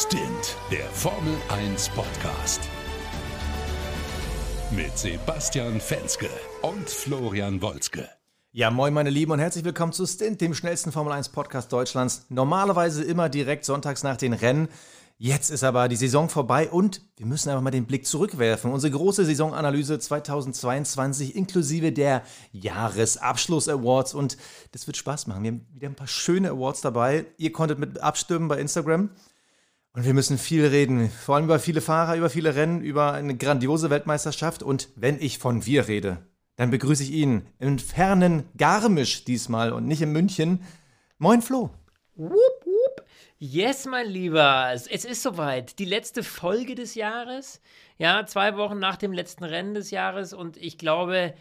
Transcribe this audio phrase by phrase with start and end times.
[0.00, 2.60] Stint, der Formel 1 Podcast.
[4.70, 6.28] Mit Sebastian Fenske
[6.62, 8.08] und Florian Wolzke.
[8.52, 12.26] Ja, moin meine Lieben und herzlich willkommen zu Stint, dem schnellsten Formel 1 Podcast Deutschlands.
[12.28, 14.68] Normalerweise immer direkt sonntags nach den Rennen.
[15.16, 18.70] Jetzt ist aber die Saison vorbei und wir müssen einfach mal den Blick zurückwerfen.
[18.70, 22.22] Unsere große Saisonanalyse 2022 inklusive der
[22.52, 24.36] Jahresabschluss-Awards und
[24.70, 25.42] das wird Spaß machen.
[25.42, 27.26] Wir haben wieder ein paar schöne Awards dabei.
[27.36, 29.10] Ihr konntet mit abstimmen bei Instagram.
[29.94, 33.36] Und wir müssen viel reden, vor allem über viele Fahrer, über viele Rennen, über eine
[33.36, 34.62] grandiose Weltmeisterschaft.
[34.62, 36.18] Und wenn ich von wir rede,
[36.56, 40.62] dann begrüße ich ihn im fernen Garmisch diesmal und nicht in München.
[41.18, 41.70] Moin Flo.
[42.14, 42.34] Wupp,
[42.64, 43.04] wupp.
[43.38, 45.78] Yes, mein Lieber, es ist soweit.
[45.78, 47.60] Die letzte Folge des Jahres.
[47.96, 50.32] Ja, zwei Wochen nach dem letzten Rennen des Jahres.
[50.32, 51.34] Und ich glaube,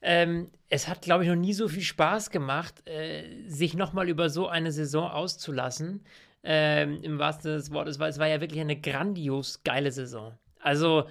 [0.00, 4.30] ähm, es hat, glaube ich, noch nie so viel Spaß gemacht, äh, sich nochmal über
[4.30, 6.02] so eine Saison auszulassen
[6.44, 10.38] ähm, im wahrsten Sinne des Wortes, weil es war ja wirklich eine grandios geile Saison.
[10.60, 11.04] Also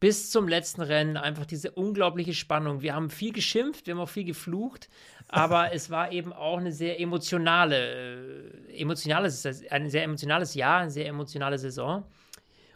[0.00, 2.82] bis zum letzten Rennen einfach diese unglaubliche Spannung.
[2.82, 4.88] Wir haben viel geschimpft, wir haben auch viel geflucht,
[5.28, 10.90] aber es war eben auch eine sehr emotionale, äh, emotionales, ein sehr emotionales Jahr, eine
[10.90, 12.04] sehr emotionale Saison.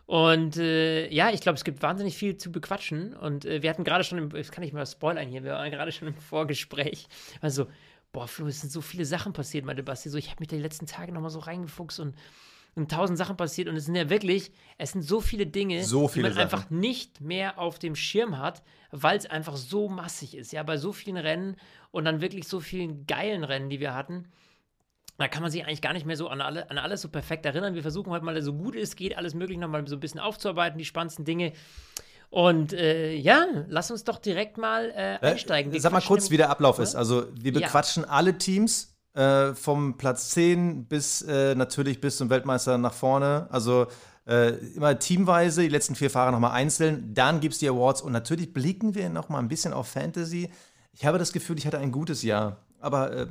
[0.07, 3.15] Und äh, ja, ich glaube, es gibt wahnsinnig viel zu bequatschen.
[3.15, 5.71] Und äh, wir hatten gerade schon, im, das kann ich mal spoilern hier, wir waren
[5.71, 7.07] gerade schon im Vorgespräch.
[7.41, 7.67] Also,
[8.13, 10.11] boah, Flo, es sind so viele Sachen passiert, meine Basti.
[10.11, 12.15] So, ich habe mich die letzten Tage nochmal so reingefuchst und,
[12.75, 13.69] und tausend Sachen passiert.
[13.69, 16.43] Und es sind ja wirklich, es sind so viele Dinge, so viele die man Sachen.
[16.43, 20.53] einfach nicht mehr auf dem Schirm hat, weil es einfach so massig ist.
[20.53, 21.57] Ja, bei so vielen Rennen
[21.91, 24.29] und dann wirklich so vielen geilen Rennen, die wir hatten.
[25.19, 27.47] Da kann man sich eigentlich gar nicht mehr so an, alle, an alles so perfekt
[27.47, 27.75] erinnern.
[27.75, 30.79] Wir versuchen heute mal, so gut es geht, alles Mögliche nochmal so ein bisschen aufzuarbeiten,
[30.79, 31.53] die spannendsten Dinge.
[32.33, 35.71] Und äh, ja, lass uns doch direkt mal äh, einsteigen.
[35.71, 36.95] Äh, Wir sag mal kurz, wie der Ablauf ist.
[36.95, 37.61] Also, wir Ja.
[37.61, 43.49] bequatschen alle Teams äh, vom Platz 10 bis äh, natürlich bis zum Weltmeister nach vorne.
[43.51, 43.87] Also,
[44.27, 47.13] äh, immer teamweise, die letzten vier Fahrer nochmal einzeln.
[47.13, 50.51] Dann gibt es die Awards und natürlich blicken wir nochmal ein bisschen auf Fantasy.
[50.95, 52.65] Ich habe das Gefühl, ich hatte ein gutes Jahr.
[52.81, 53.27] Aber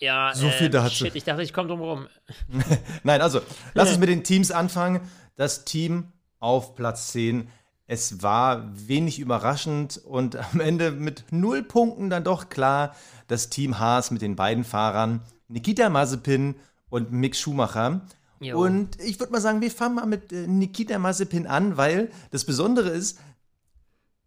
[0.00, 0.94] Ja, So viel dazu.
[1.04, 2.06] Shit, ich dachte, ich komme drum rum.
[3.02, 3.42] Nein, also
[3.74, 5.00] lass uns mit den Teams anfangen.
[5.36, 7.48] Das Team auf Platz 10.
[7.90, 12.94] Es war wenig überraschend und am Ende mit null Punkten dann doch klar
[13.28, 16.54] das Team Haas mit den beiden Fahrern Nikita Mazepin
[16.90, 18.02] und Mick Schumacher.
[18.40, 18.60] Jo.
[18.60, 22.44] Und ich würde mal sagen, wir fangen mal mit äh, Nikita Mazepin an, weil das
[22.44, 23.18] Besondere ist,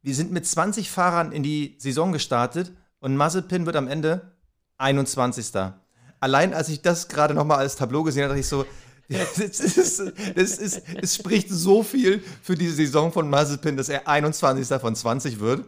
[0.02, 4.32] wir sind mit 20 Fahrern in die Saison gestartet und Mazepin wird am Ende
[4.80, 5.52] 21.
[6.20, 8.66] Allein als ich das gerade nochmal als Tableau gesehen habe, dachte ich so,
[9.38, 10.00] das ist,
[10.36, 14.80] das ist, es spricht so viel für diese Saison von Mazepin, dass er 21.
[14.80, 15.66] von 20 wird.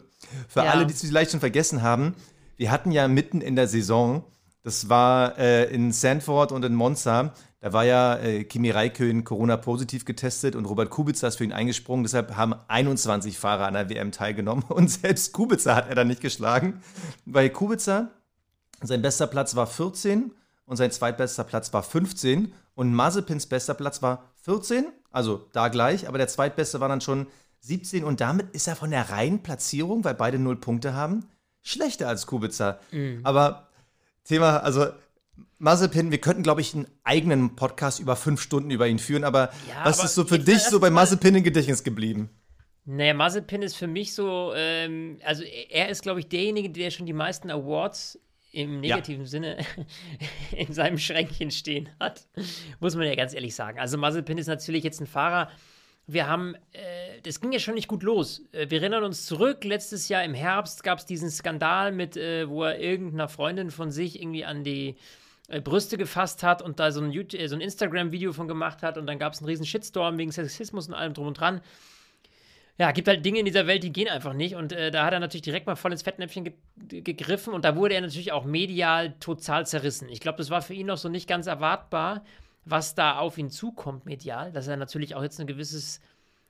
[0.47, 0.71] Für Ja.
[0.71, 2.15] alle, die es vielleicht schon vergessen haben,
[2.57, 4.23] wir hatten ja mitten in der Saison,
[4.63, 10.05] das war äh, in Sanford und in Monza, da war ja äh, Kimi Räikkönen Corona-positiv
[10.05, 12.03] getestet und Robert Kubica ist für ihn eingesprungen.
[12.03, 16.21] Deshalb haben 21 Fahrer an der WM teilgenommen und selbst Kubica hat er dann nicht
[16.21, 16.81] geschlagen,
[17.25, 18.09] weil Kubica
[18.81, 20.31] sein bester Platz war 14
[20.65, 26.07] und sein zweitbester Platz war 15 und Mazepins bester Platz war 14, also da gleich,
[26.07, 27.27] aber der zweitbeste war dann schon
[27.61, 31.25] 17 und damit ist er von der reinen Platzierung, weil beide null Punkte haben,
[31.61, 32.79] schlechter als Kubica.
[33.23, 33.69] Aber
[34.25, 34.87] Thema, also
[35.59, 39.49] Mazepin, wir könnten, glaube ich, einen eigenen Podcast über fünf Stunden über ihn führen, aber
[39.69, 42.29] Ja, was aber ist so für dich so bei Mazepin im Gedächtnis geblieben?
[42.85, 47.05] Naja, Mazepin ist für mich so, ähm, also er ist, glaube ich, derjenige, der schon
[47.05, 48.19] die meisten Awards
[48.53, 49.57] im negativen Sinne
[50.55, 52.27] in seinem Schränkchen stehen hat.
[52.79, 53.79] Muss man ja ganz ehrlich sagen.
[53.79, 55.49] Also Mazepin ist natürlich jetzt ein Fahrer.
[56.05, 58.43] Wir haben, äh, das ging ja schon nicht gut los.
[58.51, 62.47] Äh, wir erinnern uns zurück, letztes Jahr im Herbst gab es diesen Skandal mit, äh,
[62.47, 64.97] wo er irgendeiner Freundin von sich irgendwie an die
[65.47, 68.97] äh, Brüste gefasst hat und da so ein, äh, so ein Instagram-Video von gemacht hat
[68.97, 71.61] und dann gab es einen riesen Shitstorm wegen Sexismus und allem drum und dran.
[72.79, 74.55] Ja, gibt halt Dinge in dieser Welt, die gehen einfach nicht.
[74.55, 76.53] Und äh, da hat er natürlich direkt mal voll ins Fettnäpfchen ge
[77.01, 77.53] gegriffen.
[77.53, 80.09] Und da wurde er natürlich auch medial total zerrissen.
[80.09, 82.23] Ich glaube, das war für ihn noch so nicht ganz erwartbar,
[82.65, 84.51] was da auf ihn zukommt medial.
[84.51, 86.01] Dass er natürlich auch jetzt ein gewisses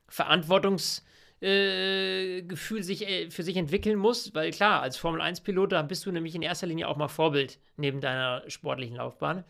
[0.08, 1.04] Verantwortungsgefühl
[1.42, 4.34] äh, Gefühl sich, äh, für sich entwickeln muss.
[4.34, 8.00] Weil klar, als Formel-1-Pilot, da bist du nämlich in erster Linie auch mal Vorbild neben
[8.00, 9.44] deiner sportlichen Laufbahn.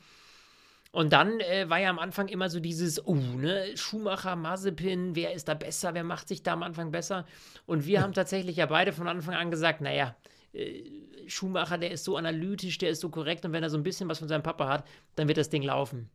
[0.94, 5.34] Und dann äh, war ja am Anfang immer so dieses, oh, ne, Schumacher, Mazepin, wer
[5.34, 7.26] ist da besser, wer macht sich da am Anfang besser?
[7.66, 10.16] Und wir haben tatsächlich ja beide von Anfang an gesagt, naja,
[10.54, 10.84] äh,
[11.26, 14.08] Schumacher, der ist so analytisch, der ist so korrekt und wenn er so ein bisschen
[14.08, 16.12] was von seinem Papa hat, dann wird das Ding laufen.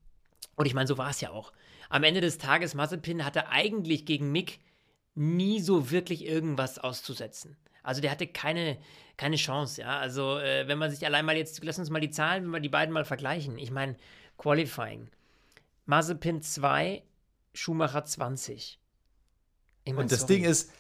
[0.55, 1.53] Und ich meine, so war es ja auch.
[1.89, 4.61] Am Ende des Tages, Mazepin hatte eigentlich gegen Mick
[5.17, 7.57] nie so wirklich irgendwas auszusetzen.
[7.83, 8.79] Also der hatte keine,
[9.17, 9.99] keine Chance, ja.
[9.99, 12.61] Also äh, wenn man sich allein mal jetzt, lass uns mal die Zahlen, wenn wir
[12.61, 13.59] die beiden mal vergleichen.
[13.59, 13.97] Ich meine,
[14.39, 15.09] Qualifying.
[15.87, 17.03] Mazepin 2,
[17.53, 18.81] Schumacher 20.
[19.85, 20.35] Ich mein, und das sorry.
[20.35, 20.71] Ding ist,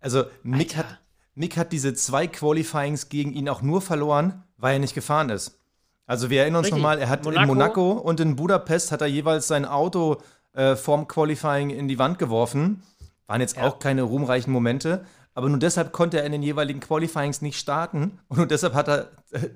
[0.00, 1.00] also Mick hat,
[1.34, 5.58] Mick hat diese zwei Qualifyings gegen ihn auch nur verloren, weil er nicht gefahren ist.
[6.06, 7.42] Also wir erinnern uns nochmal, er hat Monaco.
[7.42, 10.22] in Monaco und in Budapest hat er jeweils sein Auto
[10.52, 12.82] äh, vorm Qualifying in die Wand geworfen.
[13.26, 13.66] Waren jetzt ja.
[13.66, 15.04] auch keine ruhmreichen Momente.
[15.34, 18.18] Aber nur deshalb konnte er in den jeweiligen Qualifyings nicht starten.
[18.28, 19.10] Und nur deshalb hat er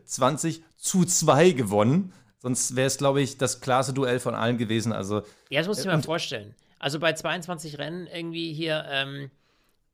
[0.05, 2.13] 20 äh, zu 2 gewonnen.
[2.41, 4.93] Sonst wäre es, glaube ich, das klasse Duell von allen gewesen.
[4.93, 6.55] Also, ja, das musst du dir äh, mal vorstellen.
[6.79, 9.31] Also bei 22 Rennen irgendwie hier, ähm,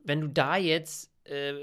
[0.05, 1.55] wenn du da jetzt, äh,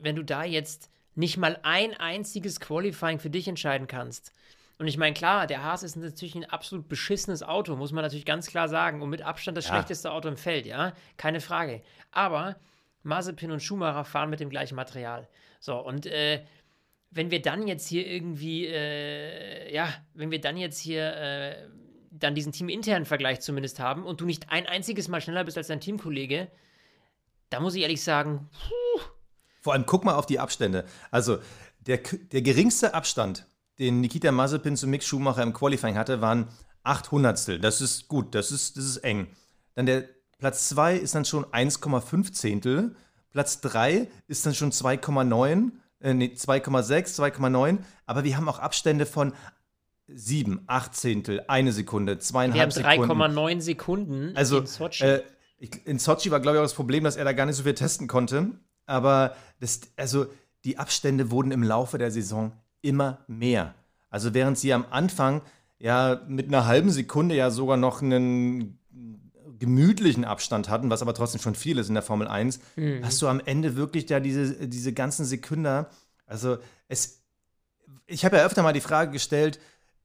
[0.00, 4.32] wenn du da jetzt nicht mal ein einziges Qualifying für dich entscheiden kannst.
[4.78, 8.24] Und ich meine, klar, der Haas ist natürlich ein absolut beschissenes Auto, muss man natürlich
[8.24, 9.00] ganz klar sagen.
[9.00, 9.74] Und mit Abstand das ja.
[9.74, 11.82] schlechteste Auto im Feld, ja, keine Frage.
[12.10, 12.56] Aber
[13.04, 15.28] Mazepin und Schumacher fahren mit dem gleichen Material.
[15.60, 16.42] So, und äh,
[17.12, 21.68] wenn wir dann jetzt hier irgendwie, äh, ja, wenn wir dann jetzt hier äh,
[22.10, 25.66] dann diesen teaminternen Vergleich zumindest haben und du nicht ein einziges Mal schneller bist als
[25.66, 26.50] dein Teamkollege,
[27.50, 29.02] da muss ich ehrlich sagen, puh.
[29.60, 30.84] Vor allem guck mal auf die Abstände.
[31.10, 31.38] Also
[31.80, 33.46] der, der geringste Abstand,
[33.78, 36.48] den Nikita Mazepin zu Mick Schumacher im Qualifying hatte, waren
[36.82, 39.28] 800 Das ist gut, das ist, das ist eng.
[39.74, 40.08] Dann der
[40.38, 42.96] Platz 2 ist dann schon 1,5 Zehntel.
[43.30, 49.06] Platz 3 ist dann schon 2,9 äh, nee, 2,6, 2,9, aber wir haben auch Abstände
[49.06, 49.32] von
[50.08, 53.08] 7, 8 Zehntel, eine Sekunde, zweieinhalb Sekunden.
[53.08, 55.04] Wir haben 3,9 Sekunden also, in Sochi.
[55.04, 55.22] Äh,
[55.84, 57.74] in Sochi war, glaube ich, auch das Problem, dass er da gar nicht so viel
[57.74, 58.50] testen konnte.
[58.86, 60.26] Aber das, also
[60.64, 62.52] die Abstände wurden im Laufe der Saison
[62.82, 63.74] immer mehr.
[64.10, 65.40] Also während sie am Anfang
[65.78, 68.78] ja mit einer halben Sekunde ja sogar noch einen
[69.62, 73.04] gemütlichen Abstand hatten, was aber trotzdem schon viel ist in der Formel 1, mhm.
[73.04, 75.86] hast du am Ende wirklich da diese, diese ganzen Sekunden.
[76.26, 77.22] Also es,
[78.06, 79.60] ich habe ja öfter mal die Frage gestellt,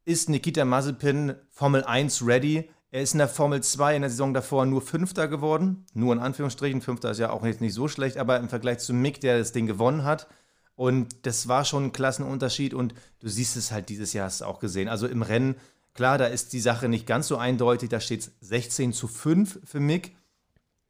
[0.06, 2.70] ist Nikita Mazepin Formel 1 ready?
[2.92, 5.88] Er ist in der Formel 2 in der Saison davor nur Fünfter geworden.
[5.96, 6.82] Nur in Anführungsstrichen.
[6.82, 9.54] Fünfter ist ja auch jetzt nicht so schlecht, aber im Vergleich zu Mick, der das
[9.54, 10.28] Ding gewonnen hat.
[10.76, 12.76] Und das war schon ein Klassenunterschied.
[12.76, 14.88] Und du siehst es halt dieses Jahr, hast du auch gesehen.
[14.88, 15.56] Also im Rennen
[15.98, 19.62] Klar, da ist die Sache nicht ganz so eindeutig, da steht es 16 zu 5
[19.64, 20.16] für Mick.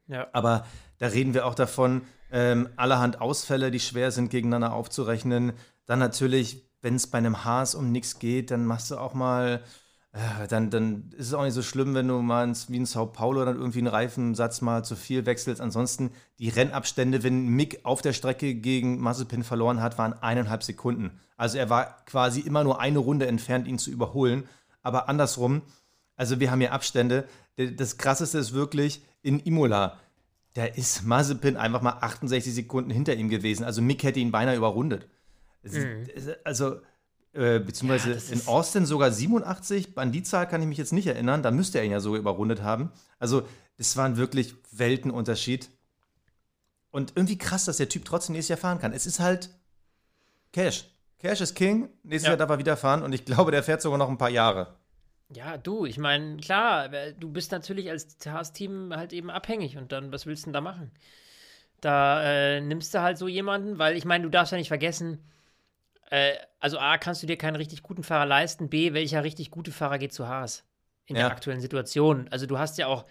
[0.08, 0.28] Ja.
[0.34, 0.66] Aber
[0.98, 5.54] da reden wir auch davon, ähm, allerhand Ausfälle, die schwer sind, gegeneinander aufzurechnen.
[5.86, 9.64] Dann natürlich, wenn es bei einem Haas um nichts geht, dann machst du auch mal,
[10.12, 12.86] äh, dann, dann ist es auch nicht so schlimm, wenn du mal ins, wie in
[12.86, 15.62] Sao Paulo dann irgendwie einen Reifensatz mal zu viel wechselst.
[15.62, 21.18] Ansonsten die Rennabstände, wenn Mick auf der Strecke gegen Mazepin verloren hat, waren eineinhalb Sekunden.
[21.38, 24.50] Also er war quasi immer nur eine Runde entfernt, ihn zu überholen
[24.82, 25.62] aber andersrum.
[26.16, 27.28] Also wir haben hier Abstände.
[27.56, 30.00] Das Krasseste ist wirklich in Imola.
[30.54, 33.64] Da ist Mazepin einfach mal 68 Sekunden hinter ihm gewesen.
[33.64, 35.08] Also Mick hätte ihn beinahe überrundet.
[35.64, 36.08] Mhm.
[36.44, 36.82] Also,
[37.34, 39.98] äh, beziehungsweise ja, in Austin sogar 87.
[39.98, 41.44] An die Zahl kann ich mich jetzt nicht erinnern.
[41.44, 42.92] Da müsste er ihn ja sogar überrundet haben.
[43.20, 43.48] Also,
[43.78, 45.70] das war ein wirklich Weltenunterschied.
[46.90, 48.94] Und irgendwie krass, dass der Typ trotzdem nächstes Jahr fahren kann.
[48.94, 49.50] Es ist halt
[50.54, 50.86] Cash.
[51.20, 51.90] Cash ist King.
[52.04, 52.30] Nächstes ja.
[52.32, 54.76] Jahr darf er wieder fahren und ich glaube, der fährt sogar noch ein paar Jahre.
[55.34, 60.12] Ja, du, ich meine, klar, du bist natürlich als Haas-Team halt eben abhängig und dann,
[60.12, 60.92] was willst du denn da machen?
[61.82, 65.24] Da äh, nimmst du halt so jemanden, weil ich meine, du darfst ja nicht vergessen,
[66.10, 69.72] äh, also A, kannst du dir keinen richtig guten Fahrer leisten, B, welcher richtig gute
[69.72, 70.64] Fahrer geht zu Haas
[71.06, 71.24] in ja.
[71.24, 72.30] der aktuellen Situation?
[72.32, 73.06] Also du hast ja auch,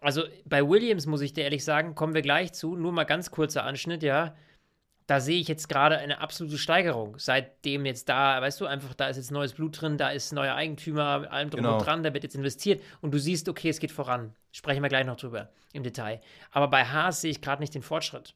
[0.00, 3.30] also bei Williams muss ich dir ehrlich sagen, kommen wir gleich zu, nur mal ganz
[3.30, 4.34] kurzer Anschnitt, ja
[5.08, 7.16] da sehe ich jetzt gerade eine absolute Steigerung.
[7.18, 10.54] Seitdem jetzt da, weißt du, einfach, da ist jetzt neues Blut drin, da ist neuer
[10.54, 11.78] Eigentümer, allem drum genau.
[11.78, 14.34] und dran, da wird jetzt investiert und du siehst, okay, es geht voran.
[14.52, 16.20] Sprechen wir gleich noch drüber im Detail.
[16.50, 18.34] Aber bei Haas sehe ich gerade nicht den Fortschritt.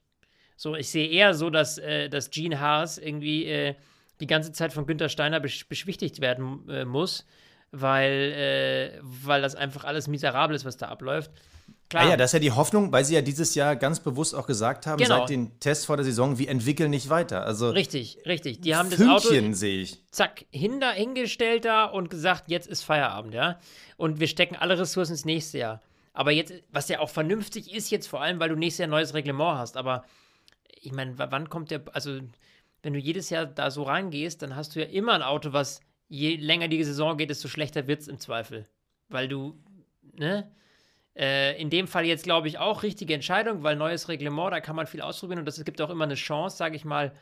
[0.55, 3.75] So, ich sehe eher so, dass, äh, dass Gene Haas irgendwie äh,
[4.19, 7.27] die ganze Zeit von Günther Steiner besch beschwichtigt werden äh, muss,
[7.69, 11.29] weil, äh, weil das einfach alles miserabel ist, was da abläuft.
[11.89, 12.05] Klar.
[12.05, 14.47] Ja, ja, das ist ja die Hoffnung, weil sie ja dieses Jahr ganz bewusst auch
[14.47, 15.19] gesagt haben, genau.
[15.19, 17.45] seit den Tests vor der Saison, wir entwickeln nicht weiter.
[17.45, 18.61] Also richtig, richtig.
[18.61, 20.03] Die haben Fünkchen das Auto sehe ich.
[20.09, 23.59] Zack, hinter, hingestellt da und gesagt, jetzt ist Feierabend, ja.
[23.97, 25.81] Und wir stecken alle Ressourcen ins nächste Jahr.
[26.13, 28.91] Aber jetzt, was ja auch vernünftig ist jetzt vor allem, weil du nächstes Jahr ein
[28.91, 29.77] neues Reglement hast.
[29.77, 30.03] Aber
[30.81, 32.19] ich meine, wann kommt der, also
[32.83, 35.79] wenn du jedes Jahr da so rangehst, dann hast du ja immer ein Auto, was
[36.07, 38.67] je länger die Saison geht, desto schlechter wird es im Zweifel.
[39.09, 39.57] Weil du,
[40.13, 40.51] ne?
[41.15, 44.75] Äh, in dem Fall jetzt, glaube ich, auch richtige Entscheidung, weil neues Reglement, da kann
[44.75, 47.13] man viel ausprobieren und es gibt auch immer eine Chance, sage ich mal,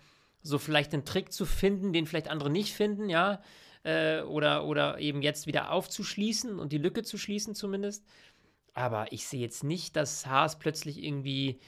[0.42, 3.42] so vielleicht einen Trick zu finden, den vielleicht andere nicht finden, ja,
[3.84, 8.06] äh, oder, oder eben jetzt wieder aufzuschließen und die Lücke zu schließen zumindest.
[8.74, 11.60] Aber ich sehe jetzt nicht, dass Haas plötzlich irgendwie,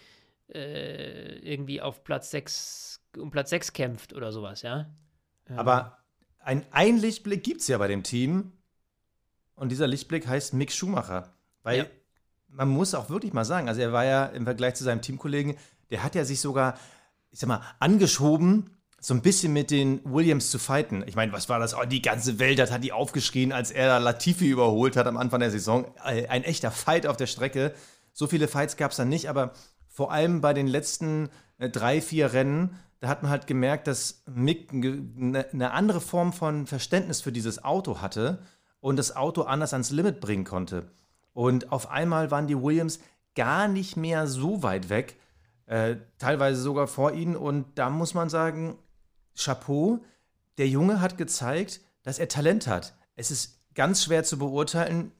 [0.47, 4.89] äh, irgendwie auf Platz 6, um Platz 6 kämpft oder sowas, ja.
[5.57, 5.97] Aber
[6.39, 8.53] ein, ein Lichtblick gibt es ja bei dem Team.
[9.55, 11.33] Und dieser Lichtblick heißt Mick Schumacher.
[11.63, 11.85] Weil ja.
[12.55, 15.55] Man muss auch wirklich mal sagen, also er war ja im Vergleich zu seinem Teamkollegen,
[15.89, 16.75] der hat ja sich sogar,
[17.31, 18.69] ich sag mal, angeschoben,
[18.99, 21.03] so ein bisschen mit den Williams zu fighten.
[21.07, 21.75] Ich meine, was war das?
[21.75, 25.41] Oh, die ganze Welt hat, hat die aufgeschrien, als er Latifi überholt hat am Anfang
[25.41, 25.85] der Saison.
[26.05, 27.73] Äh, ein echter Fight auf der Strecke.
[28.13, 29.53] So viele Fights gab es dann nicht, aber
[29.89, 34.23] vor allem bei den letzten äh, drei, vier Rennen, da hat man halt gemerkt, dass
[34.33, 38.39] Mick eine ne andere Form von Verständnis für dieses Auto hatte
[38.79, 40.89] und das Auto anders ans Limit bringen konnte.
[41.33, 42.99] Und auf einmal waren die Williams
[43.35, 45.17] gar nicht mehr so weit weg,
[45.65, 47.35] äh, teilweise sogar vor ihnen.
[47.35, 48.77] Und da muss man sagen,
[49.35, 50.03] Chapeau,
[50.57, 52.93] der Junge hat gezeigt, dass er Talent hat.
[53.15, 55.11] Es ist ganz schwer zu beurteilen,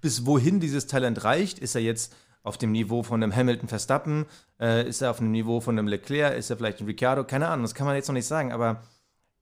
[0.00, 1.58] bis wohin dieses Talent reicht.
[1.58, 4.26] Ist er jetzt auf dem Niveau von einem Hamilton Verstappen?
[4.60, 6.36] Äh, ist er auf dem Niveau von einem Leclerc?
[6.36, 7.24] Ist er vielleicht ein Ricciardo?
[7.24, 8.52] Keine Ahnung, das kann man jetzt noch nicht sagen.
[8.52, 8.82] Aber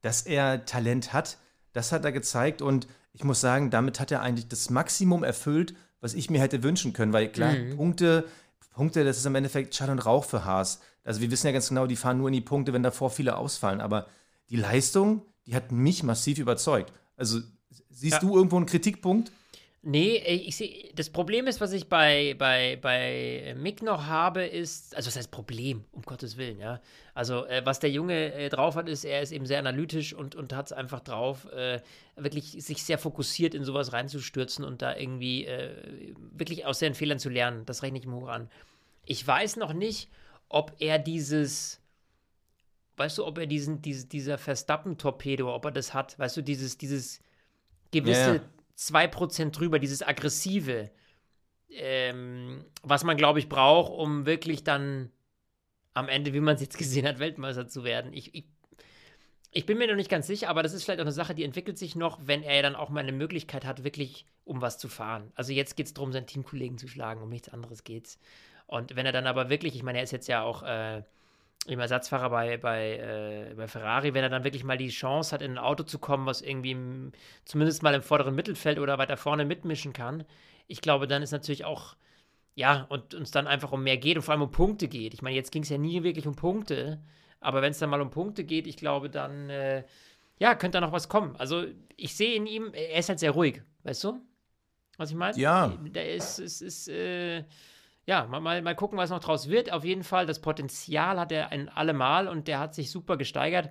[0.00, 1.38] dass er Talent hat,
[1.72, 2.62] das hat er gezeigt.
[2.62, 6.62] Und ich muss sagen, damit hat er eigentlich das Maximum erfüllt, was ich mir hätte
[6.62, 7.12] wünschen können.
[7.12, 7.76] Weil klar, mhm.
[7.76, 8.24] Punkte,
[8.74, 10.80] Punkte, das ist im Endeffekt Schall und Rauch für Haas.
[11.04, 13.36] Also wir wissen ja ganz genau, die fahren nur in die Punkte, wenn davor viele
[13.36, 13.80] ausfallen.
[13.80, 14.06] Aber
[14.50, 16.92] die Leistung, die hat mich massiv überzeugt.
[17.16, 17.40] Also
[17.90, 18.18] siehst ja.
[18.20, 19.32] du irgendwo einen Kritikpunkt?
[19.84, 24.94] Nee, ich sehe, das Problem ist, was ich bei, bei, bei Mick noch habe, ist,
[24.94, 26.80] also was heißt Problem, um Gottes Willen, ja.
[27.14, 30.36] Also, äh, was der Junge äh, drauf hat, ist, er ist eben sehr analytisch und,
[30.36, 31.80] und hat es einfach drauf, äh,
[32.14, 37.18] wirklich sich sehr fokussiert in sowas reinzustürzen und da irgendwie äh, wirklich aus seinen Fehlern
[37.18, 37.66] zu lernen.
[37.66, 38.48] Das rechne ich ihm hoch an.
[39.04, 40.08] Ich weiß noch nicht,
[40.48, 41.80] ob er dieses,
[42.98, 46.78] weißt du, ob er diesen, diese, dieser Verstappen-Torpedo, ob er das hat, weißt du, dieses,
[46.78, 47.20] dieses
[47.90, 48.42] gewisse yeah.
[48.88, 50.90] 2% drüber, dieses aggressive,
[51.68, 55.10] ähm, was man, glaube ich, braucht, um wirklich dann
[55.94, 58.12] am Ende, wie man es jetzt gesehen hat, Weltmeister zu werden.
[58.12, 58.44] Ich, ich,
[59.50, 61.44] ich, bin mir noch nicht ganz sicher, aber das ist vielleicht auch eine Sache, die
[61.44, 64.88] entwickelt sich noch, wenn er dann auch mal eine Möglichkeit hat, wirklich um was zu
[64.88, 65.30] fahren.
[65.34, 68.18] Also jetzt geht es darum, seinen Teamkollegen zu schlagen, um nichts anderes geht's.
[68.66, 71.02] Und wenn er dann aber wirklich, ich meine, er ist jetzt ja auch äh,
[71.66, 72.97] im Ersatzfahrer bei, bei,
[73.50, 75.99] äh, bei Ferrari, wenn er dann wirklich mal die Chance hat, in ein Auto zu
[75.99, 77.12] kommen, was irgendwie im,
[77.45, 80.25] zumindest mal im vorderen Mittelfeld oder weiter vorne mitmischen kann,
[80.66, 81.97] ich glaube, dann ist natürlich auch,
[82.54, 85.14] ja, und uns dann einfach um mehr geht und vor allem um Punkte geht.
[85.14, 87.00] Ich meine, jetzt ging es ja nie wirklich um Punkte,
[87.40, 89.85] aber wenn es dann mal um Punkte geht, ich glaube, dann, äh,
[90.38, 91.37] ja, könnte da noch was kommen.
[91.37, 91.64] Also,
[91.97, 94.21] ich sehe in ihm, er ist halt sehr ruhig, weißt du?
[94.97, 95.38] Was ich meine?
[95.38, 95.69] Ja.
[95.69, 97.45] Der ist, ist, ist, äh,
[98.06, 99.73] ja, mal, mal gucken, was noch draus wird.
[99.73, 103.71] Auf jeden Fall, das Potenzial hat er ein allemal und der hat sich super gesteigert.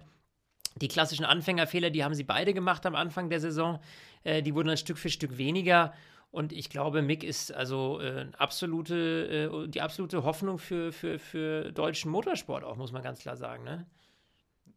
[0.77, 3.79] Die klassischen Anfängerfehler, die haben sie beide gemacht am Anfang der Saison.
[4.23, 5.93] Äh, die wurden dann Stück für Stück weniger.
[6.31, 11.73] Und ich glaube, Mick ist also äh, absolute, äh, die absolute Hoffnung für, für, für
[11.73, 13.65] deutschen Motorsport auch, muss man ganz klar sagen.
[13.65, 13.85] Ne?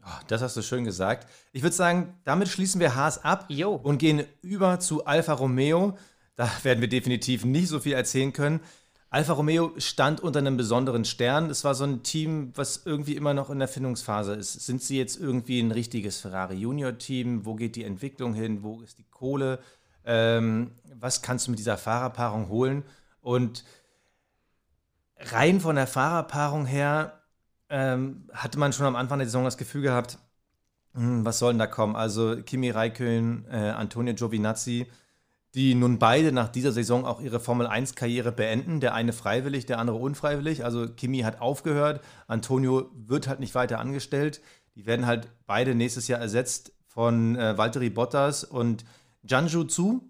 [0.04, 1.28] Oh, das hast du schön gesagt.
[1.52, 3.72] Ich würde sagen, damit schließen wir Haas ab Yo.
[3.72, 5.96] und gehen über zu Alfa Romeo.
[6.34, 8.60] Da werden wir definitiv nicht so viel erzählen können.
[9.14, 11.48] Alfa Romeo stand unter einem besonderen Stern.
[11.48, 14.54] Es war so ein Team, was irgendwie immer noch in der Findungsphase ist.
[14.66, 17.46] Sind sie jetzt irgendwie ein richtiges Ferrari Junior Team?
[17.46, 18.64] Wo geht die Entwicklung hin?
[18.64, 19.60] Wo ist die Kohle?
[20.04, 22.82] Ähm, was kannst du mit dieser Fahrerpaarung holen?
[23.20, 23.62] Und
[25.20, 27.20] rein von der Fahrerpaarung her
[27.68, 30.18] ähm, hatte man schon am Anfang der Saison das Gefühl gehabt,
[30.94, 31.94] hm, was soll denn da kommen?
[31.94, 34.88] Also Kimi Räikkönen, äh, Antonio Giovinazzi,
[35.54, 38.80] die nun beide nach dieser Saison auch ihre Formel 1-Karriere beenden.
[38.80, 40.64] Der eine freiwillig, der andere unfreiwillig.
[40.64, 44.40] Also Kimi hat aufgehört, Antonio wird halt nicht weiter angestellt.
[44.74, 48.84] Die werden halt beide nächstes Jahr ersetzt von äh, Valtteri Bottas und
[49.22, 50.00] Janju Zhu.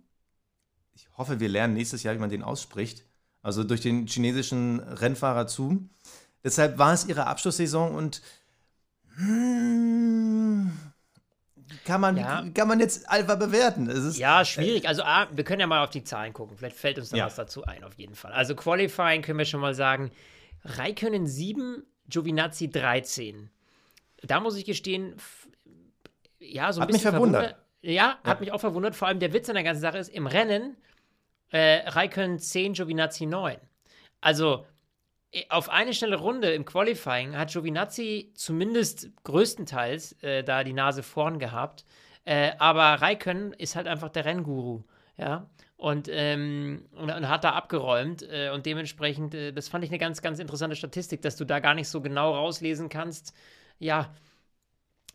[0.95, 3.05] Ich hoffe, wir lernen nächstes Jahr, wie man den ausspricht.
[3.43, 5.81] Also durch den chinesischen Rennfahrer Zhu.
[6.43, 8.23] Deshalb war es ihre Abschlusssaison und
[9.17, 10.71] hmm,
[11.85, 12.45] kann man, ja.
[12.55, 13.89] kann man jetzt Alpha bewerten?
[13.89, 14.89] Ist, ja, schwierig.
[14.89, 16.57] Also, ah, wir können ja mal auf die Zahlen gucken.
[16.57, 17.27] Vielleicht fällt uns da ja.
[17.27, 18.33] was dazu ein, auf jeden Fall.
[18.33, 20.11] Also, Qualifying können wir schon mal sagen:
[20.65, 23.51] Raikönnen 7, Giovinazzi 13.
[24.23, 25.17] Da muss ich gestehen,
[26.39, 27.43] ja, so ein hat bisschen mich verwundert.
[27.43, 27.65] verwundert.
[27.83, 28.97] Ja, ja, hat mich auch verwundert.
[28.97, 30.77] Vor allem der Witz an der ganzen Sache ist: im Rennen
[31.51, 33.57] äh, Raikönnen 10, Giovinazzi 9.
[34.21, 34.67] Also,
[35.49, 41.39] auf eine schnelle Runde im Qualifying hat Giovinazzi zumindest größtenteils äh, da die Nase vorn
[41.39, 41.85] gehabt.
[42.25, 44.85] Äh, aber Raikön ist halt einfach der Rennguru,
[45.17, 45.49] ja.
[45.77, 48.23] Und, ähm, und, und, hat da abgeräumt.
[48.23, 51.59] Äh, und dementsprechend, äh, das fand ich eine ganz, ganz interessante Statistik, dass du da
[51.59, 53.35] gar nicht so genau rauslesen kannst,
[53.79, 54.15] ja,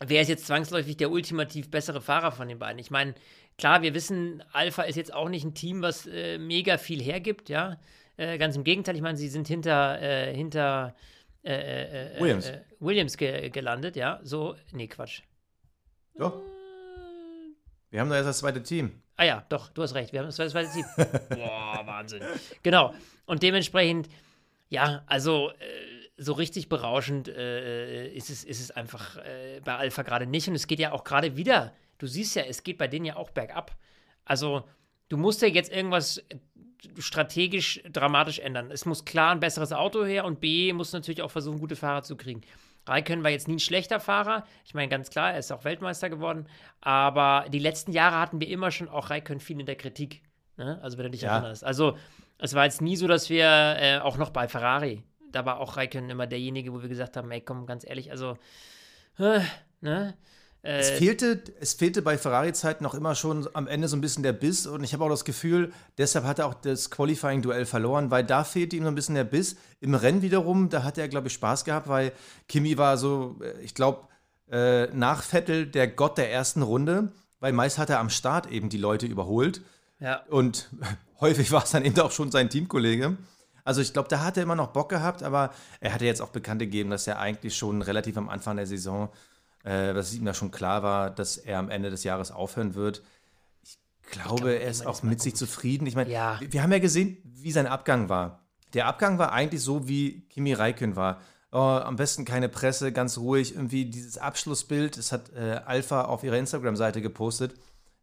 [0.00, 2.78] wer ist jetzt zwangsläufig der ultimativ bessere Fahrer von den beiden?
[2.78, 3.14] Ich meine,
[3.58, 7.48] klar, wir wissen, Alpha ist jetzt auch nicht ein Team, was äh, mega viel hergibt,
[7.48, 7.78] ja.
[8.20, 10.94] Äh, ganz im Gegenteil, ich meine, sie sind hinter, äh, hinter
[11.42, 14.20] äh, äh, äh Williams, Williams ge gelandet, ja.
[14.22, 15.22] So, nee, Quatsch.
[16.18, 16.38] Doch.
[17.88, 19.00] Wir haben da erst das zweite Team.
[19.16, 20.12] Ah ja, doch, du hast recht.
[20.12, 20.84] Wir haben das zweite Ziel.
[21.30, 22.22] Boah, Wahnsinn.
[22.62, 22.92] Genau.
[23.24, 24.10] Und dementsprechend,
[24.68, 25.50] ja, also
[26.18, 29.18] so richtig berauschend ist, es, ist es einfach
[29.64, 30.46] bei Alpha gerade nicht.
[30.46, 31.74] Und es geht ja auch gerade wieder.
[31.98, 33.76] Du siehst ja, es geht bei denen ja auch bergab.
[34.24, 34.68] Also,
[35.08, 36.22] du musst ja jetzt irgendwas
[36.98, 38.70] strategisch dramatisch ändern.
[38.70, 42.02] Es muss klar ein besseres Auto her und B muss natürlich auch versuchen, gute Fahrer
[42.02, 42.42] zu kriegen.
[42.86, 44.44] Raikön war jetzt nie ein schlechter Fahrer.
[44.64, 46.46] Ich meine, ganz klar, er ist auch Weltmeister geworden.
[46.80, 50.22] Aber die letzten Jahre hatten wir immer schon auch Raikön viel in der Kritik.
[50.56, 50.78] Ne?
[50.82, 51.36] Also, wenn du dich ja.
[51.36, 51.64] erinnerst.
[51.64, 51.96] Also,
[52.38, 55.76] es war jetzt nie so, dass wir äh, auch noch bei Ferrari, da war auch
[55.76, 58.38] Raikön immer derjenige, wo wir gesagt haben: ey, komm, ganz ehrlich, also,
[59.18, 59.40] äh,
[59.80, 60.14] ne?
[60.62, 64.22] Es, äh, fehlte, es fehlte bei Ferrari-Zeiten noch immer schon am Ende so ein bisschen
[64.22, 68.10] der Biss und ich habe auch das Gefühl, deshalb hat er auch das Qualifying-Duell verloren,
[68.10, 69.56] weil da fehlte ihm so ein bisschen der Biss.
[69.80, 72.12] Im Rennen wiederum, da hat er, glaube ich, Spaß gehabt, weil
[72.48, 74.08] Kimi war so, äh, ich glaube,
[74.50, 78.68] äh, nach Vettel der Gott der ersten Runde, weil meist hat er am Start eben
[78.68, 79.62] die Leute überholt.
[79.98, 80.22] Ja.
[80.28, 80.68] Und
[81.20, 83.16] häufig war es dann eben auch schon sein Teamkollege.
[83.64, 86.30] Also ich glaube, da hat er immer noch Bock gehabt, aber er hatte jetzt auch
[86.30, 89.10] bekannt gegeben, dass er eigentlich schon relativ am Anfang der Saison
[89.64, 93.02] äh, dass ihm da schon klar war, dass er am Ende des Jahres aufhören wird.
[93.62, 93.78] Ich
[94.10, 95.86] glaube, ich glaub, er ist auch mit sich zufrieden.
[95.86, 96.40] Ich meine, ja.
[96.40, 98.40] wir, wir haben ja gesehen, wie sein Abgang war.
[98.74, 101.20] Der Abgang war eigentlich so, wie Kimi Räikkönen war.
[101.52, 103.54] Oh, am besten keine Presse, ganz ruhig.
[103.54, 107.54] Irgendwie dieses Abschlussbild, das hat äh, Alpha auf ihrer Instagram-Seite gepostet,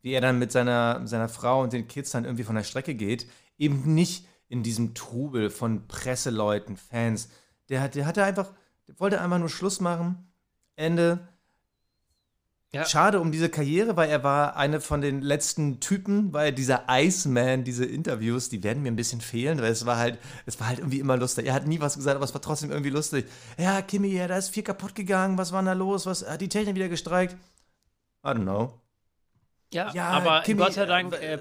[0.02, 2.94] wie er dann mit seiner, seiner Frau und den Kids dann irgendwie von der Strecke
[2.94, 3.28] geht.
[3.58, 7.30] Eben nicht in diesem Trubel von Presseleuten, Fans.
[7.70, 8.52] Der, der hatte einfach,
[8.88, 10.32] der wollte einfach nur Schluss machen.
[10.76, 11.28] Ende.
[12.74, 12.84] Ja.
[12.84, 17.64] Schade um diese Karriere, weil er war eine von den letzten Typen, weil dieser Iceman,
[17.64, 20.80] diese Interviews, die werden mir ein bisschen fehlen, weil es war halt, es war halt
[20.80, 21.48] irgendwie immer lustig.
[21.48, 23.26] Er hat nie was gesagt, aber es war trotzdem irgendwie lustig.
[23.58, 26.06] Ja, Kimi, ja, da ist viel kaputt gegangen, was war da los?
[26.06, 27.38] Was hat die Technik wieder gestreikt?
[28.26, 28.82] I don't know.
[29.74, 31.40] Ja, ja aber Kimi, Gott sei Dank, äh, äh,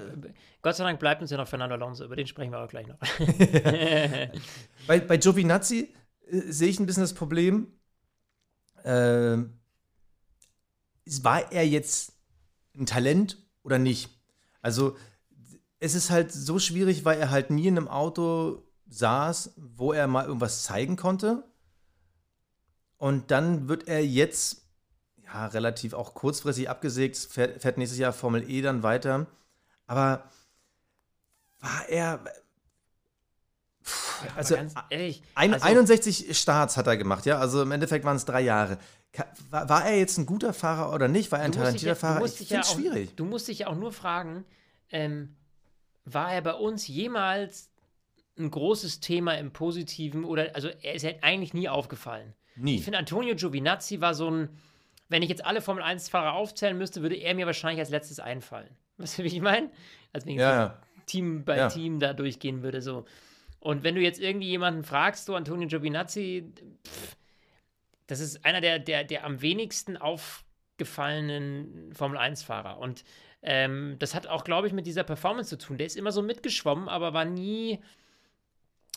[0.61, 2.87] Gott sei Dank bleibt uns ja noch Fernando Alonso, über den sprechen wir auch gleich
[2.87, 2.97] noch.
[4.87, 5.93] bei, bei Giovinazzi
[6.29, 7.67] äh, sehe ich ein bisschen das Problem.
[8.85, 9.59] Ähm,
[11.23, 12.13] war er jetzt
[12.75, 14.09] ein Talent oder nicht?
[14.61, 14.97] Also
[15.79, 20.07] es ist halt so schwierig, weil er halt nie in einem Auto saß, wo er
[20.07, 21.43] mal irgendwas zeigen konnte.
[22.97, 24.63] Und dann wird er jetzt
[25.23, 29.27] ja relativ auch kurzfristig abgesägt, fährt, fährt nächstes Jahr Formel E dann weiter.
[29.85, 30.23] Aber
[31.59, 32.23] war er,
[34.35, 34.55] also,
[34.89, 37.39] ehrlich, ein, also 61 Starts hat er gemacht, ja.
[37.39, 38.77] Also im Endeffekt waren es drei Jahre.
[39.49, 41.31] War, er jetzt ein guter Fahrer oder nicht?
[41.31, 42.25] War er ein talentierter Fahrer?
[42.25, 43.15] Ich finde es ja schwierig.
[43.15, 44.45] Du musst dich ja auch nur fragen,
[44.91, 45.35] ähm,
[46.05, 47.71] war er bei uns jemals
[48.37, 52.33] ein großes Thema im Positiven oder, also er ist ja eigentlich nie aufgefallen.
[52.55, 52.75] Nie.
[52.75, 54.49] Ich finde, Antonio Giovinazzi war so ein,
[55.09, 58.69] wenn ich jetzt alle Formel 1-Fahrer aufzählen müsste, würde er mir wahrscheinlich als letztes einfallen.
[58.97, 59.69] Weißt du, wie ich meine?
[60.13, 60.81] Als wenn ich ja, ja.
[61.05, 61.69] Team bei ja.
[61.69, 63.05] Team da durchgehen würde, so.
[63.59, 66.51] Und wenn du jetzt irgendwie jemanden fragst, so Antonio Giovinazzi,
[66.85, 67.17] pff,
[68.07, 72.79] das ist einer der, der, der am wenigsten aufgefallenen Formel-1-Fahrer.
[72.79, 73.03] Und
[73.43, 75.77] ähm, das hat auch, glaube ich, mit dieser Performance zu tun.
[75.77, 77.79] Der ist immer so mitgeschwommen, aber war nie,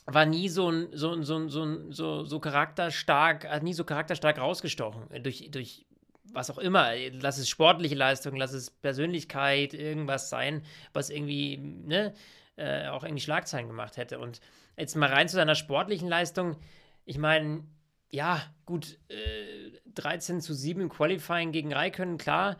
[0.07, 5.23] war nie so, ein, so, so, so, so, so charakterstark, hat nie so charakterstark rausgestochen.
[5.23, 5.85] Durch, durch
[6.33, 6.93] was auch immer.
[7.13, 12.15] Lass es sportliche Leistung, lass es Persönlichkeit, irgendwas sein, was irgendwie, ne,
[12.57, 14.19] äh, auch irgendwie Schlagzeilen gemacht hätte.
[14.19, 14.41] Und
[14.77, 16.57] jetzt mal rein zu seiner sportlichen Leistung.
[17.05, 17.65] Ich meine,
[18.11, 22.57] ja, gut, äh, 13 zu 7 im Qualifying gegen Raikön, klar,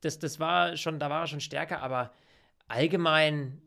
[0.00, 2.12] das, das war schon, da war er schon stärker, aber
[2.68, 3.60] allgemein.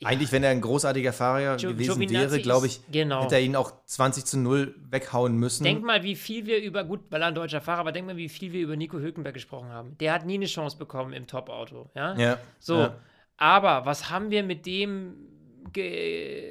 [0.00, 0.08] Ja.
[0.08, 3.24] Eigentlich, wenn er ein großartiger Fahrer jo gewesen Giovinazzi wäre, glaube ich, genau.
[3.24, 5.64] hätte er ihn auch 20 zu 0 weghauen müssen.
[5.64, 8.16] Denk mal, wie viel wir über, gut, weil er ein deutscher Fahrer, aber denk mal,
[8.16, 9.96] wie viel wir über Nico Hülkenberg gesprochen haben.
[9.98, 12.16] Der hat nie eine Chance bekommen im Top-Auto, ja?
[12.16, 12.38] Ja.
[12.58, 12.98] So, ja.
[13.36, 15.14] aber was haben wir mit dem,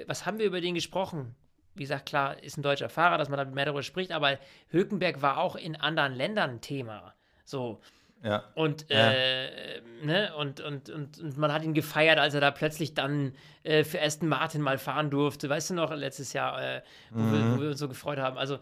[0.07, 1.35] was haben wir über den gesprochen?
[1.75, 4.37] Wie gesagt, klar, ist ein deutscher Fahrer, dass man da mehr darüber spricht, aber
[4.69, 7.13] Hülkenberg war auch in anderen Ländern Thema.
[7.45, 7.81] So.
[8.23, 8.45] Ja.
[8.55, 12.93] Und, äh, ne, und, und, und, und, man hat ihn gefeiert, als er da plötzlich
[12.93, 13.33] dann
[13.63, 15.49] äh, für Aston Martin mal fahren durfte.
[15.49, 16.81] Weißt du noch, letztes Jahr, äh,
[17.11, 17.31] wo, mhm.
[17.33, 18.37] wir, wo, wir, uns so gefreut haben.
[18.37, 18.59] Also,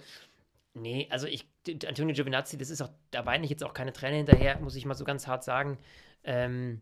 [0.74, 1.48] nee, also ich,
[1.88, 4.86] Antonio Giovinazzi, das ist auch, da weine ich jetzt auch keine Träne hinterher, muss ich
[4.86, 5.78] mal so ganz hart sagen.
[6.24, 6.82] Ähm,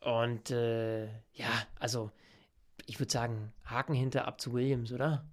[0.00, 2.10] und äh, ja, also
[2.86, 5.24] ich würde sagen, Haken hinter ab zu Williams, oder?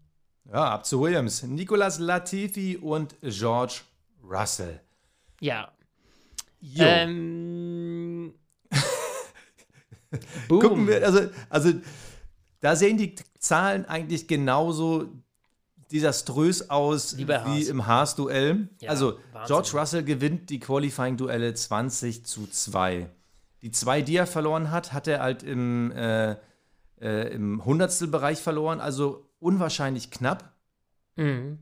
[0.46, 1.44] Ja, ab zu Williams.
[1.44, 3.82] Nicolas Latifi und George
[4.24, 4.80] Russell.
[5.40, 5.72] Ja.
[6.76, 8.34] Ähm,
[10.48, 11.74] Gucken wir, also, also
[12.60, 15.10] da sehen die Zahlen eigentlich genauso
[15.92, 18.70] desaströs aus wie, wie im Haas-Duell.
[18.80, 19.48] Ja, also Wahnsinn.
[19.48, 23.10] George Russell gewinnt die Qualifying-Duelle 20 zu 2.
[23.62, 26.36] die zwei, die er verloren hat, hat er halt im, äh,
[27.02, 30.54] äh, im Hundertstelbereich verloren, also unwahrscheinlich knapp.
[31.16, 31.60] Mhm.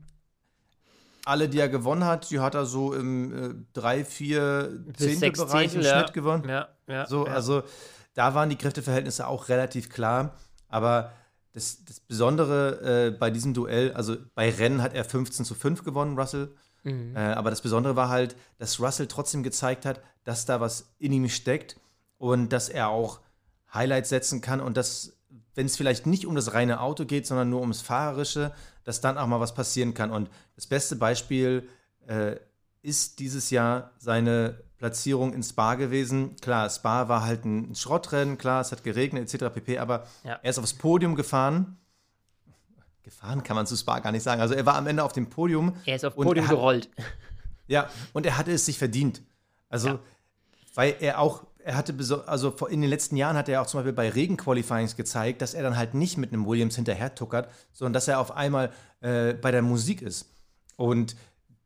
[1.24, 5.82] Alle, die er gewonnen hat, die hat er so im äh, 3, 4, Zehntelbereich im
[5.82, 6.48] Schnitt gewonnen.
[6.48, 7.32] Ja, ja, so, ja.
[7.32, 7.62] Also
[8.14, 10.34] da waren die Kräfteverhältnisse auch relativ klar.
[10.68, 11.12] Aber
[11.52, 15.84] das, das Besondere äh, bei diesem Duell, also bei Rennen hat er 15 zu 5
[15.84, 16.54] gewonnen, Russell.
[16.84, 17.14] Mhm.
[17.16, 21.12] Äh, aber das Besondere war halt, dass Russell trotzdem gezeigt hat, dass da was in
[21.12, 21.76] ihm steckt
[22.18, 23.20] und dass er auch
[23.72, 25.16] Highlights setzen kann und dass,
[25.54, 28.52] wenn es vielleicht nicht um das reine Auto geht, sondern nur ums Fahrerische,
[28.84, 30.10] dass dann auch mal was passieren kann.
[30.10, 31.68] Und das beste Beispiel
[32.06, 32.36] äh,
[32.82, 36.36] ist dieses Jahr seine Platzierung in Spa gewesen.
[36.40, 39.52] Klar, Spa war halt ein Schrottrennen, klar, es hat geregnet etc.
[39.52, 39.78] pp.
[39.78, 40.38] Aber ja.
[40.42, 41.76] er ist aufs Podium gefahren.
[43.02, 44.40] Gefahren kann man zu Spa gar nicht sagen.
[44.40, 45.76] Also er war am Ende auf dem Podium.
[45.84, 46.90] Er ist auf dem Podium hat, gerollt.
[47.66, 49.22] Ja, und er hatte es sich verdient.
[49.68, 49.98] Also, ja.
[50.74, 51.94] weil er auch, er hatte,
[52.26, 55.62] also in den letzten Jahren hat er auch zum Beispiel bei Regenqualifyings gezeigt, dass er
[55.62, 58.70] dann halt nicht mit einem Williams hinterher tuckert, sondern dass er auf einmal
[59.00, 60.30] äh, bei der Musik ist.
[60.76, 61.16] Und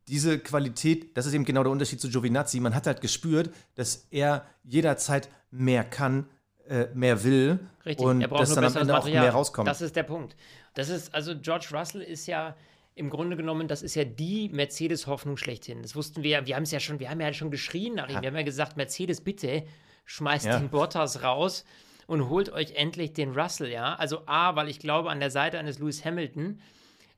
[0.08, 2.60] diese Qualität, das ist eben genau der Unterschied zu Giovinazzi.
[2.60, 6.26] Man hat halt gespürt, dass er jederzeit mehr kann,
[6.68, 9.68] äh, mehr will Richtig, und er braucht dass dann am Ende auch mehr rauskommt.
[9.68, 10.36] Das ist der Punkt.
[10.74, 12.54] Das ist, also George Russell ist ja
[12.96, 15.82] im Grunde genommen, das ist ja die Mercedes-Hoffnung schlechthin.
[15.82, 18.08] Das wussten wir ja, wir haben es ja schon, wir haben ja schon geschrien nach
[18.08, 18.16] ihm.
[18.16, 18.22] Ja.
[18.22, 19.64] Wir haben ja gesagt, Mercedes, bitte,
[20.04, 20.58] schmeißt ja.
[20.58, 21.64] den Bottas raus
[22.06, 23.94] und holt euch endlich den Russell, ja.
[23.96, 26.60] Also A, weil ich glaube, an der Seite eines Lewis Hamilton,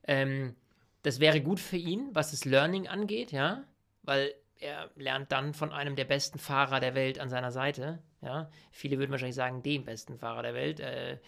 [0.07, 0.55] ähm,
[1.03, 3.63] das wäre gut für ihn, was das Learning angeht, ja,
[4.01, 8.49] weil er lernt dann von einem der besten Fahrer der Welt an seiner Seite, ja.
[8.71, 10.79] Viele würden wahrscheinlich sagen, dem besten Fahrer der Welt.
[10.79, 11.19] Äh,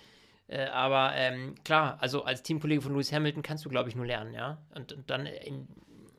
[0.49, 4.05] äh, aber ähm, klar, also als Teamkollege von Lewis Hamilton kannst du, glaube ich, nur
[4.05, 4.57] lernen, ja.
[4.73, 5.67] Und, und dann in,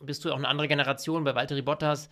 [0.00, 1.24] bist du auch eine andere Generation.
[1.24, 2.08] Bei Valtteri Bottas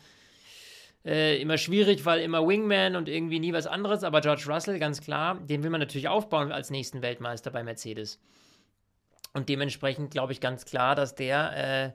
[1.05, 4.03] äh, immer schwierig, weil immer Wingman und irgendwie nie was anderes.
[4.03, 8.21] Aber George Russell, ganz klar, den will man natürlich aufbauen als nächsten Weltmeister bei Mercedes.
[9.33, 11.53] Und dementsprechend glaube ich ganz klar, dass der,
[11.87, 11.93] äh,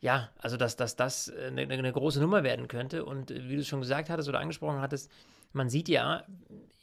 [0.00, 3.04] ja, also dass, dass das eine, eine, große Nummer werden könnte.
[3.04, 5.08] Und äh, wie du schon gesagt hattest oder angesprochen hattest,
[5.52, 6.24] man sieht ja,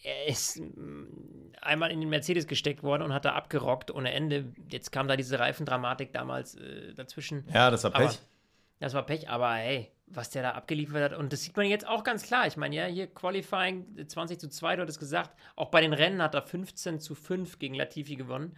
[0.04, 4.54] er ist mm, einmal in den Mercedes gesteckt worden und hat da abgerockt ohne Ende.
[4.70, 7.46] Jetzt kam da diese Reifendramatik damals äh, dazwischen.
[7.54, 8.02] Ja, das war Pech.
[8.02, 8.16] Aber,
[8.80, 11.20] das war Pech, aber hey, was der da abgeliefert hat.
[11.20, 12.48] Und das sieht man jetzt auch ganz klar.
[12.48, 15.32] Ich meine, ja, hier Qualifying 20 zu 2, du hattest gesagt.
[15.56, 18.58] Auch bei den Rennen hat er 15 zu 5 gegen Latifi gewonnen.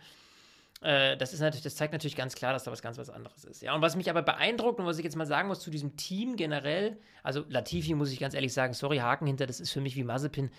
[0.82, 3.46] Äh, das, ist natürlich, das zeigt natürlich ganz klar, dass da was ganz was anderes
[3.46, 3.62] ist.
[3.62, 5.96] Ja, und was mich aber beeindruckt und was ich jetzt mal sagen muss zu diesem
[5.96, 9.82] Team generell, also Latifi muss ich ganz ehrlich sagen, sorry, Haken hinter, das ist für
[9.82, 10.50] mich wie Mazepin.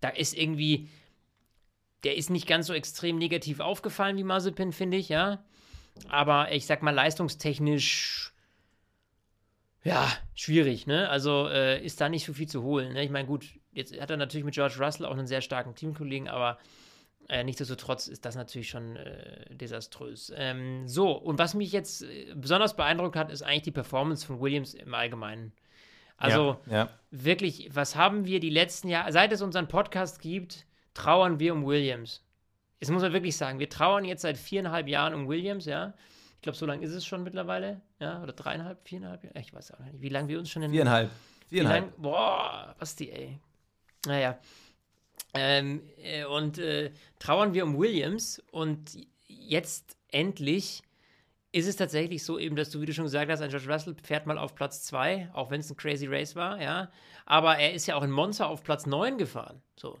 [0.00, 0.88] Da ist irgendwie,
[2.04, 5.44] der ist nicht ganz so extrem negativ aufgefallen wie Mazepin, finde ich, ja.
[6.08, 8.32] Aber ich sag mal, leistungstechnisch,
[9.84, 11.08] ja, schwierig, ne?
[11.08, 12.92] Also äh, ist da nicht so viel zu holen.
[12.92, 13.04] Ne?
[13.04, 16.28] Ich meine, gut, jetzt hat er natürlich mit George Russell auch einen sehr starken Teamkollegen,
[16.28, 16.58] aber
[17.28, 20.32] äh, nichtsdestotrotz ist das natürlich schon äh, desaströs.
[20.34, 24.40] Ähm, so, und was mich jetzt äh, besonders beeindruckt hat, ist eigentlich die Performance von
[24.40, 25.52] Williams im Allgemeinen.
[26.18, 26.90] Also ja, ja.
[27.10, 31.64] wirklich, was haben wir die letzten Jahre, seit es unseren Podcast gibt, trauern wir um
[31.64, 32.24] Williams.
[32.80, 35.94] Jetzt muss man wirklich sagen, wir trauern jetzt seit viereinhalb Jahren um Williams, ja.
[36.36, 39.72] Ich glaube, so lange ist es schon mittlerweile, ja, oder dreieinhalb, viereinhalb Jahre, ich weiß
[39.72, 40.72] auch nicht, wie lange wir uns schon in.
[40.72, 41.10] Viereinhalb.
[41.48, 41.84] Viereinhalb.
[41.84, 43.38] Lang, boah, was die, ey.
[44.06, 44.38] Naja.
[45.34, 50.82] Ähm, äh, und äh, trauern wir um Williams und jetzt endlich
[51.52, 53.96] ist es tatsächlich so eben, dass du, wie du schon gesagt hast, ein George Russell
[54.02, 56.90] fährt mal auf Platz 2, auch wenn es ein crazy Race war, ja.
[57.24, 59.62] Aber er ist ja auch in Monza auf Platz 9 gefahren.
[59.76, 59.98] So.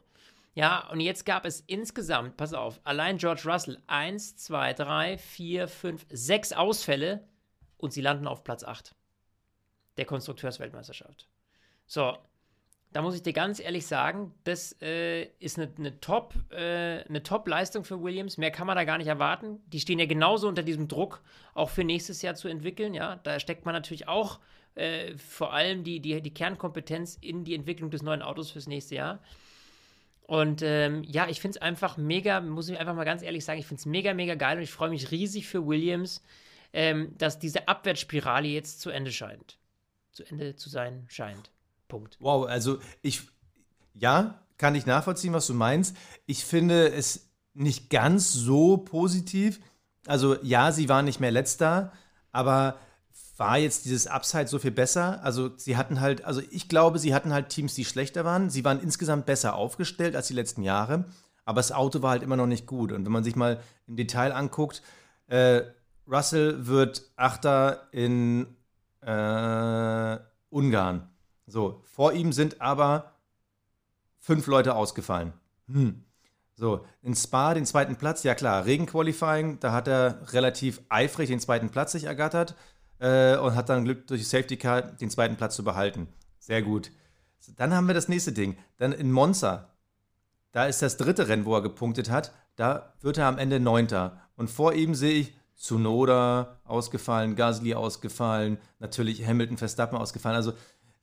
[0.54, 5.68] Ja, und jetzt gab es insgesamt, pass auf, allein George Russell 1, 2, 3, 4,
[5.68, 7.26] 5, 6 Ausfälle
[7.76, 8.94] und sie landen auf Platz 8
[9.96, 11.28] der Konstrukteursweltmeisterschaft.
[11.86, 12.18] So,
[12.92, 17.22] da muss ich dir ganz ehrlich sagen, das äh, ist eine, eine Top, äh, eine
[17.22, 18.38] Top-Leistung für Williams.
[18.38, 19.60] Mehr kann man da gar nicht erwarten.
[19.66, 21.22] Die stehen ja genauso unter diesem Druck,
[21.54, 22.94] auch für nächstes Jahr zu entwickeln.
[22.94, 24.40] Ja, da steckt man natürlich auch
[24.74, 28.94] äh, vor allem die, die, die Kernkompetenz in die Entwicklung des neuen Autos fürs nächste
[28.94, 29.20] Jahr.
[30.22, 33.60] Und ähm, ja, ich finde es einfach mega, muss ich einfach mal ganz ehrlich sagen,
[33.60, 36.22] ich finde es mega, mega geil und ich freue mich riesig für Williams,
[36.72, 39.58] ähm, dass diese Abwärtsspirale jetzt zu Ende scheint.
[40.12, 41.50] Zu Ende zu sein scheint.
[41.88, 42.16] Punkt.
[42.20, 43.22] Wow, also ich,
[43.94, 45.96] ja, kann ich nachvollziehen, was du meinst.
[46.26, 49.60] Ich finde es nicht ganz so positiv.
[50.06, 51.92] Also ja, sie waren nicht mehr letzter,
[52.32, 52.78] aber
[53.36, 55.22] war jetzt dieses Upside so viel besser?
[55.22, 58.50] Also sie hatten halt, also ich glaube, sie hatten halt Teams, die schlechter waren.
[58.50, 61.04] Sie waren insgesamt besser aufgestellt als die letzten Jahre,
[61.44, 62.92] aber das Auto war halt immer noch nicht gut.
[62.92, 64.82] Und wenn man sich mal im Detail anguckt,
[65.28, 65.62] äh,
[66.06, 68.46] Russell wird Achter in
[69.02, 70.18] äh,
[70.50, 71.08] Ungarn.
[71.48, 73.12] So, vor ihm sind aber
[74.18, 75.32] fünf Leute ausgefallen.
[75.66, 76.04] Hm.
[76.54, 81.40] So, in Spa den zweiten Platz, ja klar, Regenqualifying, da hat er relativ eifrig den
[81.40, 82.54] zweiten Platz sich ergattert
[82.98, 86.08] äh, und hat dann Glück durch die Safety Car den zweiten Platz zu behalten.
[86.38, 86.90] Sehr gut.
[87.56, 88.58] Dann haben wir das nächste Ding.
[88.76, 89.70] Dann in Monza,
[90.52, 92.32] da ist das dritte Rennen, wo er gepunktet hat.
[92.56, 94.20] Da wird er am Ende Neunter.
[94.36, 100.36] Und vor ihm sehe ich Tsunoda ausgefallen, Gasly ausgefallen, natürlich Hamilton, Verstappen ausgefallen.
[100.36, 100.52] Also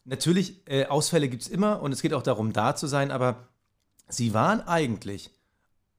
[0.06, 3.48] natürlich, äh, Ausfälle gibt es immer und es geht auch darum, da zu sein, aber
[4.08, 5.32] sie waren eigentlich,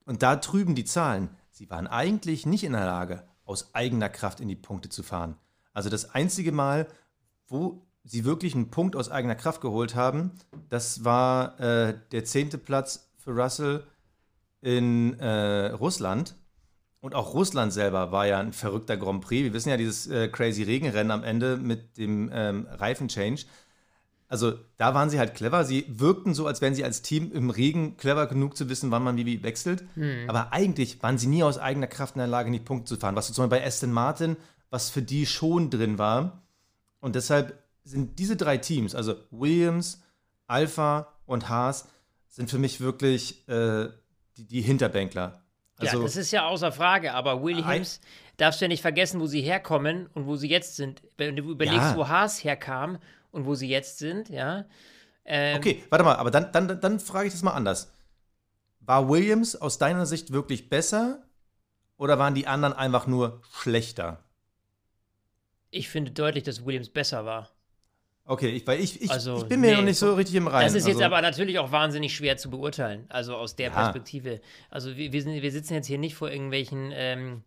[0.05, 4.41] und da trüben die Zahlen, sie waren eigentlich nicht in der Lage, aus eigener Kraft
[4.41, 5.37] in die Punkte zu fahren.
[5.73, 6.89] Also das einzige Mal,
[7.49, 10.33] wo sie wirklich einen Punkt aus eigener Kraft geholt haben,
[10.69, 13.85] das war äh, der zehnte Platz für Russell
[14.61, 16.35] in äh, Russland.
[17.01, 19.45] Und auch Russland selber war ja ein verrückter Grand Prix.
[19.45, 23.45] Wir wissen ja, dieses äh, crazy Regenrennen am Ende mit dem ähm, Reifenchange.
[24.29, 25.65] Also da waren sie halt clever.
[25.65, 29.05] Sie wirkten so, als wären sie als Team im Regen clever genug zu wissen, wann
[29.05, 29.85] man wie, wie wechselt.
[29.95, 30.29] Hm.
[30.29, 33.01] Aber eigentlich waren sie nie aus eigener Kraft in der Lage, in die Punkte zu
[33.01, 33.15] fahren.
[33.15, 34.37] Was zum Beispiel bei Aston Martin,
[34.71, 36.43] was für die schon drin war.
[37.01, 40.03] Und deshalb sind diese drei Teams, also Williams,
[40.49, 41.89] Alpha und Haas,
[42.29, 43.89] sind für mich wirklich äh,
[44.37, 45.41] die, die, Hinterbänkler.
[45.79, 48.01] Also, ja, das ist ja außer Frage, aber Williams
[48.39, 51.03] darfst du ja nicht vergessen, wo sie herkommen und wo sie jetzt sind.
[51.17, 51.97] Wenn du überlegst, ja.
[51.97, 52.99] wo Haas herkam
[53.37, 54.65] und wo sie jetzt sind, ja.
[55.25, 57.93] Ähm, okay, warte mal, aber dann, dann, dann frage ich das mal anders.
[58.81, 61.23] War Williams aus deiner Sicht wirklich besser
[61.99, 64.25] oder waren die anderen einfach nur schlechter?
[65.71, 67.51] Ich finde deutlich, dass Williams besser war.
[68.25, 70.49] Okay, ich, weil ich, ich, also, ich bin mir nee, noch nicht so richtig im
[70.49, 70.67] Reinen.
[70.67, 73.75] Das ist jetzt also, aber natürlich auch wahnsinnig schwer zu beurteilen, also aus der ja.
[73.75, 74.41] Perspektive.
[74.71, 77.43] Also wir, wir, sind, wir sitzen jetzt hier nicht vor irgendwelchen ähm,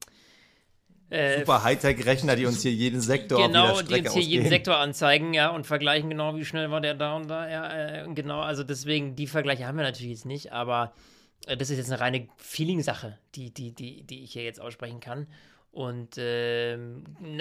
[1.10, 4.30] äh, Super Hightech-Rechner, die uns hier jeden Sektor genau, auf die uns hier ausgehen.
[4.30, 8.04] jeden Sektor anzeigen, ja, und vergleichen genau, wie schnell war der da und da, ja,
[8.04, 10.94] äh, genau, also deswegen, die Vergleiche haben wir natürlich jetzt nicht, aber
[11.48, 15.00] äh, das ist jetzt eine reine Feeling-Sache, die, die, die, die ich hier jetzt aussprechen
[15.00, 15.28] kann.
[15.72, 16.78] Und äh,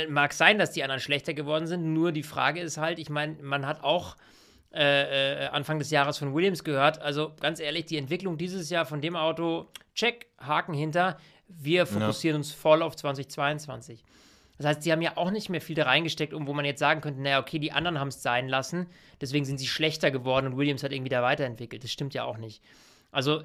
[0.08, 1.94] mag sein, dass die anderen schlechter geworden sind.
[1.94, 4.16] Nur die Frage ist halt, ich meine, man hat auch
[4.70, 7.00] äh, äh, Anfang des Jahres von Williams gehört.
[7.00, 11.16] Also ganz ehrlich, die Entwicklung dieses Jahr von dem Auto, check, Haken hinter.
[11.48, 12.38] Wir fokussieren ja.
[12.38, 14.04] uns voll auf 2022.
[14.58, 16.80] Das heißt, sie haben ja auch nicht mehr viel da reingesteckt, um wo man jetzt
[16.80, 18.86] sagen könnte, naja, okay, die anderen haben es sein lassen,
[19.20, 21.84] deswegen sind sie schlechter geworden und Williams hat irgendwie da weiterentwickelt.
[21.84, 22.62] Das stimmt ja auch nicht.
[23.12, 23.42] Also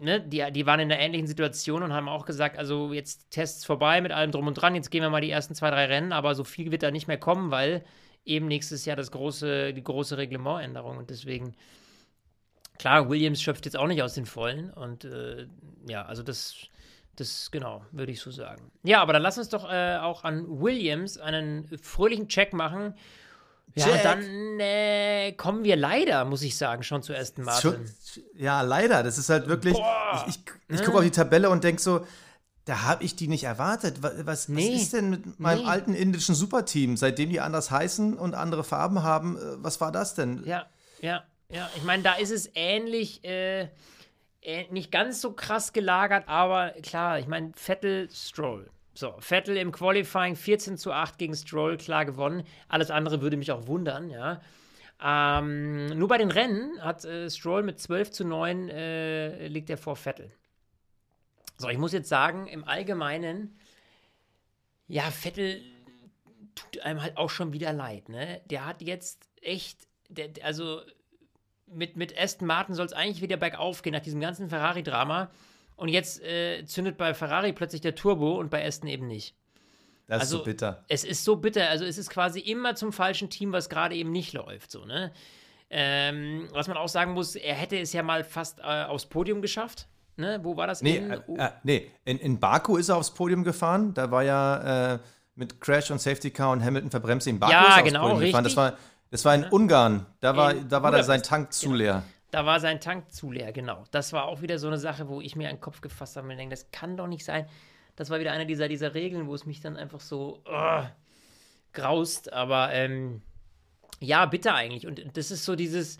[0.00, 3.64] ne, die, die waren in einer ähnlichen Situation und haben auch gesagt, also jetzt Tests
[3.64, 6.12] vorbei mit allem drum und dran, jetzt gehen wir mal die ersten zwei, drei Rennen,
[6.12, 7.84] aber so viel wird da nicht mehr kommen, weil
[8.24, 11.54] eben nächstes Jahr das große, die große Reglementänderung und deswegen,
[12.78, 15.46] klar, Williams schöpft jetzt auch nicht aus den Vollen und äh,
[15.88, 16.56] ja, also das,
[17.16, 18.70] das, genau, würde ich so sagen.
[18.82, 22.94] Ja, aber dann lass uns doch äh, auch an Williams einen fröhlichen Check machen
[23.76, 24.02] ja, Jack.
[24.02, 27.90] dann äh, kommen wir leider, muss ich sagen, schon zu Aston Martin.
[28.36, 29.02] Ja, leider.
[29.02, 29.74] Das ist halt wirklich.
[29.74, 30.24] Boah.
[30.28, 32.06] Ich, ich, ich gucke auf die Tabelle und denke so,
[32.66, 34.00] da habe ich die nicht erwartet.
[34.00, 34.74] Was, was, nee.
[34.74, 35.68] was ist denn mit meinem nee.
[35.68, 39.36] alten indischen Superteam, seitdem die anders heißen und andere Farben haben?
[39.36, 40.44] Äh, was war das denn?
[40.44, 40.66] Ja,
[41.00, 41.68] ja, ja.
[41.76, 43.24] Ich meine, da ist es ähnlich.
[43.24, 43.70] Äh,
[44.70, 48.68] nicht ganz so krass gelagert, aber klar, ich meine, Vettel, Stroll.
[48.94, 52.44] So, Vettel im Qualifying 14 zu 8 gegen Stroll klar gewonnen.
[52.68, 54.40] Alles andere würde mich auch wundern, ja.
[55.02, 59.78] Ähm, nur bei den Rennen hat äh, Stroll mit 12 zu 9 äh, liegt er
[59.78, 60.30] vor Vettel.
[61.58, 63.58] So, ich muss jetzt sagen, im Allgemeinen,
[64.86, 65.60] ja, Vettel
[66.54, 68.40] tut einem halt auch schon wieder leid, ne?
[68.46, 70.80] Der hat jetzt echt, der, also
[71.66, 75.30] mit, mit Aston Martin soll es eigentlich wieder bergauf gehen nach diesem ganzen Ferrari-Drama.
[75.76, 79.34] Und jetzt äh, zündet bei Ferrari plötzlich der Turbo und bei Aston eben nicht.
[80.06, 80.84] Das also, ist so bitter.
[80.88, 81.68] Es ist so bitter.
[81.68, 84.70] Also es ist quasi immer zum falschen Team, was gerade eben nicht läuft.
[84.70, 85.12] So, ne?
[85.70, 89.42] Ähm, was man auch sagen muss, er hätte es ja mal fast äh, aufs Podium
[89.42, 89.88] geschafft.
[90.16, 90.38] Ne?
[90.42, 90.82] Wo war das?
[90.82, 91.90] Nee, in, äh, äh, nee.
[92.04, 93.94] In, in, Baku ist er aufs Podium gefahren.
[93.94, 94.98] Da war ja äh,
[95.34, 98.32] mit Crash und Safety Car und Hamilton verbremst in Baku ja, genau, Podium richtig.
[98.32, 98.44] gefahren.
[98.44, 98.78] Das war,
[99.14, 100.06] das war in Ungarn.
[100.18, 101.76] Da war, in da war da sein Tank zu genau.
[101.76, 102.02] leer.
[102.32, 103.84] Da war sein Tank zu leer, genau.
[103.92, 106.36] Das war auch wieder so eine Sache, wo ich mir einen Kopf gefasst habe und
[106.36, 107.46] denke, das kann doch nicht sein.
[107.94, 110.82] Das war wieder eine dieser, dieser Regeln, wo es mich dann einfach so uh,
[111.72, 112.32] graust.
[112.32, 113.22] Aber ähm,
[114.00, 114.84] ja, bitte eigentlich.
[114.84, 115.98] Und das ist so dieses,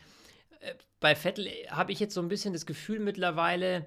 [0.59, 3.87] äh, bei Vettel habe ich jetzt so ein bisschen das Gefühl mittlerweile,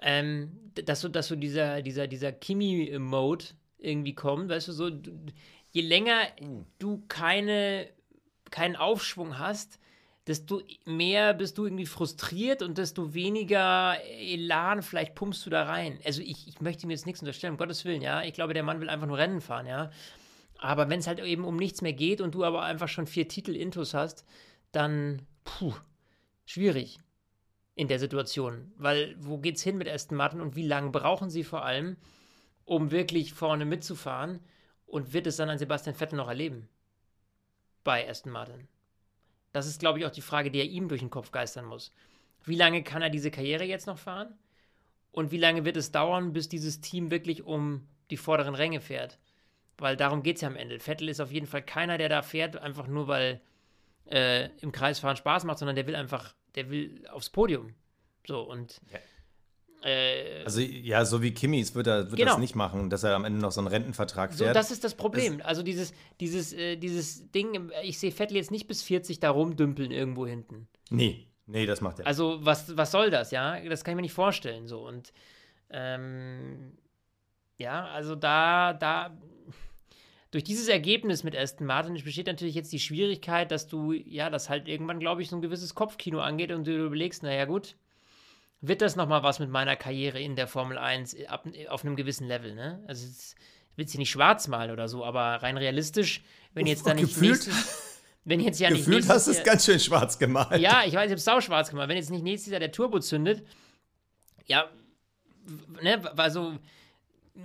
[0.00, 3.44] ähm, dass so, dass so dieser, dieser, dieser Kimi-Mode
[3.76, 4.48] irgendwie kommt.
[4.48, 5.12] Weißt du, so, du,
[5.70, 6.64] je länger uh.
[6.78, 7.88] du keine,
[8.50, 9.78] keinen Aufschwung hast,
[10.26, 15.98] desto mehr bist du irgendwie frustriert und desto weniger Elan vielleicht pumpst du da rein.
[16.04, 18.22] Also ich, ich möchte mir jetzt nichts unterstellen, um Gottes Willen, ja.
[18.22, 19.90] Ich glaube, der Mann will einfach nur Rennen fahren, ja.
[20.58, 23.28] Aber wenn es halt eben um nichts mehr geht und du aber einfach schon vier
[23.28, 24.24] Titel Intus hast,
[24.72, 25.74] dann, puh,
[26.46, 26.98] schwierig.
[27.74, 28.72] in der Situation.
[28.76, 31.96] Weil wo geht's hin mit Aston Martin und wie lange brauchen sie vor allem,
[32.64, 34.40] um wirklich vorne mitzufahren?
[34.86, 36.68] Und wird es dann ein Sebastian Vettel noch erleben?
[37.84, 38.68] Bei Aston Martin.
[39.52, 41.92] Das ist, glaube ich, auch die Frage, die er ihm durch den Kopf geistern muss.
[42.44, 44.38] Wie lange kann er diese Karriere jetzt noch fahren?
[45.10, 49.18] Und wie lange wird es dauern, bis dieses Team wirklich um die vorderen Ränge fährt?
[49.78, 50.80] Weil darum geht es ja am Ende.
[50.80, 53.40] Vettel ist auf jeden Fall keiner, der da fährt, einfach nur weil
[54.06, 57.74] äh, im Kreisfahren Spaß macht, sondern der will einfach, der will aufs Podium.
[58.26, 58.80] So und.
[58.92, 58.98] Ja.
[59.82, 62.32] Äh, also ja, so wie Kimmys wird er wird genau.
[62.32, 64.48] das nicht machen, dass er am Ende noch so einen Rentenvertrag fährt.
[64.48, 65.38] So, das ist das Problem.
[65.38, 69.30] Das also dieses, dieses, äh, dieses Ding, ich sehe Vettel jetzt nicht bis 40 da
[69.30, 70.68] rumdümpeln irgendwo hinten.
[70.90, 72.06] Nee, nee, das macht er.
[72.06, 73.60] Also was, was soll das, ja?
[73.68, 74.66] Das kann ich mir nicht vorstellen.
[74.66, 75.12] So und
[75.70, 76.76] ähm,
[77.58, 79.16] ja, also da, da
[80.30, 84.50] durch dieses Ergebnis mit Aston Martin besteht natürlich jetzt die Schwierigkeit, dass du, ja, das
[84.50, 87.76] halt irgendwann, glaube ich, so ein gewisses Kopfkino angeht und du überlegst, naja, gut,
[88.60, 92.26] wird das nochmal was mit meiner Karriere in der Formel 1 ab, auf einem gewissen
[92.26, 92.82] Level, ne?
[92.86, 93.36] Also, ich
[93.76, 96.22] will sie nicht schwarz malen oder so, aber rein realistisch,
[96.54, 99.64] wenn jetzt da nicht gefühlt, nächstes, wenn jetzt ja nicht gefühlt hast du es ganz
[99.64, 100.60] schön schwarz gemalt.
[100.60, 101.88] Ja, ich weiß, ich habe es sau schwarz gemalt.
[101.88, 103.46] Wenn jetzt nicht nächstes Jahr der Turbo zündet,
[104.46, 104.68] ja,
[105.80, 106.58] ne, also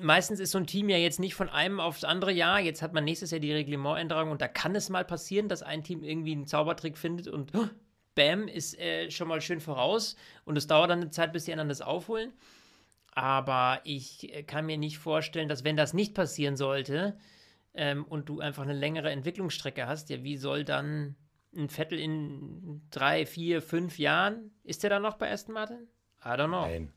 [0.01, 2.59] meistens ist so ein Team ja jetzt nicht von einem aufs andere Jahr.
[2.59, 5.83] Jetzt hat man nächstes Jahr die Reglementänderung und da kann es mal passieren, dass ein
[5.83, 7.67] Team irgendwie einen Zaubertrick findet und oh,
[8.15, 11.51] bam, ist äh, schon mal schön voraus und es dauert dann eine Zeit, bis die
[11.51, 12.33] anderen das aufholen.
[13.11, 17.17] Aber ich äh, kann mir nicht vorstellen, dass wenn das nicht passieren sollte
[17.73, 21.15] ähm, und du einfach eine längere Entwicklungsstrecke hast, ja, wie soll dann
[21.55, 25.87] ein Vettel in drei, vier, fünf Jahren, ist der dann noch bei Aston Martin?
[26.25, 26.61] I don't know.
[26.61, 26.93] Nein.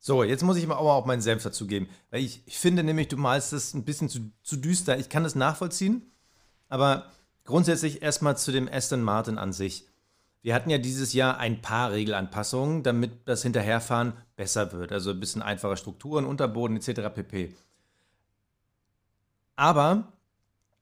[0.00, 1.88] So, jetzt muss ich aber auch meinen Senf dazu geben.
[2.10, 4.98] Weil ich, ich finde nämlich, du malst es ein bisschen zu, zu düster.
[4.98, 6.12] Ich kann das nachvollziehen,
[6.68, 7.10] aber
[7.44, 9.87] grundsätzlich erstmal zu dem Aston Martin an sich.
[10.48, 14.92] Wir hatten ja dieses Jahr ein paar Regelanpassungen, damit das Hinterherfahren besser wird.
[14.92, 17.14] Also ein bisschen einfache Strukturen, Unterboden etc.
[17.14, 17.54] pp.
[19.56, 20.10] Aber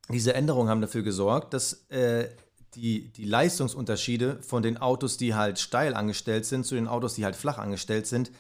[0.09, 2.29] diese Änderungen haben dafür gesorgt, dass äh,
[2.77, 7.25] die, die Leistungsunterschiede von den Autos, die halt steil angestellt sind, zu den Autos, die
[7.25, 8.31] halt flach angestellt sind,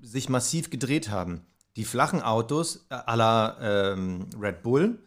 [0.00, 1.44] sich massiv gedreht haben.
[1.74, 3.56] Die flachen Autos äh, la
[3.94, 5.00] ähm, Red Bull,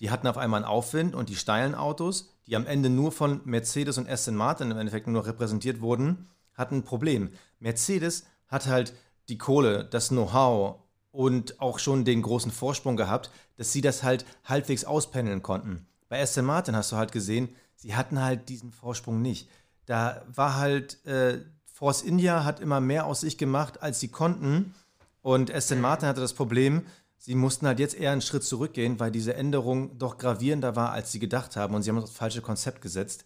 [0.00, 3.40] die hatten auf einmal einen Aufwind und die steilen Autos, die am Ende nur von
[3.44, 7.30] Mercedes und Aston Martin im Endeffekt nur noch repräsentiert wurden, hatten ein Problem.
[7.58, 8.94] Mercedes hat halt
[9.28, 10.76] die Kohle, das Know-how
[11.10, 15.86] und auch schon den großen Vorsprung gehabt, dass sie das halt halbwegs auspendeln konnten.
[16.08, 19.48] Bei Aston Martin hast du halt gesehen, sie hatten halt diesen Vorsprung nicht.
[19.86, 24.74] Da war halt äh, Force India hat immer mehr aus sich gemacht, als sie konnten.
[25.20, 26.86] Und Aston Martin hatte das Problem,
[27.26, 31.10] sie mussten halt jetzt eher einen Schritt zurückgehen, weil diese Änderung doch gravierender war, als
[31.10, 31.74] sie gedacht haben.
[31.74, 33.24] Und sie haben das falsche Konzept gesetzt.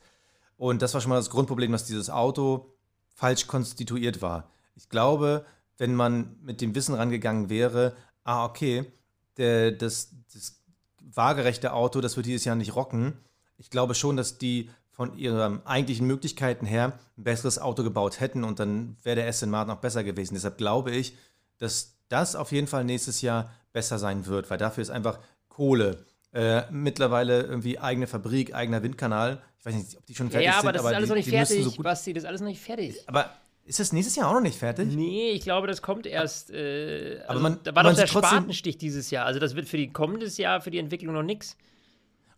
[0.57, 2.73] Und das war schon mal das Grundproblem, dass dieses Auto
[3.15, 4.51] falsch konstituiert war.
[4.75, 5.45] Ich glaube,
[5.77, 8.91] wenn man mit dem Wissen rangegangen wäre, ah, okay,
[9.37, 10.63] der, das, das
[11.03, 13.19] waagerechte Auto, das wird dieses Jahr nicht rocken.
[13.59, 18.45] Ich glaube schon, dass die von ihren eigentlichen Möglichkeiten her ein besseres Auto gebaut hätten
[18.45, 20.35] und dann wäre der Aston Martin noch besser gewesen.
[20.35, 21.19] Deshalb glaube ich,
[21.59, 25.19] dass das auf jeden Fall nächstes Jahr besser sein wird, weil dafür ist einfach
[25.49, 26.05] Kohle.
[26.33, 29.43] Äh, mittlerweile irgendwie eigene Fabrik, eigener Windkanal.
[29.59, 30.69] Ich weiß nicht, ob die schon fertig ja, ja, sind.
[30.69, 32.63] aber das ist alles die, noch nicht fertig, so Basti, das ist alles noch nicht
[32.63, 32.97] fertig.
[33.07, 33.31] Aber
[33.65, 34.89] ist das nächstes Jahr auch noch nicht fertig?
[34.95, 36.51] Nee, ich glaube, das kommt erst.
[36.51, 39.27] Äh, also aber man, da war doch der Spatenstich dieses Jahr.
[39.27, 41.57] Also das wird für die kommendes Jahr, für die Entwicklung noch nichts.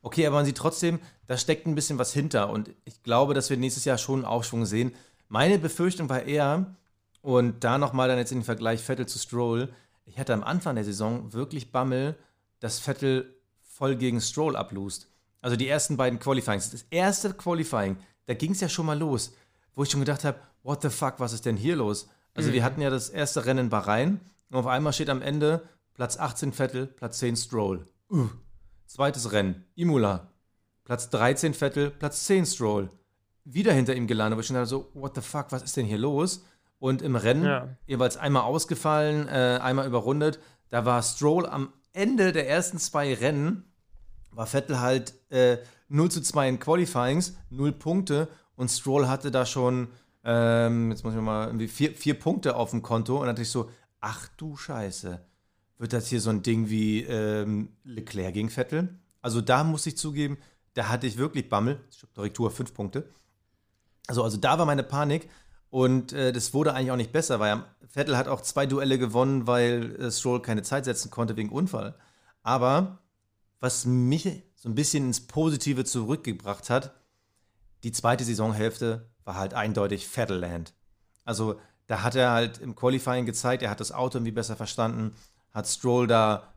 [0.02, 2.50] Okay, aber man sieht trotzdem, da steckt ein bisschen was hinter.
[2.50, 4.94] Und ich glaube, dass wir nächstes Jahr schon einen Aufschwung sehen.
[5.28, 6.74] Meine Befürchtung war eher,
[7.22, 9.72] und da nochmal dann jetzt in den Vergleich Vettel zu Stroll,
[10.04, 12.16] ich hatte am Anfang der Saison wirklich Bammel,
[12.60, 15.08] dass Vettel voll gegen Stroll ablust.
[15.40, 16.70] Also die ersten beiden Qualifyings.
[16.70, 19.32] Das erste Qualifying, da ging es ja schon mal los,
[19.74, 22.08] wo ich schon gedacht habe, what the fuck, was ist denn hier los?
[22.34, 22.54] Also mhm.
[22.54, 26.18] wir hatten ja das erste Rennen in Bahrain und auf einmal steht am Ende Platz
[26.18, 27.86] 18 Vettel, Platz 10 Stroll.
[28.10, 28.28] Uh.
[28.86, 30.28] Zweites Rennen, Imola.
[30.84, 32.90] Platz 13 Vettel, Platz 10 Stroll.
[33.44, 35.98] Wieder hinter ihm gelandet, aber ich schon so, what the fuck, was ist denn hier
[35.98, 36.44] los?
[36.82, 37.68] Und im Rennen ja.
[37.86, 40.40] jeweils einmal ausgefallen, äh, einmal überrundet.
[40.68, 43.72] Da war Stroll am Ende der ersten zwei Rennen,
[44.32, 45.58] war Vettel halt äh,
[45.88, 49.88] 0 zu 2 in Qualifyings, 0 Punkte und Stroll hatte da schon,
[50.24, 53.42] ähm, jetzt muss ich mal, irgendwie vier, vier Punkte auf dem Konto und dann dachte
[53.42, 53.70] ich so,
[54.00, 55.20] ach du Scheiße
[55.82, 59.00] wird das hier so ein Ding wie ähm, Leclerc gegen Vettel.
[59.20, 60.38] Also da muss ich zugeben,
[60.74, 61.80] da hatte ich wirklich Bammel.
[62.14, 63.10] Korrektur, fünf Punkte.
[64.06, 65.28] Also, also da war meine Panik.
[65.72, 69.46] Und äh, das wurde eigentlich auch nicht besser, weil Vettel hat auch zwei Duelle gewonnen,
[69.46, 71.94] weil äh, Stroll keine Zeit setzen konnte wegen Unfall.
[72.42, 72.98] Aber
[73.58, 76.92] was mich so ein bisschen ins Positive zurückgebracht hat,
[77.84, 80.74] die zweite Saisonhälfte war halt eindeutig Vettelland.
[81.24, 85.16] Also da hat er halt im Qualifying gezeigt, er hat das Auto irgendwie besser verstanden,
[85.52, 86.52] hat Stroll da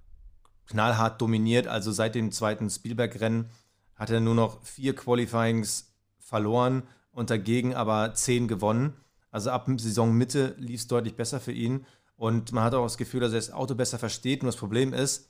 [0.68, 1.68] knallhart dominiert.
[1.68, 3.49] Also seit dem zweiten Spielberg-Rennen
[3.95, 8.93] hat er nur noch vier Qualifyings verloren und dagegen aber zehn gewonnen.
[9.36, 11.86] Also ab Saisonmitte lief es deutlich besser für ihn.
[12.15, 14.41] Und man hat auch das Gefühl, dass er das Auto besser versteht.
[14.41, 15.29] Nur das Problem ist,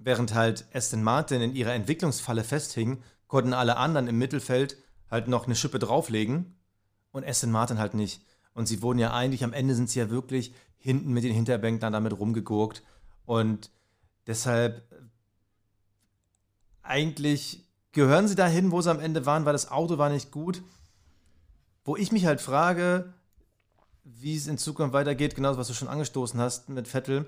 [0.00, 4.76] während halt Aston Martin in ihrer Entwicklungsfalle festhing, konnten alle anderen im Mittelfeld
[5.08, 6.56] halt noch eine Schippe drauflegen
[7.12, 8.26] und Aston Martin halt nicht.
[8.54, 11.92] Und sie wurden ja eigentlich, am Ende sind sie ja wirklich hinten mit den Hinterbänkern
[11.92, 12.82] damit rumgegurkt.
[13.24, 13.70] Und
[14.26, 14.82] deshalb
[16.82, 20.60] eigentlich gehören sie dahin, wo sie am Ende waren, weil das Auto war nicht gut.
[21.84, 23.14] Wo ich mich halt frage,
[24.20, 27.26] wie es in Zukunft weitergeht, genauso was du schon angestoßen hast mit Vettel,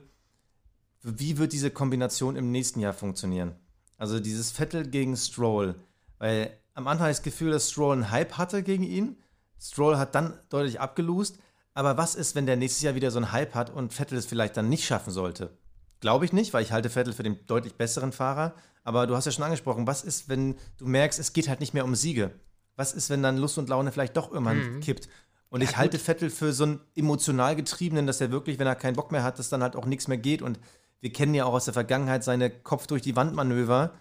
[1.03, 3.55] wie wird diese Kombination im nächsten Jahr funktionieren?
[3.97, 5.75] Also dieses Vettel gegen Stroll,
[6.19, 9.17] weil am Anfang habe ich das Gefühl, dass Stroll einen Hype hatte gegen ihn.
[9.61, 11.39] Stroll hat dann deutlich abgelost.
[11.75, 14.27] Aber was ist, wenn der nächstes Jahr wieder so einen Hype hat und Vettel es
[14.27, 15.57] vielleicht dann nicht schaffen sollte?
[16.01, 18.55] Glaube ich nicht, weil ich halte Vettel für den deutlich besseren Fahrer.
[18.85, 21.75] Aber du hast ja schon angesprochen, was ist, wenn du merkst, es geht halt nicht
[21.75, 22.33] mehr um Siege?
[22.77, 24.81] Was ist, wenn dann Lust und Laune vielleicht doch irgendwann mhm.
[24.81, 25.09] kippt?
[25.51, 28.77] Und ja, ich halte Vettel für so einen emotional getriebenen, dass er wirklich, wenn er
[28.77, 30.43] keinen Bock mehr hat, dass dann halt auch nichts mehr geht.
[30.43, 30.59] Und
[31.01, 33.93] wir kennen ja auch aus der Vergangenheit seine Kopf durch die Wand Manöver.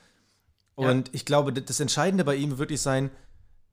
[0.75, 1.13] Und ja.
[1.13, 3.09] ich glaube, das Entscheidende bei ihm wird wirklich sein,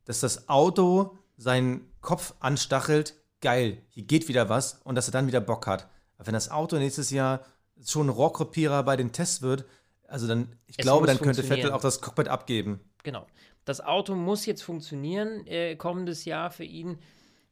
[0.07, 5.27] dass das Auto seinen Kopf anstachelt, geil, hier geht wieder was und dass er dann
[5.27, 5.89] wieder Bock hat.
[6.17, 7.45] Aber wenn das Auto nächstes Jahr
[7.85, 9.67] schon ein Rohrkrepierer bei den Tests wird,
[10.09, 12.81] also dann, ich es glaube, dann könnte Vettel auch das Cockpit abgeben.
[13.03, 13.27] Genau.
[13.65, 16.99] Das Auto muss jetzt funktionieren äh, kommendes Jahr für ihn.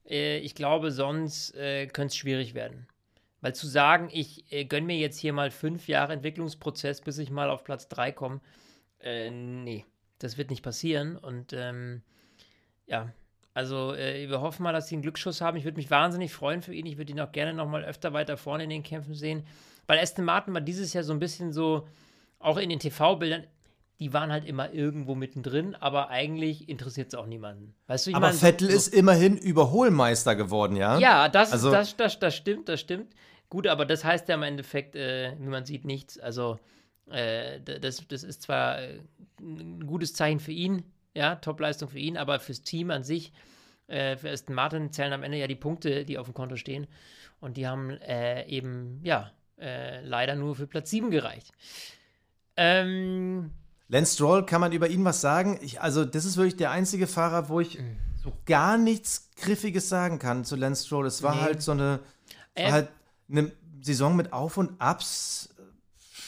[0.08, 2.86] Äh, ich glaube, sonst äh, könnte es schwierig werden.
[3.40, 7.30] Weil zu sagen, ich äh, gönne mir jetzt hier mal fünf Jahre Entwicklungsprozess, bis ich
[7.30, 8.40] mal auf Platz 3 komme,
[9.00, 9.84] äh, nee,
[10.18, 11.16] das wird nicht passieren.
[11.16, 12.02] Und ähm,
[12.86, 13.12] ja,
[13.52, 15.56] also äh, wir hoffen mal, dass sie einen Glücksschuss haben.
[15.56, 16.86] Ich würde mich wahnsinnig freuen für ihn.
[16.86, 19.46] Ich würde ihn auch gerne noch mal öfter weiter vorne in den Kämpfen sehen.
[19.86, 21.86] Weil Aston Martin war dieses Jahr so ein bisschen so,
[22.38, 23.46] auch in den TV-Bildern,
[24.00, 27.74] die waren halt immer irgendwo mittendrin, aber eigentlich interessiert es auch niemanden.
[27.86, 30.98] Weißt du, ich aber mein, Vettel so, ist immerhin Überholmeister geworden, ja?
[30.98, 33.14] Ja, das, also, das, das, das stimmt, das stimmt.
[33.48, 36.18] Gut, aber das heißt ja im Endeffekt, äh, wie man sieht, nichts.
[36.18, 36.58] Also,
[37.08, 39.00] äh, das, das ist zwar äh,
[39.40, 40.82] ein gutes Zeichen für ihn,
[41.14, 43.32] ja, Topleistung für ihn, aber fürs Team an sich,
[43.86, 46.88] äh, für Aston Martin zählen am Ende ja die Punkte, die auf dem Konto stehen.
[47.40, 49.30] Und die haben äh, eben, ja,
[49.60, 51.52] äh, leider nur für Platz 7 gereicht.
[52.56, 53.50] Ähm,
[53.88, 55.58] Lance Stroll, kann man über ihn was sagen?
[55.62, 57.98] Ich, also, das ist wirklich der einzige Fahrer, wo ich mhm.
[58.22, 61.06] so gar nichts Griffiges sagen kann zu Lance Stroll.
[61.06, 61.40] Es war nee.
[61.42, 62.00] halt so eine,
[62.54, 62.88] äh, halt
[63.30, 65.50] eine Saison mit Auf und Abs.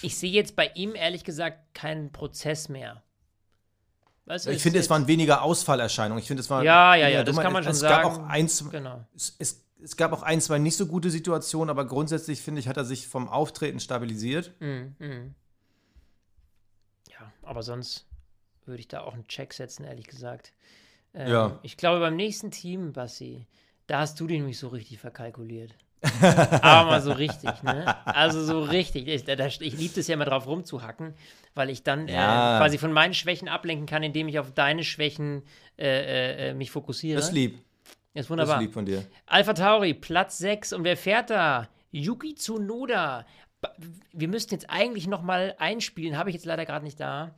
[0.03, 3.03] Ich sehe jetzt bei ihm ehrlich gesagt keinen Prozess mehr.
[4.27, 6.21] Was ich finde, es waren weniger Ausfallerscheinungen.
[6.21, 6.65] Ich finde, es war.
[6.65, 8.03] Ja, ja, ja, das kann man schon es sagen.
[8.03, 9.05] Gab auch eins, genau.
[9.15, 12.67] Es, es, es, gab auch ein, zwei nicht so gute Situationen, aber grundsätzlich, finde ich,
[12.67, 14.53] hat er sich vom Auftreten stabilisiert.
[14.59, 15.35] Mm, mm.
[17.47, 18.07] Aber sonst
[18.67, 20.53] würde ich da auch einen Check setzen, ehrlich gesagt.
[21.15, 21.59] Ähm, ja.
[21.63, 23.47] Ich glaube, beim nächsten Team, Bassi,
[23.87, 25.75] da hast du den nämlich so richtig verkalkuliert.
[26.21, 27.97] Aber mal so richtig, ne?
[28.07, 29.09] Also so richtig.
[29.09, 31.15] Ich, ich liebe es ja immer drauf rumzuhacken,
[31.55, 32.57] weil ich dann ja.
[32.57, 35.43] äh, quasi von meinen Schwächen ablenken kann, indem ich auf deine Schwächen
[35.79, 37.17] äh, äh, mich fokussiere.
[37.17, 37.59] Das ist lieb.
[38.15, 38.57] Das ist wunderbar.
[38.57, 39.05] Das ist lieb von dir.
[39.27, 40.75] Alpha Tauri, Platz 6.
[40.75, 41.69] Und wer fährt da?
[41.93, 43.25] Yuki Tsunoda.
[44.13, 47.35] Wir müssten jetzt eigentlich noch mal einspielen, habe ich jetzt leider gerade nicht da.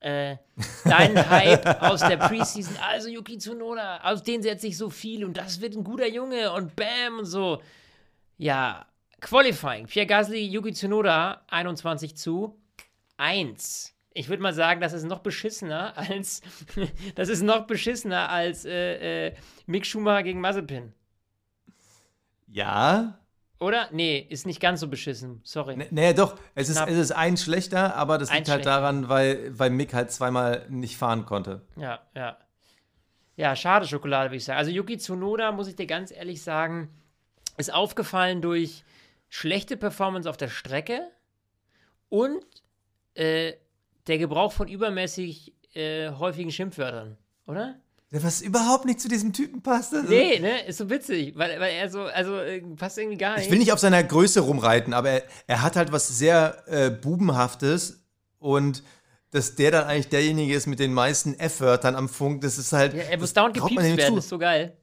[0.00, 0.36] Äh,
[0.84, 5.36] dein Hype aus der Preseason, also Yuki Tsunoda, aus denen setzt sich so viel und
[5.36, 7.60] das wird ein guter Junge und bam und so.
[8.38, 8.86] Ja,
[9.20, 9.86] Qualifying.
[9.86, 12.58] Pierre Gasly, Yuki Tsunoda, 21 zu
[13.18, 13.94] 1.
[14.12, 16.40] Ich würde mal sagen, das ist noch beschissener als
[17.14, 19.34] das ist noch beschissener als äh, äh,
[19.66, 20.94] Mick Schumacher gegen Mazepin.
[22.48, 23.19] Ja.
[23.60, 23.88] Oder?
[23.92, 25.42] Nee, ist nicht ganz so beschissen.
[25.44, 25.76] Sorry.
[25.76, 26.38] Nee, nee doch.
[26.54, 30.10] Es ist, es ist ein schlechter, aber das liegt halt daran, weil, weil Mick halt
[30.10, 31.60] zweimal nicht fahren konnte.
[31.76, 32.38] Ja, ja.
[33.36, 34.58] Ja, schade Schokolade, würde ich sagen.
[34.58, 36.88] Also Yuki Tsunoda, muss ich dir ganz ehrlich sagen,
[37.58, 38.82] ist aufgefallen durch
[39.28, 41.10] schlechte Performance auf der Strecke
[42.08, 42.44] und
[43.14, 43.54] äh,
[44.06, 47.76] der Gebrauch von übermäßig äh, häufigen Schimpfwörtern, oder?
[48.12, 49.94] Was überhaupt nicht zu diesem Typen passt.
[49.94, 50.08] Also.
[50.08, 50.66] Nee, ne?
[50.66, 53.44] Ist so witzig, weil, weil er so, also äh, passt irgendwie gar nicht.
[53.44, 56.90] Ich will nicht auf seiner Größe rumreiten, aber er, er hat halt was sehr äh,
[56.90, 58.02] Bubenhaftes
[58.40, 58.82] und
[59.30, 62.94] dass der dann eigentlich derjenige ist mit den meisten F-Wörtern am Funk, das ist halt.
[62.94, 64.18] Ja, er muss dauernd gepiepst werden, zu.
[64.18, 64.76] ist so geil.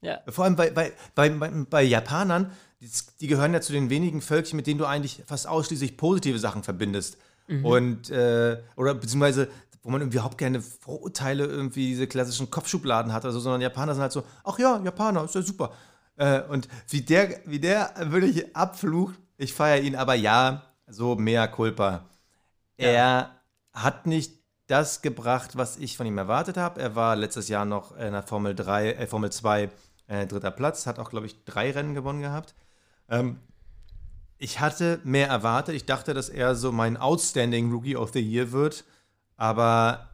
[0.00, 0.20] Ja.
[0.28, 4.56] Vor allem bei, bei, bei, bei, Japanern, die, die, gehören ja zu den wenigen Völkchen,
[4.56, 7.18] mit denen du eigentlich fast ausschließlich positive Sachen verbindest.
[7.46, 7.64] Mhm.
[7.64, 9.48] Und, äh, oder beziehungsweise,
[9.82, 14.12] wo man überhaupt keine Vorurteile, irgendwie diese klassischen Kopfschubladen hat, also, sondern Japaner sind halt
[14.12, 15.72] so, ach ja, Japaner, ist ja super.
[16.16, 21.48] Äh, und wie der, wie der wirklich abflucht, ich feiere ihn, aber ja, so mehr
[21.48, 22.04] Culpa.
[22.76, 23.30] Er ja.
[23.72, 26.80] hat nicht das gebracht, was ich von ihm erwartet habe.
[26.80, 29.70] Er war letztes Jahr noch in der Formel 3, äh, Formel 2
[30.06, 32.54] äh, dritter Platz, hat auch, glaube ich, drei Rennen gewonnen gehabt.
[33.08, 33.38] Ähm,
[34.38, 35.74] ich hatte mehr erwartet.
[35.74, 38.84] Ich dachte, dass er so mein Outstanding Rookie of the Year wird.
[39.42, 40.08] Aber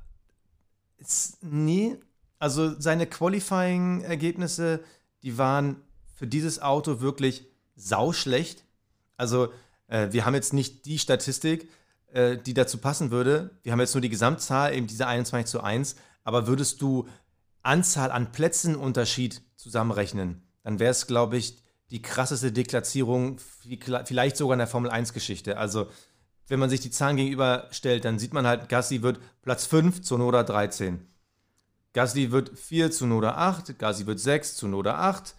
[1.42, 1.98] nee,
[2.38, 4.82] also seine Qualifying-Ergebnisse,
[5.22, 5.82] die waren
[6.14, 7.44] für dieses Auto wirklich
[7.76, 8.64] sauschlecht.
[9.18, 9.52] Also
[9.88, 11.68] äh, wir haben jetzt nicht die Statistik,
[12.10, 13.50] äh, die dazu passen würde.
[13.62, 15.96] Wir haben jetzt nur die Gesamtzahl, eben diese 21 zu 1.
[16.24, 17.06] Aber würdest du
[17.60, 23.36] Anzahl an Plätzen Unterschied zusammenrechnen, dann wäre es, glaube ich, die krasseste Deklassierung,
[24.06, 25.58] vielleicht sogar in der Formel 1-Geschichte.
[25.58, 25.88] Also,
[26.48, 30.18] wenn man sich die Zahlen gegenüberstellt, dann sieht man halt, Gasly wird Platz 5 zu
[30.18, 31.06] Noda 13.
[31.92, 35.34] Gasly wird 4 zu Noda 8, Gasly wird 6 zu Noda 8,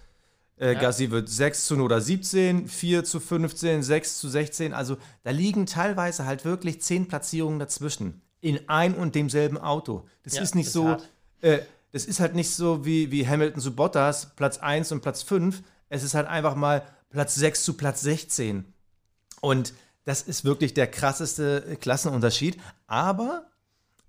[0.58, 0.80] äh, ja.
[0.80, 4.74] Gasly wird 6 zu Noda 17, 4 zu 15, 6 zu 16.
[4.74, 8.22] Also da liegen teilweise halt wirklich 10 Platzierungen dazwischen.
[8.42, 10.08] In ein und demselben Auto.
[10.24, 10.98] Das ja, ist nicht das so.
[11.42, 11.60] Äh,
[11.92, 15.64] das ist halt nicht so wie, wie Hamilton zu Bottas, Platz 1 und Platz 5.
[15.90, 18.66] Es ist halt einfach mal Platz 6 zu Platz 16.
[19.42, 19.74] Und
[20.10, 22.60] das ist wirklich der krasseste Klassenunterschied.
[22.88, 23.46] Aber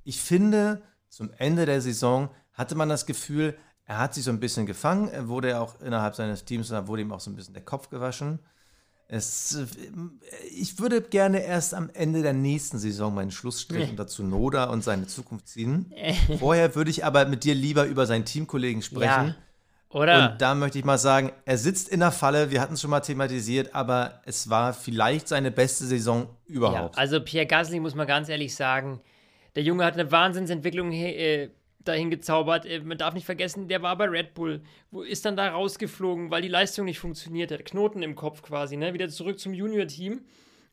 [0.03, 0.81] ich finde,
[1.11, 5.09] zum Ende der Saison hatte man das Gefühl, er hat sich so ein bisschen gefangen.
[5.09, 7.91] Er wurde auch innerhalb seines Teams, da wurde ihm auch so ein bisschen der Kopf
[7.91, 8.39] gewaschen.
[9.09, 9.59] Es,
[10.51, 15.07] ich würde gerne erst am Ende der nächsten Saison meinen Schlussstrich unter Zunoda und seine
[15.07, 15.93] Zukunft ziehen.
[16.39, 19.29] Vorher würde ich aber mit dir lieber über seinen Teamkollegen sprechen.
[19.29, 19.35] Ja,
[19.91, 20.33] oder?
[20.33, 22.91] Und da möchte ich mal sagen, er sitzt in der Falle, wir hatten es schon
[22.91, 26.97] mal thematisiert, aber es war vielleicht seine beste Saison überhaupt.
[26.97, 29.01] Ja, also Pierre Gasly muss man ganz ehrlich sagen,
[29.57, 32.67] der Junge hat eine Wahnsinnsentwicklung äh, dahin gezaubert.
[32.67, 34.63] Äh, man darf nicht vergessen, der war bei Red Bull.
[34.91, 37.65] Wo ist dann da rausgeflogen, weil die Leistung nicht funktioniert hat.
[37.65, 38.95] Knoten im Kopf quasi, ne?
[38.95, 40.21] Wieder zurück zum Junior-Team.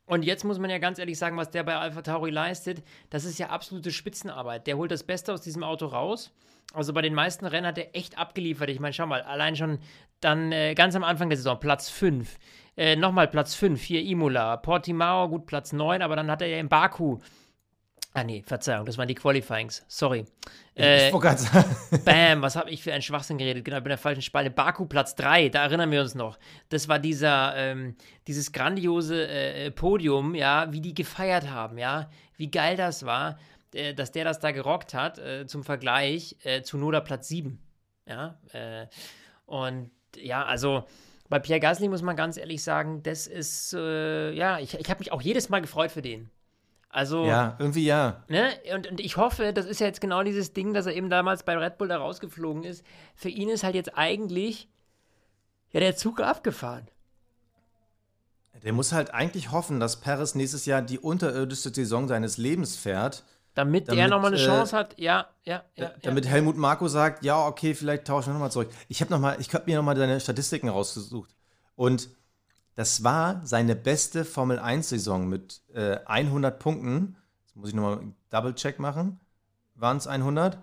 [0.08, 3.26] Und jetzt muss man ja ganz ehrlich sagen, was der bei Alpha Tauri leistet, das
[3.26, 4.66] ist ja absolute Spitzenarbeit.
[4.66, 6.34] Der holt das Beste aus diesem Auto raus.
[6.74, 8.70] Also bei den meisten Rennen hat er echt abgeliefert.
[8.70, 9.80] Ich meine, schau mal, allein schon
[10.22, 12.38] dann äh, ganz am Anfang der Saison Platz 5.
[12.78, 14.58] Äh, Nochmal Platz 5, hier Imola.
[14.58, 17.20] Portimao, gut, Platz 9, aber dann hat er ja in Baku
[18.18, 19.86] Ah, nee, Verzeihung, das waren die Qualifyings.
[19.88, 20.26] Sorry.
[20.76, 21.76] Äh, ich sagen.
[22.03, 23.63] Bam, was habe ich für einen Schwachsinn geredet?
[23.63, 24.49] Genau, ich bin der falschen Spalte.
[24.49, 26.39] Baku Platz 3, da erinnern wir uns noch.
[26.70, 27.95] Das war dieser, ähm,
[28.26, 32.09] dieses grandiose äh, Podium, ja, wie die gefeiert haben, ja.
[32.38, 33.38] Wie geil das war,
[33.76, 37.59] äh, dass der das da gerockt hat, äh, zum Vergleich äh, zu Noda Platz 7.
[38.07, 38.88] Ja, äh,
[39.45, 40.86] und ja, also
[41.30, 45.11] bei Pierre Gasly muss man ganz ehrlich sagen, das ist, ja, ich, ich habe mich
[45.11, 46.32] auch jedes Mal gefreut für den.
[46.89, 47.25] Also.
[47.25, 48.23] Ja, irgendwie ja.
[48.27, 48.49] Ne?
[48.73, 51.43] Und, und ich hoffe, das ist ja jetzt genau dieses Ding, dass er eben damals
[51.43, 52.85] bei Red Bull da rausgeflogen ist.
[53.15, 54.69] Für ihn ist halt jetzt eigentlich
[55.71, 56.88] ja der Zug abgefahren.
[58.63, 63.23] Der muss halt eigentlich hoffen, dass Paris nächstes Jahr die unterirdischste Saison seines Lebens fährt.
[63.53, 65.91] Damit, damit er nochmal eine äh, Chance hat, ja, ja, ja.
[66.03, 66.31] Damit ja.
[66.31, 68.69] Helmut Marko sagt, ja, okay, vielleicht tauschen wir nochmal zurück.
[68.88, 71.35] Ich habe noch ich habe mir nochmal deine Statistiken rausgesucht.
[71.75, 72.09] Und
[72.78, 77.17] das war seine beste Formel 1-Saison mit äh, 100 Punkten.
[77.43, 79.19] Jetzt muss ich nochmal Double-Check machen.
[79.73, 80.59] Waren es 100?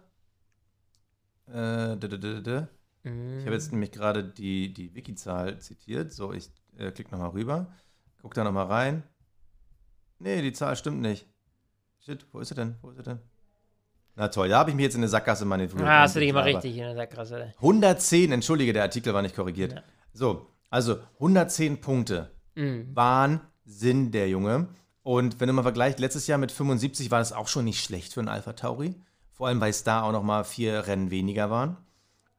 [1.48, 2.66] Äh, d
[3.04, 3.38] Mm.
[3.38, 6.10] Ich habe jetzt nämlich gerade die, die Wiki-Zahl zitiert.
[6.10, 7.66] So, ich äh, klicke nochmal rüber.
[8.22, 9.02] Guck da nochmal rein.
[10.18, 11.26] Nee, die Zahl stimmt nicht.
[12.00, 12.76] Shit, wo ist sie denn?
[12.80, 13.18] Wo ist sie denn?
[14.16, 15.86] Na toll, da habe ich mich jetzt in eine Sackgasse manipuliert.
[15.86, 17.52] Ah, hast du dich immer richtig in der Sackgasse.
[17.56, 19.72] 110, entschuldige, der Artikel war nicht korrigiert.
[19.72, 19.82] Ja.
[20.12, 22.32] So, also 110 Punkte.
[22.56, 22.90] Mhm.
[22.94, 24.66] Wahnsinn, der Junge.
[25.04, 28.12] Und wenn du mal vergleichst, letztes Jahr mit 75 war das auch schon nicht schlecht
[28.12, 28.96] für einen Alpha Tauri.
[29.30, 31.76] Vor allem, weil es da auch noch mal vier Rennen weniger waren.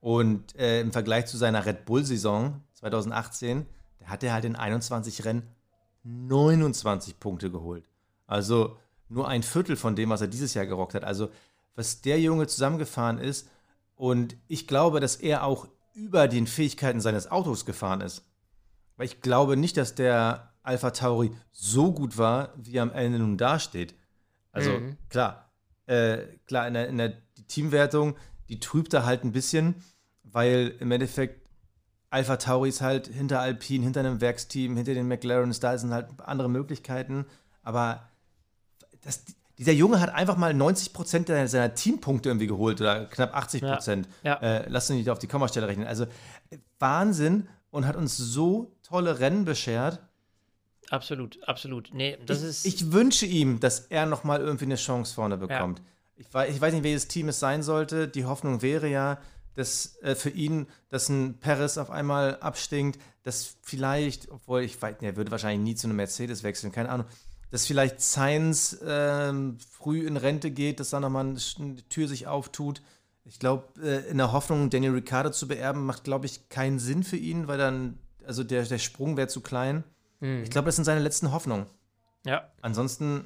[0.02, 3.66] Und äh, im Vergleich zu seiner Red Bull-Saison 2018,
[4.00, 5.44] da hat er halt in 21 Rennen
[6.04, 7.88] 29 Punkte geholt.
[8.28, 8.76] Also
[9.08, 11.06] nur ein Viertel von dem, was er dieses Jahr gerockt hat.
[11.06, 11.30] Also
[11.76, 13.50] was der Junge zusammengefahren ist.
[13.96, 18.24] Und ich glaube, dass er auch über den Fähigkeiten seines Autos gefahren ist.
[18.98, 23.20] Weil ich glaube nicht, dass der Alpha Tauri so gut war, wie er am Ende
[23.20, 23.96] nun dasteht.
[24.52, 24.98] Also mhm.
[25.10, 25.52] klar,
[25.88, 27.14] äh, klar, in der, in der
[27.48, 28.16] Teamwertung,
[28.50, 29.76] die trübt da halt ein bisschen,
[30.24, 31.48] weil im Endeffekt
[32.10, 36.08] Alpha Tauri ist halt hinter Alpine, hinter einem Werksteam, hinter den McLarens, da sind halt
[36.22, 37.26] andere Möglichkeiten.
[37.62, 38.10] Aber
[39.02, 39.26] das,
[39.58, 44.08] dieser Junge hat einfach mal 90 Prozent seiner Teampunkte irgendwie geholt oder knapp 80 Prozent.
[44.24, 44.58] Ja, ja.
[44.58, 45.88] äh, lass uns nicht auf die Kommastelle rechnen.
[45.88, 46.08] Also
[46.80, 50.02] Wahnsinn und hat uns so tolle Rennen beschert.
[50.90, 51.90] Absolut, absolut.
[51.94, 52.66] Nee, das ich, ist.
[52.66, 55.80] Ich wünsche ihm, dass er noch mal irgendwie eine Chance vorne bekommt.
[55.80, 55.86] Ja.
[56.18, 58.08] Ich, weiß, ich weiß nicht, welches Team es sein sollte.
[58.08, 59.20] Die Hoffnung wäre ja,
[59.56, 64.98] dass äh, für ihn, dass ein Perez auf einmal abstinkt, dass vielleicht, obwohl ich weiß,
[65.02, 67.08] er würde wahrscheinlich nie zu einem Mercedes wechseln, keine Ahnung,
[67.52, 72.82] dass vielleicht Sainz ähm, früh in Rente geht, dass da nochmal eine Tür sich auftut.
[73.24, 77.04] Ich glaube, äh, in der Hoffnung, Daniel Ricciardo zu beerben, macht, glaube ich, keinen Sinn
[77.04, 79.84] für ihn, weil dann, also der, der Sprung wäre zu klein.
[80.20, 80.44] Mhm.
[80.44, 81.66] Ich glaube, das sind seine letzten Hoffnungen.
[82.26, 82.52] Ja.
[82.62, 83.26] Ansonsten,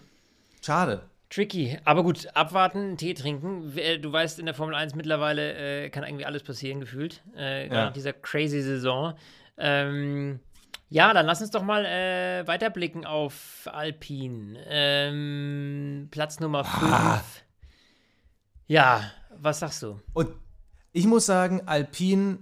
[0.62, 1.02] schade.
[1.30, 1.78] Tricky.
[1.86, 3.74] Aber gut, abwarten, Tee trinken.
[4.02, 7.22] Du weißt, in der Formel 1 mittlerweile äh, kann irgendwie alles passieren, gefühlt.
[7.38, 7.86] Äh, ja.
[7.86, 9.14] Nach dieser crazy Saison.
[9.58, 10.40] Ähm,
[10.90, 14.60] ja, dann lass uns doch mal äh, weiterblicken auf Alpine.
[14.68, 16.92] Ähm, Platz Nummer 5.
[16.92, 17.22] Ah.
[18.68, 20.00] Ja, was sagst du?
[20.14, 20.30] Und
[20.92, 22.40] ich muss sagen, Alpine,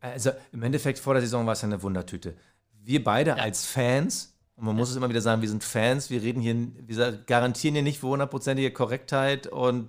[0.00, 2.36] also im Endeffekt vor der Saison war es ja eine Wundertüte.
[2.82, 3.36] Wir beide ja.
[3.36, 6.54] als Fans, und man muss es immer wieder sagen, wir sind Fans, wir reden hier,
[6.86, 9.88] wir garantieren hier nicht für hundertprozentige Korrektheit und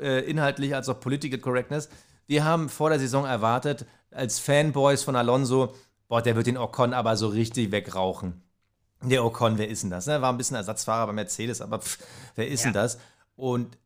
[0.00, 1.90] äh, inhaltlich als auch Political Correctness.
[2.26, 5.74] Wir haben vor der Saison erwartet, als Fanboys von Alonso,
[6.08, 8.42] boah, der wird den Ocon aber so richtig wegrauchen.
[9.02, 10.06] Der Ocon, wer ist denn das?
[10.06, 10.22] Ne?
[10.22, 11.98] War ein bisschen Ersatzfahrer bei Mercedes, aber pff,
[12.34, 12.66] wer ist ja.
[12.66, 12.98] denn das?
[13.36, 13.76] Und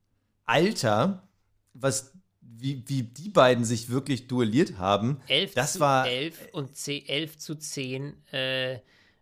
[0.47, 1.29] Alter,
[1.75, 6.77] was wie, wie die beiden sich wirklich duelliert haben, 11 das zu war 11 und
[6.77, 8.79] 10, 11 zu 10 äh,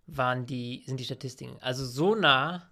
[0.07, 1.57] waren die, sind die Statistiken.
[1.61, 2.68] Also so nah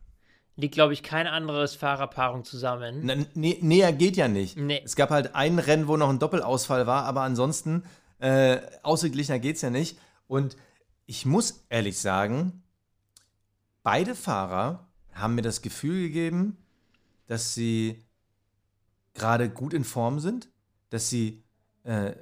[0.57, 3.01] liegt, glaube ich, kein anderes Fahrerpaarung zusammen.
[3.05, 4.57] Na, nä näher geht ja nicht.
[4.57, 4.81] Nee.
[4.85, 7.85] Es gab halt ein Rennen, wo noch ein Doppelausfall war, aber ansonsten
[8.19, 9.99] äh, ausgeglichener geht es ja nicht.
[10.27, 10.57] Und
[11.07, 12.63] ich muss ehrlich sagen,
[13.83, 16.57] beide Fahrer haben mir das Gefühl gegeben,
[17.27, 18.05] dass sie
[19.15, 20.49] gerade gut in Form sind,
[20.91, 21.43] dass sie
[21.85, 22.15] äh,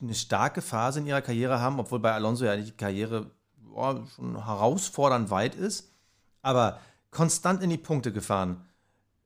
[0.00, 3.30] eine starke Phase in ihrer Karriere haben, obwohl bei Alonso ja die Karriere
[3.72, 5.92] oh, schon herausfordernd weit ist,
[6.42, 6.80] aber
[7.10, 8.64] konstant in die Punkte gefahren.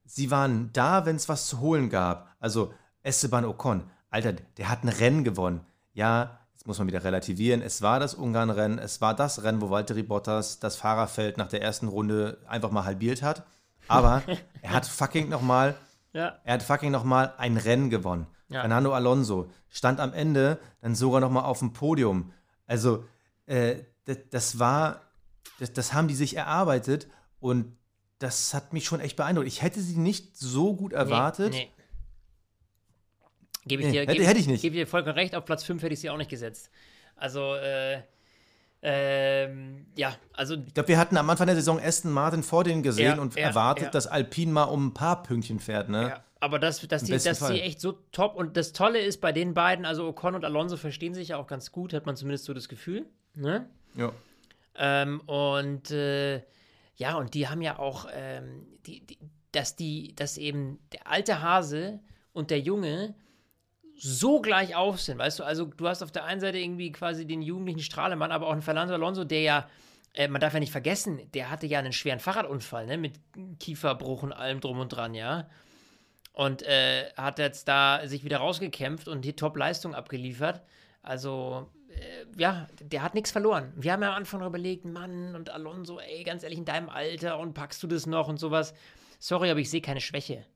[0.05, 2.35] Sie waren da, wenn es was zu holen gab.
[2.41, 5.61] Also Esteban Ocon, Alter, der hat ein Rennen gewonnen.
[5.93, 7.63] Ja, muss man wieder relativieren.
[7.63, 11.63] Es war das Ungarn-Rennen, es war das Rennen, wo Valtteri Bottas das Fahrerfeld nach der
[11.63, 13.45] ersten Runde einfach mal halbiert hat.
[13.89, 14.23] Aber
[14.63, 15.75] er hat fucking nochmal
[16.13, 16.39] ja.
[16.45, 18.27] Er hat fucking nochmal ein Rennen gewonnen.
[18.49, 18.61] Ja.
[18.61, 22.33] Fernando Alonso stand am Ende dann sogar nochmal auf dem Podium.
[22.67, 23.05] Also,
[23.47, 25.03] äh, das, das, war,
[25.59, 27.09] das, das haben die sich erarbeitet
[27.41, 27.77] und
[28.19, 29.47] das hat mich schon echt beeindruckt.
[29.47, 31.53] Ich hätte sie nicht so gut erwartet.
[31.53, 31.78] Nee, nee.
[33.69, 34.63] Gebe ich, dir, nee, hätte, hätte ich nicht.
[34.63, 36.71] Gebe dir vollkommen recht, auf Platz 5 hätte ich sie auch nicht gesetzt.
[37.17, 38.01] Also, äh,
[38.81, 40.55] ähm, ja, also.
[40.55, 43.35] Ich glaube, wir hatten am Anfang der Saison Aston Martin vor denen gesehen ja, und
[43.35, 43.91] ja, erwartet, ja.
[43.91, 46.09] dass Alpine mal um ein paar Pünktchen fährt, ne?
[46.09, 49.33] Ja, aber dass, dass, die, dass die echt so top und das Tolle ist bei
[49.33, 52.45] den beiden, also Ocon und Alonso verstehen sich ja auch ganz gut, hat man zumindest
[52.45, 53.69] so das Gefühl, ne?
[53.95, 54.13] Ja.
[54.77, 56.43] Ähm, und äh,
[56.95, 59.19] ja, und die haben ja auch, ähm, die, die,
[59.51, 61.99] dass die, dass eben der alte Hase
[62.33, 63.15] und der Junge
[63.99, 65.45] so gleich auf sind, weißt du?
[65.45, 68.63] Also du hast auf der einen Seite irgendwie quasi den jugendlichen Strahlemann, aber auch einen
[68.63, 69.69] Fernando Alonso, der ja,
[70.15, 72.97] äh, man darf ja nicht vergessen, der hatte ja einen schweren Fahrradunfall, ne?
[72.97, 73.21] Mit
[73.59, 75.49] Kieferbruch und allem drum und dran, ja.
[76.33, 80.63] Und äh, hat jetzt da sich wieder rausgekämpft und die Top-Leistung abgeliefert.
[81.03, 83.73] Also, äh, ja, der hat nichts verloren.
[83.77, 87.41] Wir haben ja am Anfang überlegt, Mann und Alonso, ey, ganz ehrlich, in deinem Alter
[87.41, 88.75] und packst du das noch und sowas.
[89.19, 90.47] Sorry, aber ich sehe keine Schwäche.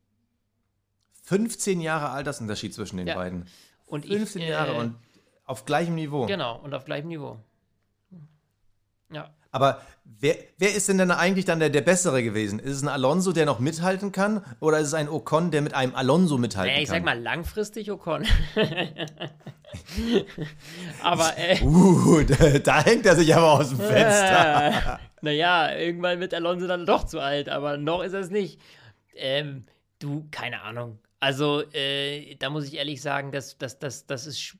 [1.22, 3.14] 15 Jahre Altersunterschied zwischen den ja.
[3.14, 3.46] beiden.
[3.86, 4.96] Und 15 ich, Jahre äh, und
[5.44, 6.26] auf gleichem Niveau.
[6.26, 7.38] Genau, und auf gleichem Niveau.
[9.12, 9.30] Ja.
[9.50, 12.58] Aber wer, wer ist denn dann eigentlich dann der, der Bessere gewesen?
[12.58, 14.42] Ist es ein Alonso, der noch mithalten kann?
[14.60, 16.96] Oder ist es ein Ocon, der mit einem Alonso mithalten naja, ich kann?
[16.96, 18.26] Ich sag mal langfristig Ocon.
[21.02, 21.36] aber.
[21.36, 24.98] Äh, uh, da, da, hängt er sich aber aus dem Fenster.
[25.20, 28.58] naja, irgendwann wird Alonso dann doch zu alt, aber noch ist er es nicht.
[29.14, 29.66] Ähm,
[29.98, 30.98] du, keine Ahnung.
[31.22, 34.56] Also, äh, da muss ich ehrlich sagen, das, das, das, das ist sch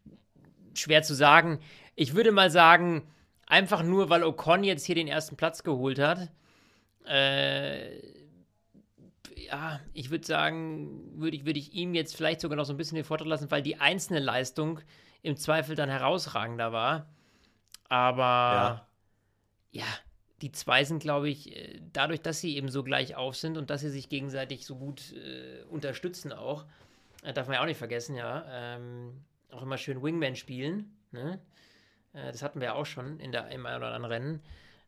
[0.75, 1.59] schwer zu sagen.
[1.97, 3.03] Ich würde mal sagen,
[3.49, 6.31] einfach nur, weil Ocon jetzt hier den ersten Platz geholt hat.
[7.05, 7.97] Äh,
[9.35, 12.77] ja, ich würde sagen, würde ich, würd ich ihm jetzt vielleicht sogar noch so ein
[12.77, 14.79] bisschen den Vorteil lassen, weil die einzelne Leistung
[15.23, 17.13] im Zweifel dann herausragender war.
[17.89, 18.87] Aber
[19.73, 19.87] ja, ja
[20.43, 23.71] die zwei sind, glaube ich, äh, dadurch, dass sie eben so gleich auf sind und
[23.71, 26.65] dass sie sich gegenseitig so gut äh, unterstützen auch,
[27.23, 31.39] äh, darf man ja auch nicht vergessen, ja, ähm, auch immer schön Wingman spielen, ne?
[32.13, 34.43] Äh, das hatten wir ja auch schon in der, im einen oder anderen Rennen.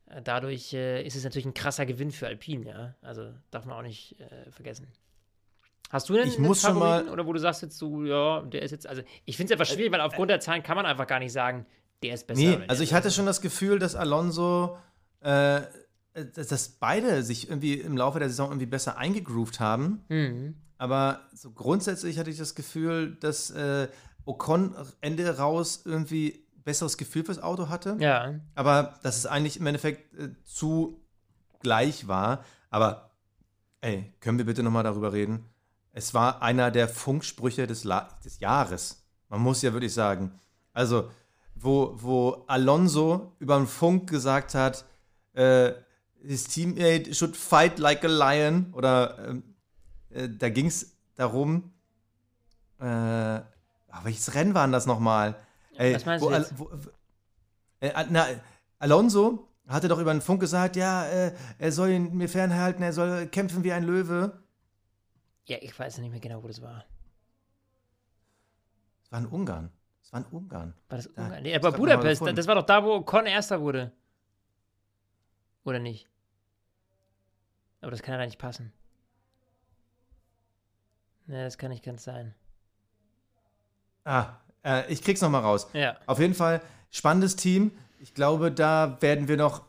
[0.06, 3.78] Äh, dadurch äh, ist es natürlich ein krasser Gewinn für Alpine, ja, also darf man
[3.78, 4.16] auch nicht
[4.50, 4.88] vergessen.
[5.90, 8.62] Hast du denn ich muss schon mal oder wo du sagst jetzt so, ja, der
[8.62, 11.06] ist jetzt, also ich finde es einfach schwierig, weil aufgrund der Zahlen kann man einfach
[11.06, 11.66] gar nicht sagen,
[12.02, 12.40] der ist besser.
[12.40, 14.76] Nee, also ich hatte schon das Gefühl, dass Alonso
[15.24, 15.62] äh,
[16.14, 20.04] äh, dass, dass beide sich irgendwie im Laufe der Saison irgendwie besser eingegroovt haben.
[20.08, 20.54] Mhm.
[20.78, 23.88] Aber so grundsätzlich hatte ich das Gefühl, dass äh,
[24.24, 27.96] Ocon Ende raus irgendwie besseres Gefühl fürs Auto hatte.
[28.00, 28.34] Ja.
[28.54, 31.00] Aber dass es eigentlich im Endeffekt äh, zu
[31.60, 32.44] gleich war.
[32.70, 33.10] Aber
[33.80, 35.44] ey, können wir bitte nochmal darüber reden?
[35.92, 39.04] Es war einer der Funksprüche des, La des Jahres.
[39.28, 40.32] Man muss ja wirklich sagen.
[40.72, 41.10] Also,
[41.54, 44.84] wo, wo Alonso über den Funk gesagt hat,
[45.34, 45.72] äh,
[46.22, 48.72] his teammate should fight like a lion.
[48.72, 49.42] Oder ähm,
[50.10, 51.72] äh, da ging es darum,
[52.80, 55.36] äh, ach, welches Rennen war denn das nochmal?
[55.76, 56.58] Ey, Was meinst wo, du jetzt?
[56.58, 56.70] wo,
[57.80, 58.26] äh, na,
[58.78, 62.92] Alonso hatte doch über den Funk gesagt, ja, äh, er soll ihn mir fernhalten, er
[62.92, 64.40] soll kämpfen wie ein Löwe.
[65.46, 66.84] Ja, ich weiß nicht mehr genau, wo das war.
[69.02, 69.70] Das war in Ungarn.
[70.02, 70.74] Das war in Ungarn.
[70.88, 71.42] War das Da- Ungarn?
[71.42, 73.92] Nee, ich aber Budapest, das war doch da, wo Con Erster wurde.
[75.64, 76.08] Oder nicht?
[77.80, 78.72] Aber das kann ja nicht passen.
[81.26, 82.34] Ne, das kann nicht ganz sein.
[84.04, 85.68] Ah, äh, ich krieg's nochmal raus.
[85.72, 85.96] Ja.
[86.06, 86.60] Auf jeden Fall
[86.90, 87.72] spannendes Team.
[88.00, 89.62] Ich glaube, da werden wir noch.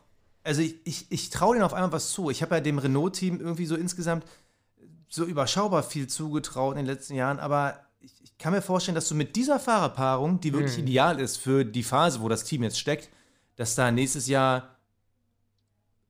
[0.44, 2.30] Also ich, ich, ich traue denen auf einmal was zu.
[2.30, 4.24] Ich habe ja dem Renault-Team irgendwie so insgesamt
[5.08, 9.08] so überschaubar viel zugetraut in den letzten Jahren, aber ich, ich kann mir vorstellen, dass
[9.08, 12.78] du mit dieser Fahrerpaarung, die wirklich ideal ist für die Phase, wo das Team jetzt
[12.78, 13.08] steckt,
[13.56, 14.75] dass da nächstes Jahr,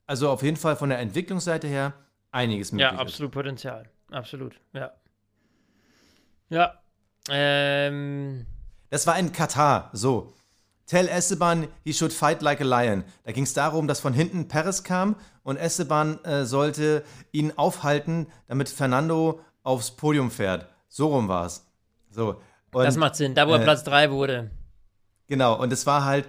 [0.07, 1.95] also auf jeden Fall von der Entwicklungsseite her,
[2.33, 3.01] einiges möglich Ja, ist.
[3.01, 3.89] absolut Potenzial.
[4.11, 4.93] Absolut, ja.
[6.49, 6.75] Ja.
[7.29, 8.47] Ähm,
[8.91, 10.33] Das war in Katar, so.
[10.87, 13.03] Tell Esteban, he should fight like a lion.
[13.25, 17.03] Da ging es darum, dass von hinten Perez kam und Esteban äh, sollte
[17.33, 20.69] ihn aufhalten, damit Fernando aufs Podium fährt.
[20.89, 21.67] So rum war es.
[22.11, 22.41] So.
[22.73, 24.51] Und, das macht Sinn, da wo er äh, Platz 3 wurde.
[25.27, 26.29] Genau, und es war halt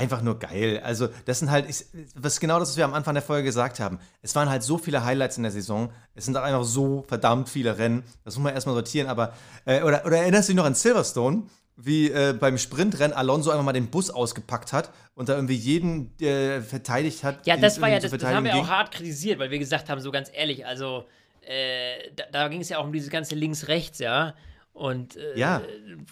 [0.00, 0.80] einfach nur geil.
[0.82, 1.84] Also, das sind halt, ich,
[2.14, 3.98] was genau das, was wir am Anfang der Folge gesagt haben.
[4.22, 5.92] Es waren halt so viele Highlights in der Saison.
[6.14, 8.02] Es sind auch einfach so verdammt viele Rennen.
[8.24, 9.34] Das muss man erstmal sortieren, aber,
[9.66, 11.44] äh, oder, oder erinnerst du dich noch an Silverstone?
[11.76, 16.18] Wie äh, beim Sprintrennen Alonso einfach mal den Bus ausgepackt hat und da irgendwie jeden
[16.20, 17.46] äh, verteidigt hat.
[17.46, 19.88] Ja, das war ja, das, das haben wir verteidigen auch hart kritisiert, weil wir gesagt
[19.88, 21.04] haben, so ganz ehrlich, also
[21.40, 24.34] äh, da, da ging es ja auch um dieses ganze Links-Rechts, ja.
[24.80, 25.60] Und äh, Ja.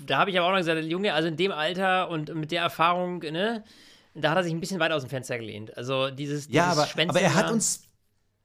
[0.04, 2.60] da habe ich aber auch noch gesagt, Junge, also in dem Alter und mit der
[2.60, 3.64] Erfahrung, ne,
[4.14, 5.74] da hat er sich ein bisschen weit aus dem Fenster gelehnt.
[5.74, 7.84] Also dieses, dieses Ja, aber, aber er hat uns.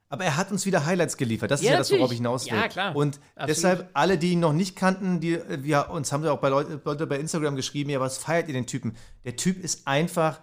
[0.07, 1.49] Aber er hat uns wieder Highlights geliefert.
[1.51, 2.13] Das ist Ja, ja das, worauf natürlich.
[2.13, 2.55] ich hinaus will.
[2.57, 2.95] Ja, klar.
[2.95, 3.49] Und Absolut.
[3.49, 6.79] deshalb, alle, die ihn noch nicht kannten, die, wir, uns haben ja auch bei Leute,
[6.85, 8.95] Leute bei Instagram geschrieben, ja, was feiert ihr den Typen?
[9.25, 10.39] Der Typ ist einfach,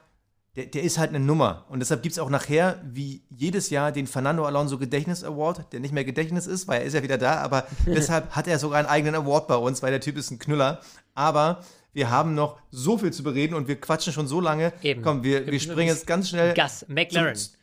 [0.56, 1.64] der, der ist halt eine Nummer.
[1.68, 5.80] Und deshalb gibt es auch nachher, wie jedes Jahr, den Fernando Alonso Gedächtnis Award, der
[5.80, 8.78] nicht mehr Gedächtnis ist, weil er ist ja wieder da, aber deshalb hat er sogar
[8.80, 10.80] einen eigenen Award bei uns, weil der Typ ist ein Knüller.
[11.14, 14.72] Aber wir haben noch so viel zu bereden und wir quatschen schon so lange.
[14.82, 15.02] Eben.
[15.02, 16.54] Komm, wir, wir springen jetzt ganz schnell.
[16.54, 17.34] Gas, McLaren.
[17.36, 17.54] zum-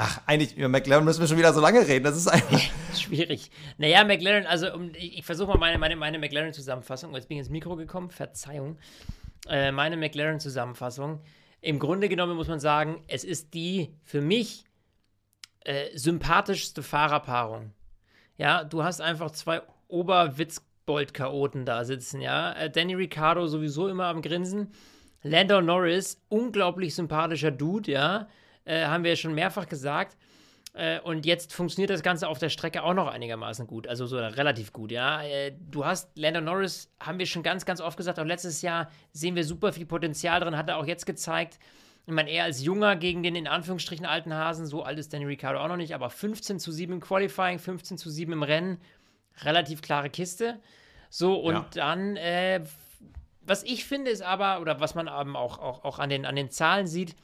[0.00, 2.04] Ach, eigentlich, über McLaren müssen wir schon wieder so lange reden.
[2.04, 2.60] Das ist einfach.
[2.96, 3.50] Schwierig.
[3.78, 7.12] Naja, McLaren, also um, ich, ich versuche mal meine, meine, meine McLaren-Zusammenfassung.
[7.16, 8.76] Jetzt bin ich ins Mikro gekommen, Verzeihung.
[9.48, 11.20] Äh, meine McLaren-Zusammenfassung.
[11.60, 14.64] Im Grunde genommen muss man sagen, es ist die für mich
[15.64, 17.72] äh, sympathischste Fahrerpaarung.
[18.36, 22.52] Ja, du hast einfach zwei Oberwitzbold-Chaoten da sitzen, ja.
[22.52, 24.72] Äh, Danny Ricciardo sowieso immer am Grinsen.
[25.22, 28.28] Lando Norris, unglaublich sympathischer Dude, ja.
[28.64, 30.16] Äh, haben wir ja schon mehrfach gesagt.
[30.78, 34.16] Äh, und jetzt funktioniert das Ganze auf der Strecke auch noch einigermaßen gut, also so
[34.16, 35.22] relativ gut, ja.
[35.24, 38.88] Äh, du hast Lando Norris, haben wir schon ganz, ganz oft gesagt, auch letztes Jahr
[39.12, 41.58] sehen wir super viel Potenzial drin, hat er auch jetzt gezeigt.
[42.06, 45.24] Ich meine, er als Junger gegen den in Anführungsstrichen alten Hasen, so alt ist Danny
[45.24, 48.80] Ricciardo auch noch nicht, aber 15 zu 7 im Qualifying, 15 zu 7 im Rennen,
[49.42, 50.60] relativ klare Kiste.
[51.10, 51.66] So, und Ja.
[51.74, 52.62] dann, äh,
[53.42, 56.36] was ich finde, ist aber, oder was man eben auch, auch, auch an, den, an
[56.36, 57.16] den Zahlen sieht,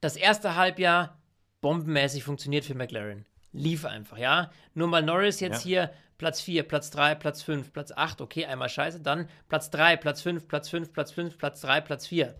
[0.00, 1.21] das erste Halbjahr
[1.62, 3.24] bombenmäßig funktioniert für McLaren.
[3.52, 4.50] Lief einfach, ja.
[4.74, 5.68] Nur mal Norris jetzt Ja.
[5.88, 9.00] hier Platz 4, Platz 3, Platz 5, Platz 8, okay, einmal scheiße.
[9.00, 12.34] Dann Platz 3, Platz 5, Platz 5, Platz 5, Platz 3, Platz 4.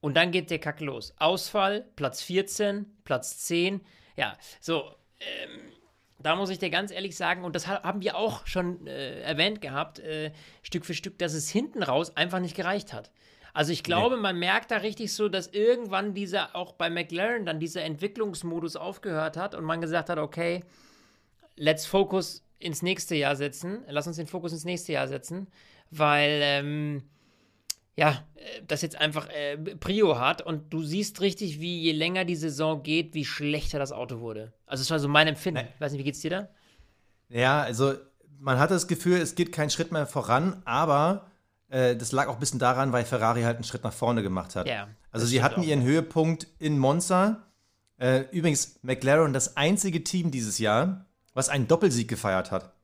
[0.00, 1.14] Und dann geht der Kacke los.
[1.18, 3.80] Ausfall, Platz 14, Platz 10.
[4.16, 4.84] Ja, so,
[5.20, 5.60] ähm,
[6.18, 9.20] da muss ich dir ganz ehrlich sagen, und das ha- haben wir auch schon äh,
[9.20, 10.32] erwähnt gehabt, äh,
[10.62, 13.10] Stück für Stück, dass es hinten raus einfach nicht gereicht hat.
[13.54, 17.60] Also ich glaube, man merkt da richtig so, dass irgendwann dieser, auch bei McLaren dann
[17.60, 20.64] dieser Entwicklungsmodus aufgehört hat und man gesagt hat, okay,
[21.56, 25.48] let's focus ins nächste Jahr setzen, lass uns den Fokus ins nächste Jahr setzen,
[25.90, 27.02] weil ähm,
[27.94, 32.24] ja, äh, das jetzt einfach äh, Prio hat und du siehst richtig, wie je länger
[32.24, 34.52] die Saison geht, wie schlechter das Auto wurde.
[34.66, 35.64] Also das war so mein Empfinden.
[35.64, 35.68] Nee.
[35.74, 36.48] Ich weiß nicht, wie geht's dir da?
[37.28, 37.94] Ja, also
[38.38, 41.31] man hat das Gefühl, es geht kein Schritt mehr voran, aber
[41.72, 44.54] äh, das lag auch ein bisschen daran, weil Ferrari halt einen Schritt nach vorne gemacht
[44.56, 44.66] hat.
[44.66, 44.88] Ja.
[45.10, 47.38] Also sie hatten ihren Höhepunkt in Monza.
[47.98, 52.74] Äh, übrigens, McLaren das einzige Team dieses Jahr, was einen Doppelsieg gefeiert hat.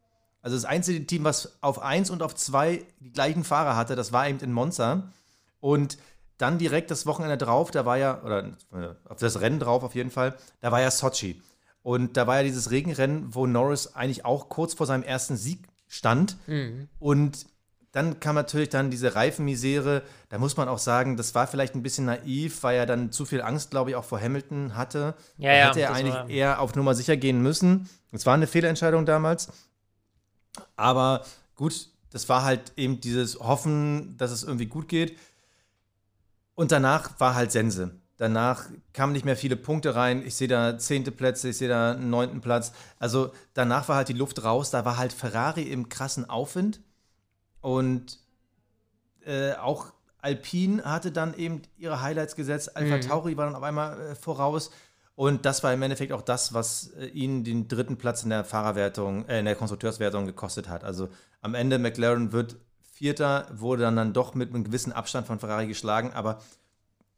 [0.41, 4.13] Also das einzige Team, was auf 1 und auf 2 die gleichen Fahrer hatte, das
[4.13, 5.13] war eben in Monza.
[5.61, 5.99] Und
[6.39, 9.95] dann direkt das Wochenende drauf, da war ja, oder äh, auf das Rennen drauf auf
[9.95, 11.43] jeden Fall, da war ja Sochi.
[11.83, 15.69] Und da war ja dieses Regenrennen, wo Norris eigentlich auch kurz vor seinem ersten Sieg
[15.89, 16.39] stand.
[16.47, 16.89] Mhm.
[16.99, 17.47] Und
[17.93, 20.03] dann kam natürlich dann diese Reifenmisere.
[20.29, 23.25] Da muss man auch sagen, das war vielleicht ein bisschen naiv, weil er dann zu
[23.25, 25.15] viel Angst, glaube ich, auch vor Hamilton hatte.
[25.39, 26.29] Ja, da ja, hätte er eigentlich war...
[26.29, 27.89] eher auf Nummer sicher gehen müssen.
[28.13, 29.49] Es war eine Fehlentscheidung damals.
[30.77, 31.25] Aber
[31.55, 35.17] gut, das war halt eben dieses Hoffen, dass es irgendwie gut geht.
[36.55, 37.93] Und danach war halt Sense.
[38.19, 40.27] Danach kamen nicht mehr viele Punkte rein.
[40.27, 42.73] Ich sehe da zehnte Plätze, ich sehe da einen neunten Platz.
[42.99, 44.71] Also danach war halt die Luft raus.
[44.71, 46.81] Da war halt Ferrari im krassen Aufwind.
[47.61, 48.19] Und
[49.25, 52.77] äh, auch Alpine hatte dann eben ihre Highlights gesetzt.
[52.77, 53.01] Alpha mhm.
[53.03, 54.71] Tauri war dann auf einmal äh, voraus.
[55.15, 58.45] Und das war im Endeffekt auch das, was äh, ihnen den dritten Platz in der
[58.45, 60.85] Fahrerwertung, äh, in der Konstrukteurswertung gekostet hat.
[60.85, 61.09] Also
[61.41, 62.57] am Ende McLaren wird
[62.93, 66.13] Vierter, wurde dann, dann doch mit einem gewissen Abstand von Ferrari geschlagen.
[66.13, 66.41] Aber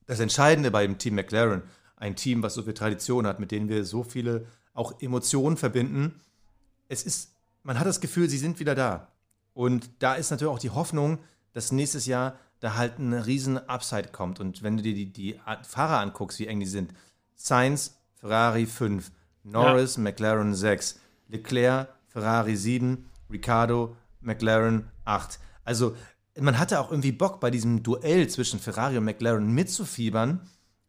[0.07, 1.63] das Entscheidende bei dem Team McLaren,
[1.97, 6.21] ein Team, was so viel Tradition hat, mit denen wir so viele auch Emotionen verbinden,
[6.89, 7.33] es ist,
[7.63, 9.09] man hat das Gefühl, sie sind wieder da.
[9.55, 11.19] Und da ist natürlich auch die Hoffnung,
[11.53, 14.39] dass nächstes Jahr da halt ein riesen Upside kommt.
[14.39, 16.93] Und wenn du dir die, die Fahrer anguckst, wie eng die sind,
[17.35, 19.11] Sainz, Ferrari 5,
[19.45, 20.03] Norris, ja.
[20.03, 25.39] McLaren 6, Leclerc, Ferrari 7, Ricciardo, McLaren 8.
[25.65, 25.97] Also
[26.39, 30.41] man hatte auch irgendwie Bock bei diesem Duell zwischen Ferrari und McLaren mitzufiebern,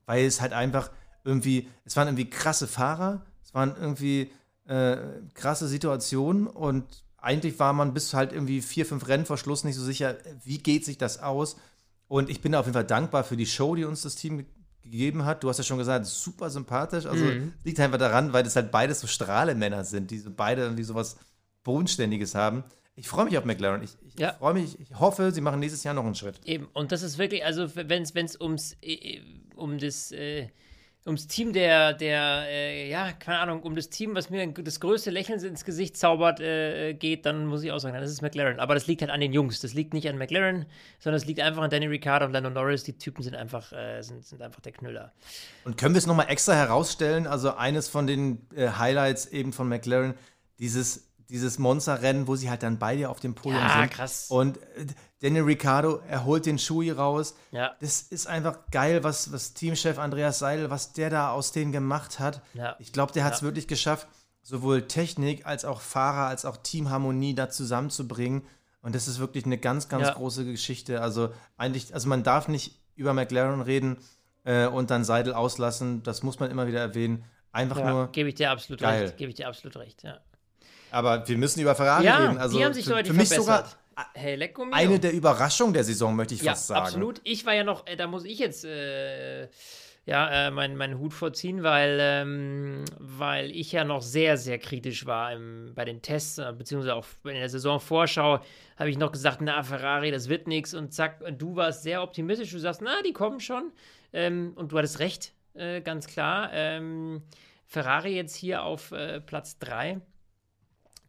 [0.06, 0.92] weil es halt einfach
[1.24, 4.32] irgendwie, es waren irgendwie krasse Fahrer, es waren irgendwie
[4.66, 4.98] äh,
[5.34, 9.76] krasse Situationen und eigentlich war man bis halt irgendwie vier, fünf Rennen vor Schluss nicht
[9.76, 11.56] so sicher, wie geht sich das aus.
[12.08, 14.46] Und ich bin auf jeden Fall dankbar für die Show, die uns das Team
[14.82, 15.44] gegeben hat.
[15.44, 17.06] Du hast ja schon gesagt, super sympathisch.
[17.06, 17.54] Also mhm.
[17.64, 21.18] liegt einfach daran, weil das halt beides so Strahlemänner sind, die so beide irgendwie sowas
[21.64, 22.64] Bodenständiges haben.
[22.96, 23.84] Ich freue mich auf McLaren.
[23.84, 24.34] Ich, ich ja.
[24.34, 26.40] freue mich, ich hoffe, sie machen nächstes Jahr noch einen Schritt.
[26.46, 29.22] Eben, und das ist wirklich, also wenn es ums äh, äh,
[29.56, 30.50] um das äh,
[31.06, 35.10] ums Team der, der äh, ja, keine Ahnung, um das Team, was mir das größte
[35.10, 38.60] Lächeln ins Gesicht zaubert, äh, geht, dann muss ich auch sagen, das ist McLaren.
[38.60, 39.60] Aber das liegt halt an den Jungs.
[39.62, 40.66] Das liegt nicht an McLaren,
[41.00, 42.84] sondern es liegt einfach an Danny Ricciardo und Lando Norris.
[42.84, 45.12] Die Typen sind einfach, äh, sind, sind einfach der Knüller.
[45.66, 47.26] Und können wir es nochmal extra herausstellen?
[47.26, 50.14] Also eines von den äh, Highlights eben von McLaren,
[50.60, 53.92] dieses dieses Monster-Rennen, wo sie halt dann beide auf dem Podium ja, sind.
[53.92, 54.26] krass.
[54.30, 54.86] Und äh,
[55.22, 57.36] Daniel Ricciardo, er holt den Schuhi raus.
[57.52, 57.76] Ja.
[57.80, 62.20] Das ist einfach geil, was, was Teamchef Andreas Seidel, was der da aus denen gemacht
[62.20, 62.42] hat.
[62.56, 62.76] Ja.
[62.80, 63.46] Ich glaube, der hat es ja.
[63.46, 64.08] wirklich geschafft,
[64.42, 68.42] sowohl Technik als auch Fahrer, als auch Teamharmonie da zusammenzubringen.
[68.82, 70.14] Und das ist wirklich eine ganz, ganz ja.
[70.14, 71.02] große Geschichte.
[71.02, 73.98] Also eigentlich, also man darf nicht über McLaren reden
[74.44, 76.02] äh, und dann Seidel auslassen.
[76.02, 77.26] Das muss man immer wieder erwähnen.
[77.52, 78.08] Einfach ja, nur.
[78.12, 79.04] Gebe ich dir absolut geil.
[79.04, 79.18] recht.
[79.18, 80.20] Gebe ich dir absolut recht, ja.
[80.90, 82.38] Aber wir müssen über Ferrari ja, reden.
[82.40, 83.68] Also die haben sich für, für mich verbessert.
[83.68, 83.81] sogar
[84.14, 86.86] hey, eine der Überraschungen der Saison, möchte ich ja, fast sagen.
[86.86, 87.22] Absolut.
[87.24, 89.48] Ich war ja noch, äh, da muss ich jetzt äh,
[90.06, 95.06] ja, äh, meinen mein Hut vorziehen, weil, ähm, weil ich ja noch sehr, sehr kritisch
[95.06, 98.40] war im, bei den Tests, äh, beziehungsweise auch in der Saisonvorschau,
[98.78, 100.74] habe ich noch gesagt, na, Ferrari, das wird nichts.
[100.74, 102.52] Und zack, du warst sehr optimistisch.
[102.52, 103.72] Du sagst, na, die kommen schon.
[104.12, 106.50] Ähm, und du hattest recht, äh, ganz klar.
[106.52, 107.22] Ähm,
[107.68, 110.02] Ferrari jetzt hier auf äh, Platz 3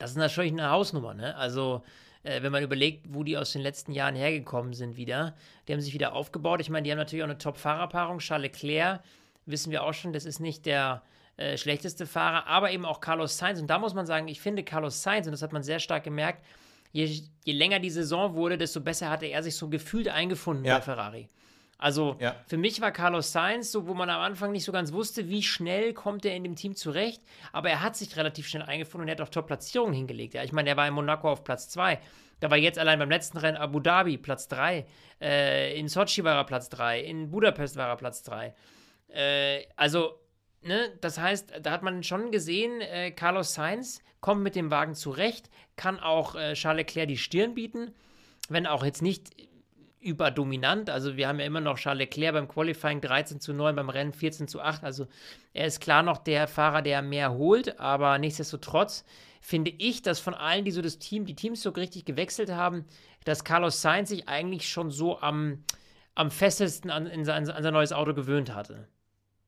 [0.02, 1.36] das ist natürlich eine Hausnummer, ne?
[1.36, 1.84] Also,
[2.22, 5.34] äh, wenn man überlegt, wo die aus den letzten Jahren hergekommen sind wieder,
[5.66, 6.60] die haben sich wieder aufgebaut.
[6.60, 8.18] Ich meine, die haben natürlich auch eine Top-Fahrerpaarung.
[8.18, 9.00] Charles Leclerc,
[9.46, 11.02] wissen wir auch schon, das ist nicht der
[11.36, 13.60] äh, schlechteste Fahrer, aber eben auch Carlos Sainz.
[13.60, 16.04] Und da muss man sagen, ich finde Carlos Sainz, und das hat man sehr stark
[16.04, 16.44] gemerkt,
[16.92, 20.76] je, je länger die Saison wurde, desto besser hatte er sich so gefühlt eingefunden ja.
[20.76, 21.28] bei Ferrari.
[21.82, 22.36] Also ja.
[22.46, 25.42] für mich war Carlos Sainz so, wo man am Anfang nicht so ganz wusste, wie
[25.42, 27.20] schnell kommt er in dem Team zurecht.
[27.52, 30.34] Aber er hat sich relativ schnell eingefunden und er hat auch Top-Platzierungen hingelegt.
[30.34, 31.98] Ja, ich meine, er war in Monaco auf Platz 2.
[32.38, 34.86] Da war jetzt allein beim letzten Rennen Abu Dhabi Platz 3.
[35.20, 37.00] Äh, in Sochi war er Platz 3.
[37.00, 38.54] In Budapest war er Platz 3.
[39.08, 40.20] Äh, also,
[40.62, 44.94] ne, das heißt, da hat man schon gesehen, äh, Carlos Sainz kommt mit dem Wagen
[44.94, 47.92] zurecht, kann auch äh, Charles Leclerc die Stirn bieten,
[48.48, 49.30] wenn auch jetzt nicht
[50.02, 50.90] überdominant.
[50.90, 54.12] Also wir haben ja immer noch Charles Leclerc beim Qualifying 13 zu 9, beim Rennen
[54.12, 54.84] 14 zu 8.
[54.84, 55.06] Also
[55.52, 59.04] er ist klar noch der Fahrer, der mehr holt, aber nichtsdestotrotz
[59.40, 62.84] finde ich, dass von allen, die so das Team, die Teams so richtig gewechselt haben,
[63.24, 65.64] dass Carlos Sainz sich eigentlich schon so am,
[66.14, 68.88] am festesten an, an, sein, an sein neues Auto gewöhnt hatte.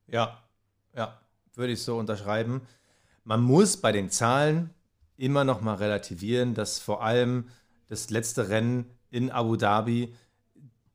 [0.07, 0.43] Ja,
[0.97, 1.21] ja,
[1.55, 2.63] würde ich so unterschreiben.
[3.25, 4.71] Man muss bei den Zahlen
[5.17, 7.49] immer noch mal relativieren, dass vor allem
[7.89, 10.15] das letzte Rennen in Abu Dhabi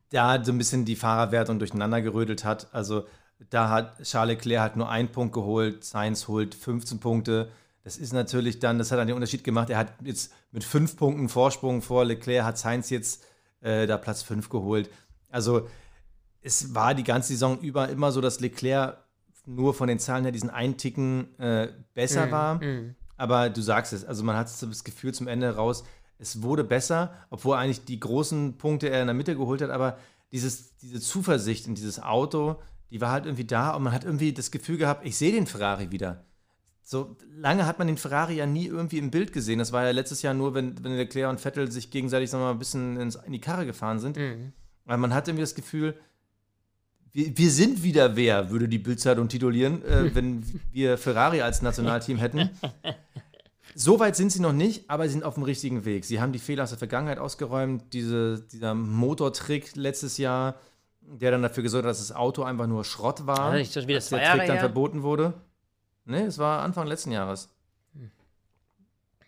[0.09, 2.67] da so ein bisschen die Fahrerwertung durcheinander gerödelt hat.
[2.73, 3.05] Also
[3.49, 7.51] da hat Charles Leclerc halt nur einen Punkt geholt, Sainz holt 15 Punkte.
[7.83, 9.69] Das ist natürlich dann, das hat dann den Unterschied gemacht.
[9.69, 13.23] Er hat jetzt mit fünf Punkten Vorsprung vor Leclerc, hat Sainz jetzt
[13.61, 14.89] äh, da Platz 5 geholt.
[15.29, 15.67] Also
[16.41, 18.97] es war die ganze Saison über immer so, dass Leclerc
[19.45, 22.55] nur von den Zahlen her diesen Einticken äh, besser mm, war.
[22.55, 22.95] Mm.
[23.17, 25.83] Aber du sagst es, also man hat das Gefühl zum Ende raus,
[26.19, 29.97] es wurde besser, obwohl eigentlich die großen Punkte er in der Mitte geholt hat, aber
[30.31, 32.61] dieses, diese Zuversicht in dieses Auto,
[32.91, 35.47] die war halt irgendwie da und man hat irgendwie das Gefühl gehabt, ich sehe den
[35.47, 36.25] Ferrari wieder.
[36.81, 39.59] So lange hat man den Ferrari ja nie irgendwie im Bild gesehen.
[39.59, 42.47] Das war ja letztes Jahr nur, wenn, wenn Leclerc und Vettel sich gegenseitig sagen wir
[42.47, 44.17] mal, ein bisschen ins, in die Karre gefahren sind.
[44.17, 44.53] Mhm.
[44.85, 45.95] Weil man hat irgendwie das Gefühl,
[47.11, 52.17] wir, wir sind wieder wer, würde die Bildzeitung titulieren, äh, wenn wir Ferrari als Nationalteam
[52.17, 52.49] hätten.
[53.75, 56.05] So weit sind sie noch nicht, aber sie sind auf dem richtigen Weg.
[56.05, 57.93] Sie haben die Fehler aus der Vergangenheit ausgeräumt.
[57.93, 60.55] Diese, dieser Motortrick letztes Jahr,
[61.01, 63.83] der dann dafür gesorgt hat, dass das Auto einfach nur Schrott war, ja, als der
[63.85, 64.59] Trick Jahre dann her.
[64.59, 65.33] verboten wurde.
[66.05, 67.49] Nee, es war Anfang letzten Jahres.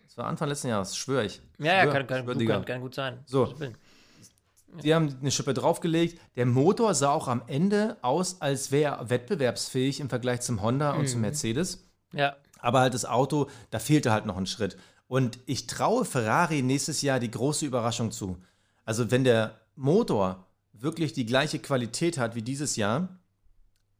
[0.06, 1.40] Es war Anfang letzten Jahres, schwöre ich.
[1.58, 3.20] Ja, ja, kann, kann, gut, kann, kann, gut sein.
[3.24, 3.54] So.
[4.82, 6.20] Die haben eine Schippe draufgelegt.
[6.36, 10.92] Der Motor sah auch am Ende aus, als wäre er wettbewerbsfähig im Vergleich zum Honda
[10.92, 11.00] mhm.
[11.00, 11.22] und zum mhm.
[11.22, 11.88] Mercedes.
[12.12, 12.36] Ja.
[12.62, 14.78] Aber halt das Auto, da fehlte halt noch ein Schritt.
[15.08, 18.38] Und ich traue Ferrari nächstes Jahr die große Überraschung zu.
[18.86, 23.20] Also wenn der Motor wirklich die gleiche Qualität hat wie dieses Jahr,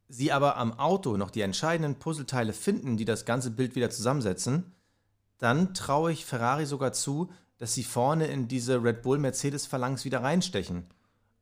[0.08, 4.72] sie aber am Auto noch die entscheidenden Puzzleteile finden, die das ganze Bild wieder zusammensetzen,
[5.38, 10.86] dann traue ich Ferrari sogar zu, dass sie vorne in diese Red Bull-Mercedes-Phalanx wieder reinstechen.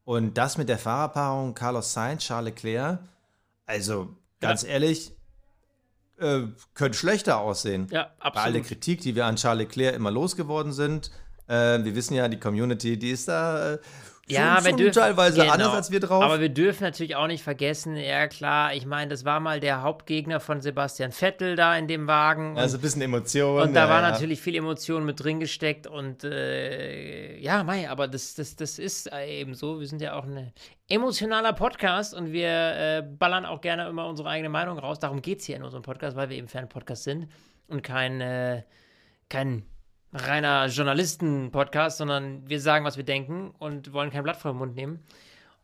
[0.05, 3.01] Und das mit der Fahrerpaarung Carlos Sainz, Charles Leclerc,
[3.67, 4.71] also ganz ja.
[4.71, 5.13] ehrlich,
[6.21, 7.89] äh, könnte schlechter aussehen.
[7.91, 8.35] Ja, absolut.
[8.35, 11.11] Bei all der Kritik, die wir an Charles Leclerc immer losgeworden sind.
[11.49, 13.79] Äh, wir wissen ja, die Community, die ist da äh,
[14.31, 15.53] ja, schon, wir dürfen, teilweise genau.
[15.53, 16.23] anders als wir drauf.
[16.23, 19.83] Aber wir dürfen natürlich auch nicht vergessen, ja klar, ich meine, das war mal der
[19.83, 22.59] Hauptgegner von Sebastian Vettel da in dem Wagen.
[22.59, 23.63] Also ein bisschen Emotion.
[23.63, 24.11] Und da ja, war ja.
[24.11, 29.11] natürlich viel Emotion mit drin gesteckt und äh, ja, mei, aber das, das, das ist
[29.13, 29.81] eben so.
[29.81, 30.53] Wir sind ja auch ein
[30.89, 34.99] emotionaler Podcast und wir äh, ballern auch gerne immer unsere eigene Meinung raus.
[34.99, 37.29] Darum geht es hier in unserem Podcast, weil wir eben Fan-Podcast sind
[37.69, 38.63] und kein, äh,
[39.29, 39.65] kein
[40.13, 44.75] reiner Journalisten-Podcast, sondern wir sagen, was wir denken und wollen kein Blatt vor den Mund
[44.75, 45.05] nehmen.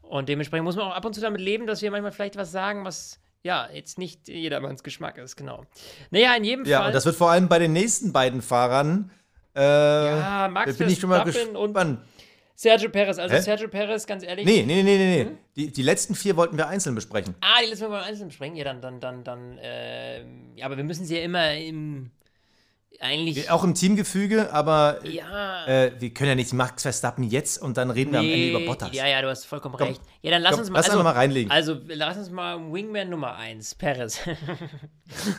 [0.02, 2.52] Und dementsprechend muss man auch ab und zu damit leben, dass wir manchmal vielleicht was
[2.52, 5.64] sagen, was ja jetzt nicht jedermanns Geschmack ist, genau.
[6.10, 6.84] Naja, in jedem ja, Fall.
[6.84, 9.10] Ja, und das wird vor allem bei den nächsten beiden Fahrern.
[9.54, 12.00] Äh, ja, Max bin ich schon mal gespannt.
[12.54, 13.40] Sergio Perez, also Hä?
[13.42, 14.46] Sergio Perez, ganz ehrlich.
[14.46, 15.24] Nee, nee, nee, nee, nee.
[15.24, 15.38] Hm?
[15.56, 17.34] Die, die letzten vier wollten wir einzeln besprechen.
[17.42, 18.56] Ah, die letzten vier wollten wir einzeln besprechen.
[18.56, 20.22] Ja, dann, dann, dann, dann, äh,
[20.54, 22.10] ja, aber wir müssen sie ja immer im,
[23.02, 23.50] eigentlich.
[23.50, 25.66] Auch im Teamgefüge, aber ja.
[25.66, 28.60] äh, wir können ja nicht Max Verstappen jetzt und dann reden wir am Ende über
[28.60, 28.90] Bottas.
[28.92, 30.00] Ja, ja, du hast vollkommen komm, recht.
[30.22, 31.50] Ja, dann lass komm, uns mal, lass also, mal reinlegen.
[31.50, 34.20] Also, lass uns mal Wingman Nummer 1, Perez.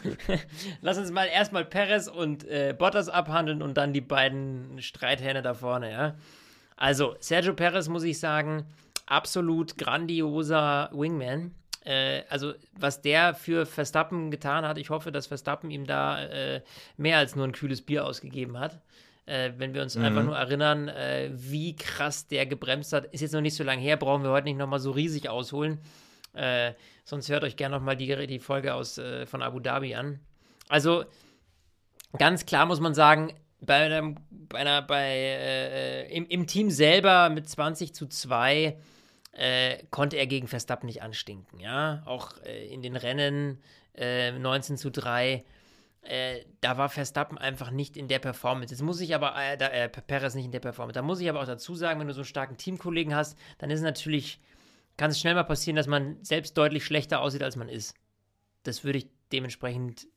[0.81, 5.53] lass uns mal erstmal Perez und äh, Bottas abhandeln und dann die beiden Streithähne da
[5.53, 6.15] vorne, ja.
[6.75, 8.65] Also, Sergio Perez muss ich sagen,
[9.05, 11.55] absolut grandioser Wingman
[11.87, 16.61] äh, also was der für Verstappen getan hat, ich hoffe, dass Verstappen ihm da äh,
[16.97, 18.81] mehr als nur ein kühles Bier ausgegeben hat.
[19.25, 20.03] Äh, wenn wir uns mhm.
[20.03, 23.81] einfach nur erinnern, äh, wie krass der gebremst hat, ist jetzt noch nicht so lange
[23.81, 25.79] her, brauchen wir heute nicht nochmal so riesig ausholen.
[26.33, 26.73] Äh,
[27.05, 30.19] sonst hört euch gerne nochmal die, die Folge aus, äh, von Abu Dhabi an.
[30.67, 31.05] Also
[32.17, 37.49] ganz klar muss man sagen, bei, einem, bei einer, bei, im, im Team selber mit
[37.49, 38.77] 20 zu 2
[39.37, 41.59] äh, konnte er gegen Verstappen nicht anstinken.
[41.59, 43.61] Ja, auch äh, in den Rennen
[43.95, 45.45] äh, 19 zu 3.
[46.01, 48.73] Äh, da war Verstappen einfach nicht in der Performance.
[48.73, 50.95] Jetzt muss ich aber, äh, da, äh, Perez nicht in der Performance.
[50.95, 53.69] Da muss ich aber auch dazu sagen, wenn du so einen starken Teamkollegen hast, dann
[53.69, 54.39] ist es natürlich,
[54.97, 57.93] kann es schnell mal passieren, dass man selbst deutlich schlechter aussieht, als man ist.
[58.63, 60.07] Das würde ich dementsprechend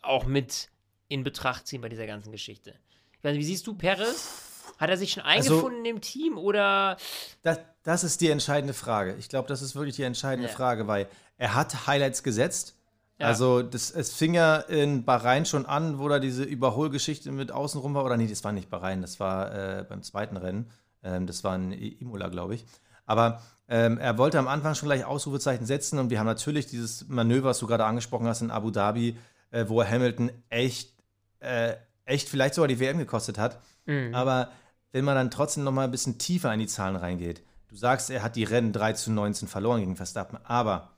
[0.00, 0.70] auch mit
[1.08, 2.78] in Betracht ziehen bei dieser ganzen Geschichte.
[3.18, 4.53] Ich weiß nicht, wie siehst du Perez?
[4.78, 6.96] Hat er sich schon also eingefunden also, im Team oder?
[7.42, 9.14] Das, das ist die entscheidende Frage.
[9.18, 10.54] Ich glaube, das ist wirklich die entscheidende ja.
[10.54, 11.06] Frage, weil
[11.38, 12.76] er hat Highlights gesetzt.
[13.18, 13.28] Ja.
[13.28, 17.94] Also das, es fing ja in Bahrain schon an, wo da diese Überholgeschichte mit außenrum
[17.94, 18.04] war.
[18.04, 20.70] Oder nee, das war nicht Bahrain, das war äh, beim zweiten Rennen.
[21.02, 22.66] Ähm, das war in Imola, glaube ich.
[23.06, 27.08] Aber ähm, er wollte am Anfang schon gleich Ausrufezeichen setzen und wir haben natürlich dieses
[27.08, 29.16] Manöver, was du gerade angesprochen hast, in Abu Dhabi,
[29.50, 30.92] äh, wo er Hamilton echt,
[31.40, 33.60] äh, echt vielleicht sogar die WM gekostet hat.
[33.86, 34.14] Mhm.
[34.14, 34.50] Aber
[34.94, 37.42] wenn man dann trotzdem noch mal ein bisschen tiefer in die Zahlen reingeht.
[37.66, 40.90] Du sagst, er hat die Rennen 3 zu 19 verloren gegen Verstappen, aber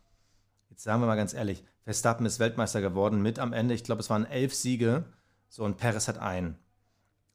[0.68, 4.02] jetzt sagen wir mal ganz ehrlich, Verstappen ist Weltmeister geworden mit am Ende, ich glaube,
[4.02, 5.04] es waren elf Siege,
[5.48, 6.58] so und Perez hat einen.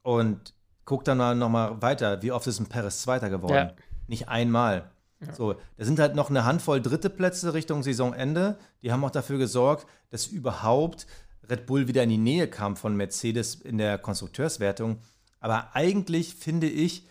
[0.04, 0.54] Und
[0.86, 3.56] guck dann mal noch mal weiter, wie oft ist ein Perez Zweiter geworden?
[3.56, 3.74] Ja.
[4.06, 4.92] nicht einmal.
[5.20, 5.34] Ja.
[5.34, 8.60] So, da sind halt noch eine Handvoll dritte Plätze Richtung Saisonende.
[8.84, 11.08] Die haben auch dafür gesorgt, dass überhaupt
[11.50, 15.00] Red Bull wieder in die Nähe kam von Mercedes in der Konstrukteurswertung.
[15.42, 17.08] Aber eigentlich finde ich,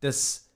[0.00, 0.50] dass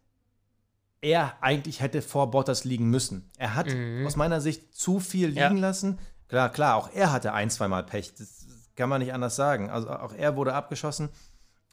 [1.00, 3.30] er eigentlich hätte vor Bottas liegen müssen.
[3.38, 4.04] Er hat mhm.
[4.06, 5.62] aus meiner Sicht zu viel liegen ja.
[5.62, 5.98] lassen.
[6.28, 8.14] Klar, klar, auch er hatte ein, zweimal Pech.
[8.16, 9.70] Das kann man nicht anders sagen.
[9.70, 11.08] Also auch er wurde abgeschossen.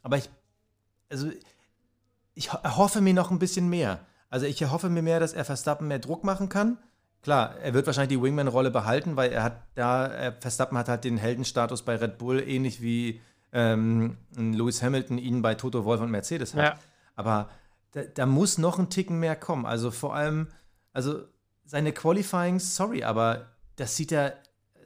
[0.04, 0.30] Aber ich,
[1.10, 1.30] also
[2.36, 4.06] ich hoffe mir noch ein bisschen mehr.
[4.30, 6.78] Also ich erhoffe mir mehr, dass er Verstappen mehr Druck machen kann.
[7.24, 11.06] Klar, er wird wahrscheinlich die Wingman-Rolle behalten, weil er hat da, er, Verstappen hat halt
[11.06, 13.22] den Heldenstatus bei Red Bull, ähnlich wie
[13.54, 16.64] ähm, Lewis Hamilton ihn bei Toto Wolf und Mercedes hat.
[16.64, 16.76] Ja.
[17.16, 17.49] Aber
[17.91, 19.66] da, da, muss noch ein Ticken mehr kommen.
[19.66, 20.47] Also vor allem,
[20.91, 21.22] also
[21.64, 23.45] seine Qualifying, sorry, aber
[23.76, 24.32] das sieht ja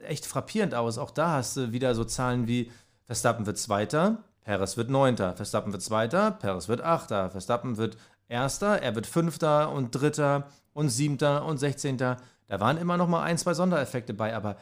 [0.06, 0.98] echt frappierend aus.
[0.98, 2.70] Auch da hast du wieder so Zahlen wie
[3.04, 7.96] Verstappen wird Zweiter, Perez wird Neunter, Verstappen wird Zweiter, Perez wird Achter, Verstappen wird
[8.28, 12.18] Erster, er wird Fünfter und Dritter und Siebter und Sechzehnter.
[12.46, 14.56] Da waren immer noch mal ein, zwei Sondereffekte bei, aber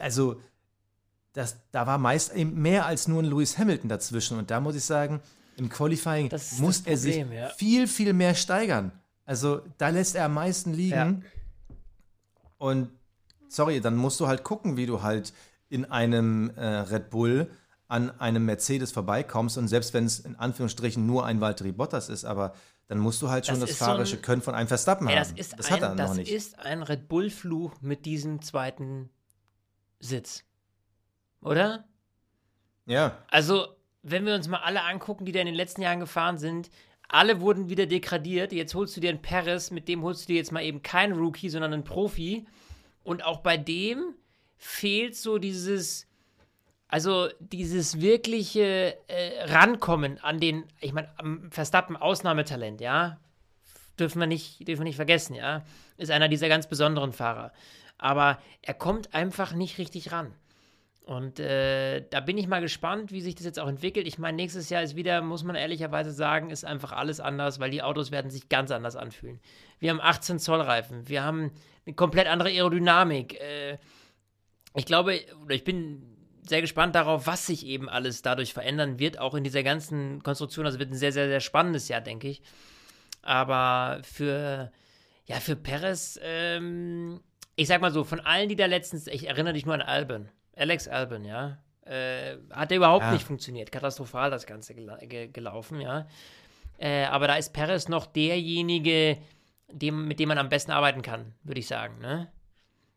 [0.00, 0.40] also
[1.34, 4.38] das, da war meist mehr als nur ein Lewis Hamilton dazwischen.
[4.38, 5.20] Und da muss ich sagen,
[5.56, 7.48] im Qualifying muss er sich ja.
[7.50, 8.92] viel, viel mehr steigern.
[9.26, 10.94] Also da lässt er am meisten liegen.
[10.94, 11.74] Ja.
[12.58, 12.88] Und
[13.48, 15.32] sorry, dann musst du halt gucken, wie du halt
[15.68, 17.50] in einem äh, Red Bull
[17.88, 19.58] an einem Mercedes vorbeikommst.
[19.58, 22.54] Und selbst wenn es in Anführungsstrichen nur ein Valtteri Bottas ist, aber
[22.86, 25.16] dann musst du halt schon das, das fahrerische so ein, Können von einem Verstappen ey,
[25.16, 25.36] das haben.
[25.36, 26.30] das ein, hat er noch nicht.
[26.30, 29.10] Das ist ein Red Bull-Fluch mit diesem zweiten
[29.98, 30.44] Sitz.
[31.44, 31.84] Oder?
[32.86, 33.18] Ja.
[33.28, 33.68] Also,
[34.02, 36.70] wenn wir uns mal alle angucken, die da in den letzten Jahren gefahren sind,
[37.08, 38.52] alle wurden wieder degradiert.
[38.52, 41.18] Jetzt holst du dir einen Paris, mit dem holst du dir jetzt mal eben keinen
[41.18, 42.46] Rookie, sondern einen Profi.
[43.02, 44.14] Und auch bei dem
[44.56, 46.06] fehlt so dieses,
[46.88, 53.18] also dieses wirkliche äh, Rankommen an den, ich meine, am Verstappen Ausnahmetalent, ja,
[53.98, 55.64] dürfen wir nicht, dürfen wir nicht vergessen, ja,
[55.98, 57.52] ist einer dieser ganz besonderen Fahrer.
[57.98, 60.34] Aber er kommt einfach nicht richtig ran.
[61.04, 64.06] Und äh, da bin ich mal gespannt, wie sich das jetzt auch entwickelt.
[64.06, 67.70] Ich meine, nächstes Jahr ist wieder, muss man ehrlicherweise sagen, ist einfach alles anders, weil
[67.70, 69.38] die Autos werden sich ganz anders anfühlen.
[69.80, 71.52] Wir haben 18 Zoll Reifen, wir haben
[71.84, 73.38] eine komplett andere Aerodynamik.
[73.38, 73.76] Äh,
[74.74, 76.02] ich glaube, oder ich bin
[76.48, 80.64] sehr gespannt darauf, was sich eben alles dadurch verändern wird, auch in dieser ganzen Konstruktion.
[80.64, 82.40] Also wird ein sehr, sehr, sehr spannendes Jahr, denke ich.
[83.20, 84.72] Aber für,
[85.26, 87.20] ja, für Perez, ähm,
[87.56, 90.30] ich sag mal so, von allen, die da letztens, ich erinnere dich nur an Alben
[90.56, 91.58] Alex Albin, ja.
[91.84, 93.12] Äh, hat der überhaupt ja.
[93.12, 93.70] nicht funktioniert.
[93.70, 96.06] Katastrophal das Ganze gel ge gelaufen, ja.
[96.78, 99.18] Äh, aber da ist Perez noch derjenige,
[99.70, 102.32] dem, mit dem man am besten arbeiten kann, würde ich sagen, ne?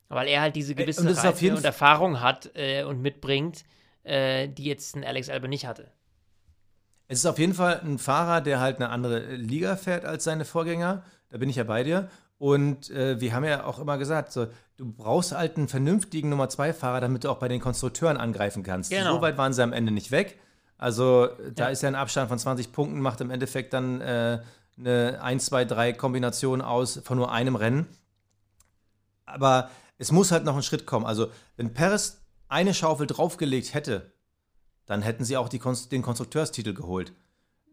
[0.10, 3.66] Weil er halt diese gewisse und, Reife und Erfahrung hat äh, und mitbringt,
[4.04, 5.92] äh, die jetzt ein Alex Albin nicht hatte.
[7.10, 10.46] Es ist auf jeden Fall ein Fahrer, der halt eine andere Liga fährt als seine
[10.46, 11.04] Vorgänger.
[11.30, 12.10] Da bin ich ja bei dir.
[12.38, 14.48] Und äh, wir haben ja auch immer gesagt, so,
[14.78, 18.92] du brauchst halt einen vernünftigen Nummer 2-Fahrer, damit du auch bei den Konstrukteuren angreifen kannst.
[18.92, 19.16] Genau.
[19.16, 20.40] So weit waren sie am Ende nicht weg.
[20.78, 21.70] Also da ja.
[21.70, 24.42] ist ja ein Abstand von 20 Punkten, macht im Endeffekt dann äh,
[24.78, 27.88] eine 1, 2, 3 Kombination aus von nur einem Rennen.
[29.26, 31.06] Aber es muss halt noch ein Schritt kommen.
[31.06, 34.14] Also wenn Perez eine Schaufel draufgelegt hätte,
[34.86, 35.60] dann hätten sie auch die,
[35.92, 37.14] den Konstrukteurstitel geholt.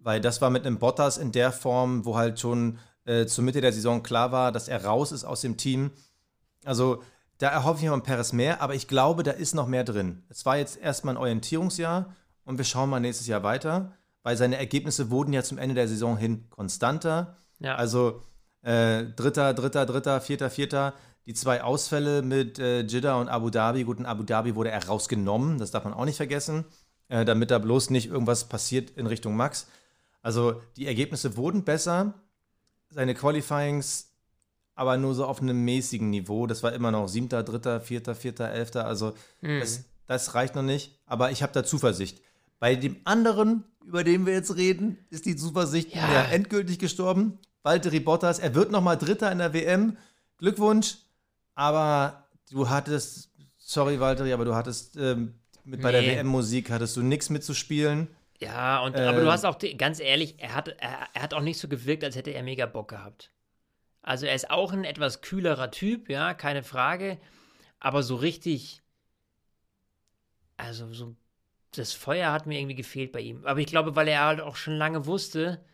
[0.00, 3.61] Weil das war mit einem Bottas in der Form, wo halt schon äh, zur Mitte
[3.61, 5.90] der Saison klar war, dass er raus ist aus dem Team.
[6.65, 7.03] Also
[7.39, 10.23] da erhoffe ich mir von Perez mehr, aber ich glaube, da ist noch mehr drin.
[10.28, 12.15] Es war jetzt erstmal ein Orientierungsjahr
[12.45, 13.93] und wir schauen mal nächstes Jahr weiter,
[14.23, 17.36] weil seine Ergebnisse wurden ja zum Ende der Saison hin konstanter.
[17.59, 17.74] Ja.
[17.77, 18.23] Also
[18.62, 20.95] äh, Dritter, Dritter, Dritter, Vierter, Vierter.
[21.27, 23.85] Die zwei Ausfälle mit äh, Jeddah und Abu Dhabi.
[23.85, 26.66] Gut, in Abu Dhabi wurde er rausgenommen, das darf man auch nicht vergessen,
[27.09, 29.66] äh, damit da bloß nicht irgendwas passiert in Richtung Max.
[30.20, 32.15] Also die Ergebnisse wurden besser,
[32.91, 34.14] seine Qualifyings
[34.74, 36.46] aber nur so auf einem mäßigen Niveau.
[36.46, 38.86] Das war immer noch siebter, dritter, vierter, vierter, elfter.
[38.86, 39.60] Also mhm.
[39.60, 40.98] das, das, reicht noch nicht.
[41.06, 42.20] Aber ich habe da Zuversicht.
[42.59, 46.12] Bei dem anderen, über den wir jetzt reden, ist die Zuversicht ja.
[46.12, 47.38] ja endgültig gestorben.
[47.62, 49.96] Valtteri Bottas, er wird noch mal Dritter in der WM.
[50.38, 50.96] Glückwunsch.
[51.55, 55.34] Aber du hattest, sorry Valtteri, aber du hattest ähm,
[55.64, 58.09] mit, bei der WM-Musik hattest du nichts mitzuspielen.
[58.40, 59.32] Ja, und, ähm, aber du ähm.
[59.32, 62.30] hast auch, ganz ehrlich, er hat, er, er, hat auch nicht so gewirkt, als hätte
[62.32, 63.30] er mega Bock gehabt.
[64.05, 67.18] Also er ist auch ein etwas kühlerer Typ, ja, keine Frage.
[67.81, 68.82] Aber so richtig,
[70.59, 71.16] also so,
[71.72, 73.47] das Feuer hat mir irgendwie gefehlt bei ihm.
[73.47, 75.64] Aber ich glaube, weil er halt auch schon lange wusste,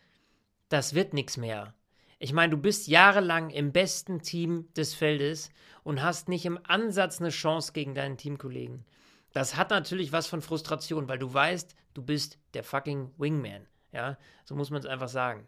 [0.69, 1.73] das wird nichts mehr.
[2.19, 5.49] Ich meine, du bist jahrelang im besten Team des Feldes
[5.83, 8.85] und hast nicht im Ansatz eine Chance gegen deinen Teamkollegen.
[9.33, 13.67] Das hat natürlich was von Frustration, weil du weißt, du bist der fucking Wingman.
[13.91, 15.47] Ja, so muss man es einfach sagen.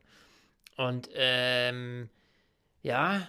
[0.75, 2.09] Und ähm,
[2.83, 3.27] ja,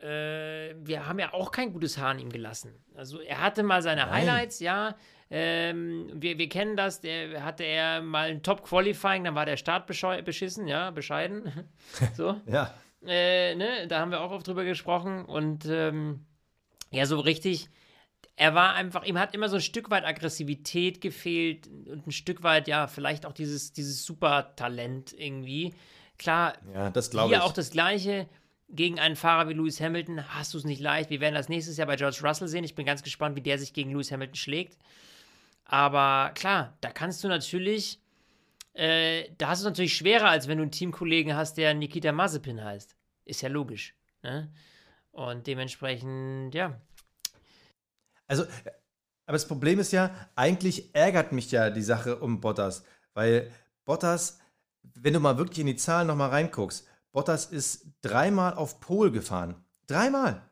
[0.00, 2.74] äh, wir haben ja auch kein gutes Haar an ihm gelassen.
[2.94, 4.12] Also er hatte mal seine Nein.
[4.12, 4.96] Highlights, ja.
[5.30, 9.86] Ähm, wir, wir kennen das, der hatte er mal ein Top-Qualifying, dann war der Start
[9.86, 11.68] beschissen, ja, bescheiden.
[12.14, 12.40] so.
[12.46, 12.72] ja.
[13.06, 15.24] Äh, ne, da haben wir auch oft drüber gesprochen.
[15.24, 16.26] Und ähm,
[16.90, 17.68] ja, so richtig,
[18.36, 22.42] er war einfach, ihm hat immer so ein Stück weit Aggressivität gefehlt und ein Stück
[22.42, 25.74] weit, ja, vielleicht auch dieses, dieses Supertalent irgendwie.
[26.18, 27.40] Klar, ja, das glaube ich.
[27.40, 28.28] auch das Gleiche
[28.74, 31.10] gegen einen Fahrer wie Lewis Hamilton hast du es nicht leicht.
[31.10, 32.64] Wir werden das nächstes Jahr bei George Russell sehen.
[32.64, 34.78] Ich bin ganz gespannt, wie der sich gegen Lewis Hamilton schlägt.
[35.64, 38.00] Aber klar, da kannst du natürlich,
[38.74, 42.12] äh, da hast du es natürlich schwerer, als wenn du einen Teamkollegen hast, der Nikita
[42.12, 42.96] Mazepin heißt.
[43.24, 43.94] Ist ja logisch.
[44.22, 44.52] Ne?
[45.12, 46.80] Und dementsprechend, ja.
[48.26, 48.44] Also,
[49.26, 52.84] aber das Problem ist ja, eigentlich ärgert mich ja die Sache um Bottas,
[53.14, 53.50] weil
[53.84, 54.40] Bottas,
[54.82, 59.54] wenn du mal wirklich in die Zahlen nochmal reinguckst, Bottas ist dreimal auf Pol gefahren.
[59.86, 60.42] Dreimal.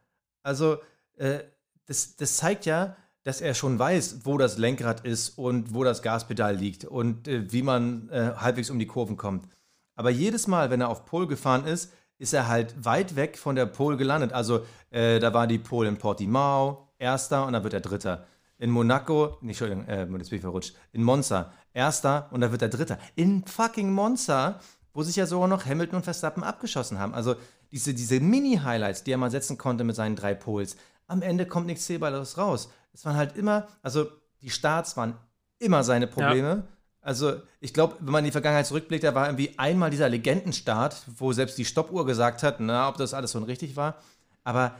[0.44, 0.78] Also,
[1.16, 1.40] äh,
[1.86, 6.02] das, das zeigt ja, dass er schon weiß, wo das Lenkrad ist und wo das
[6.02, 9.48] Gaspedal liegt und äh, wie man äh, halbwegs um die Kurven kommt.
[9.96, 13.56] Aber jedes Mal, wenn er auf Pol gefahren ist, ist er halt weit weg von
[13.56, 14.32] der Pol gelandet.
[14.32, 18.24] Also äh, da war die Pol in Portimao, erster und dann wird er dritter.
[18.58, 20.76] In Monaco, nee, Entschuldigung, äh, jetzt bin ich verrutscht.
[20.92, 22.98] In Monza, erster und dann wird er dritter.
[23.16, 24.60] In fucking Monza,
[24.94, 27.14] wo sich ja sogar noch Hamilton und Verstappen abgeschossen haben.
[27.14, 27.36] Also
[27.70, 31.66] diese, diese Mini-Highlights, die er mal setzen konnte mit seinen drei Pols, am Ende kommt
[31.66, 32.70] nichts Zählbares raus.
[32.92, 34.06] Es waren halt immer, also
[34.42, 35.14] die Starts waren
[35.58, 36.48] immer seine Probleme.
[36.48, 36.62] Ja.
[37.00, 41.02] Also ich glaube, wenn man in die Vergangenheit zurückblickt, da war irgendwie einmal dieser Legendenstart,
[41.16, 43.96] wo selbst die Stoppuhr gesagt hat, na, ob das alles so richtig war.
[44.44, 44.76] Aber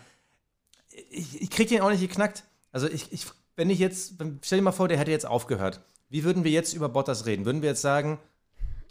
[1.11, 2.45] ich, ich kriege den auch nicht geknackt.
[2.71, 3.27] Also ich, ich,
[3.57, 5.81] wenn ich jetzt, stell dir mal vor, der hätte jetzt aufgehört.
[6.09, 7.45] Wie würden wir jetzt über Bottas reden?
[7.45, 8.19] Würden wir jetzt sagen,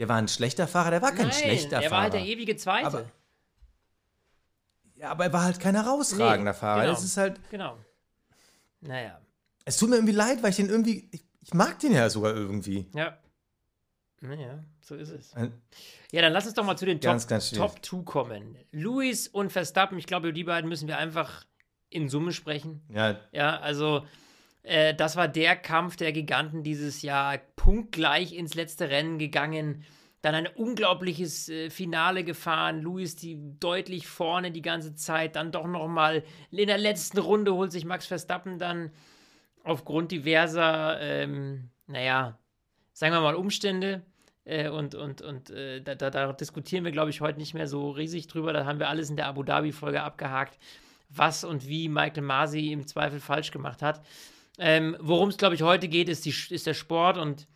[0.02, 0.90] der war ein schlechter Fahrer?
[0.90, 1.84] Der war kein Nein, schlechter Fahrer.
[1.84, 2.88] Er war halt der ewige Zweite.
[2.88, 3.06] Aber,
[4.95, 6.82] ja, aber er war halt kein herausragender nee, Fahrer.
[6.82, 7.40] Genau, das ist halt.
[7.52, 7.78] Genau.
[8.80, 9.22] Naja.
[9.64, 11.07] Es tut mir irgendwie leid, weil ich den irgendwie.
[11.11, 12.90] Ich, ich mag den ja sogar irgendwie.
[12.95, 13.15] Ja.
[14.22, 15.36] Naja, so ist es.
[16.11, 18.57] Ja, dann lass uns doch mal zu den ganz, Top, ganz Top 2 kommen.
[18.72, 21.45] Luis und Verstappen, ich glaube, über die beiden müssen wir einfach
[21.91, 22.82] in Summe sprechen.
[22.90, 23.19] Ja.
[23.32, 24.03] Ja, also
[24.64, 29.84] äh, das war der Kampf der Giganten dieses Jahr, punktgleich ins letzte Rennen gegangen.
[30.22, 32.82] Dann ein unglaubliches äh, Finale gefahren.
[32.82, 35.36] Luis die deutlich vorne die ganze Zeit.
[35.36, 38.92] Dann doch noch mal in der letzten Runde holt sich Max Verstappen dann
[39.64, 42.38] aufgrund diverser, ähm, naja,
[42.94, 44.04] sagen wir mal Umstände.
[44.44, 47.90] Äh, und und, und äh, da, da, diskutieren wir, glaube ich, heute nicht mehr so
[47.90, 48.54] riesig drüber.
[48.54, 50.60] Da haben wir alles in der Abu Dhabi-Folge abgehakt,
[51.10, 54.02] was und wie Michael Masi im Zweifel falsch gemacht hat.
[54.62, 57.48] Ähm, Worum es, glaube ich, heute geht, ist, die, ist der Sport und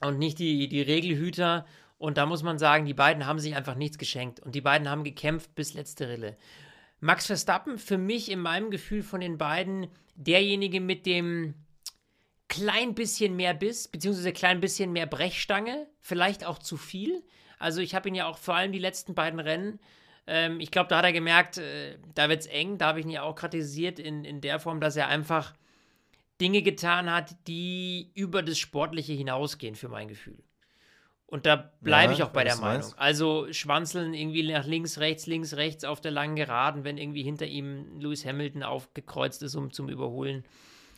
[0.00, 1.66] und nicht die, die Regelhüter.
[1.98, 4.40] Und da muss man sagen, die beiden haben sich einfach nichts geschenkt.
[4.40, 6.36] Und die beiden haben gekämpft bis letzte Rille.
[7.00, 11.54] Max Verstappen, für mich in meinem Gefühl von den beiden, derjenige mit dem
[12.48, 17.22] klein bisschen mehr Biss, beziehungsweise klein bisschen mehr Brechstange, vielleicht auch zu viel.
[17.58, 19.78] Also ich habe ihn ja auch vor allem die letzten beiden Rennen,
[20.26, 23.06] ähm, ich glaube, da hat er gemerkt, äh, da wird es eng, da habe ich
[23.06, 25.54] ihn ja auch kritisiert in, in der Form, dass er einfach
[26.40, 30.42] Dinge getan hat, die über das Sportliche hinausgehen, für mein Gefühl.
[31.30, 32.80] Und da bleibe ja, ich auch bei der Meinung.
[32.80, 32.98] Meinst.
[32.98, 37.46] Also schwanzeln irgendwie nach links, rechts, links, rechts auf der langen Geraden, wenn irgendwie hinter
[37.46, 40.44] ihm Lewis Hamilton aufgekreuzt ist, um zum Überholen.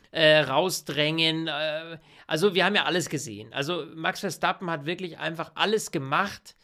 [0.09, 1.47] Äh, rausdrängen.
[1.47, 3.53] Äh, also wir haben ja alles gesehen.
[3.53, 6.55] Also Max Verstappen hat wirklich einfach alles gemacht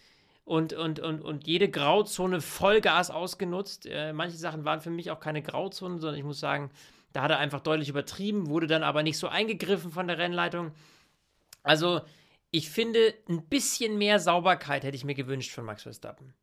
[0.45, 3.85] und, und, und, und jede Grauzone Vollgas ausgenutzt.
[3.85, 6.71] Äh, manche Sachen waren für mich auch keine Grauzonen, sondern ich muss sagen,
[7.13, 10.71] da hat er einfach deutlich übertrieben, wurde dann aber nicht so eingegriffen von der Rennleitung.
[11.63, 12.01] Also,
[12.51, 16.33] ich finde, ein bisschen mehr Sauberkeit hätte ich mir gewünscht von Max Verstappen.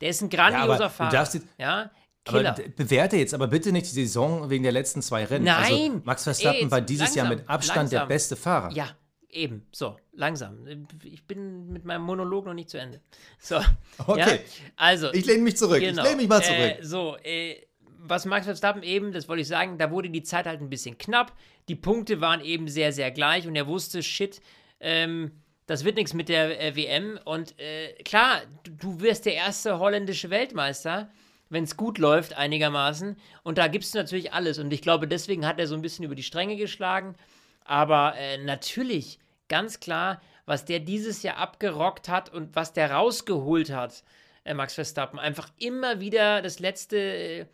[0.00, 1.20] Der ist ein grandioser ja, Fahrer.
[1.20, 1.90] Jetzt, ja,
[2.26, 2.50] Killer.
[2.50, 5.48] Aber bewerte jetzt aber bitte nicht die Saison wegen der letzten zwei Rennen.
[5.48, 5.90] Also, Nein.
[5.92, 8.00] Also Max Verstappen ey, war dieses langsam, Jahr mit Abstand langsam.
[8.00, 8.72] der beste Fahrer.
[8.72, 8.88] Ja,
[9.30, 9.66] eben.
[9.72, 10.66] So, langsam.
[11.04, 13.00] Ich bin mit meinem Monolog noch nicht zu Ende.
[13.38, 13.60] So.
[14.06, 14.20] Okay.
[14.20, 14.38] Ja?
[14.76, 15.12] Also.
[15.14, 15.80] Ich lehne mich zurück.
[15.80, 16.02] Genau.
[16.02, 16.58] Ich lehne mich mal zurück.
[16.58, 17.56] Äh, so, äh,
[17.98, 20.98] was Max Verstappen eben, das wollte ich sagen, da wurde die Zeit halt ein bisschen
[20.98, 21.32] knapp.
[21.68, 24.40] Die Punkte waren eben sehr, sehr gleich und er wusste, shit,
[24.80, 25.32] ähm,
[25.66, 27.18] das wird nichts mit der äh, WM.
[27.24, 31.10] Und äh, klar, du, du wirst der erste holländische Weltmeister,
[31.48, 33.16] wenn es gut läuft, einigermaßen.
[33.42, 34.58] Und da gibt es natürlich alles.
[34.58, 37.14] Und ich glaube, deswegen hat er so ein bisschen über die Stränge geschlagen.
[37.64, 39.18] Aber äh, natürlich,
[39.48, 44.04] ganz klar, was der dieses Jahr abgerockt hat und was der rausgeholt hat,
[44.44, 45.18] äh, Max Verstappen.
[45.18, 47.46] Einfach immer wieder das letzte äh,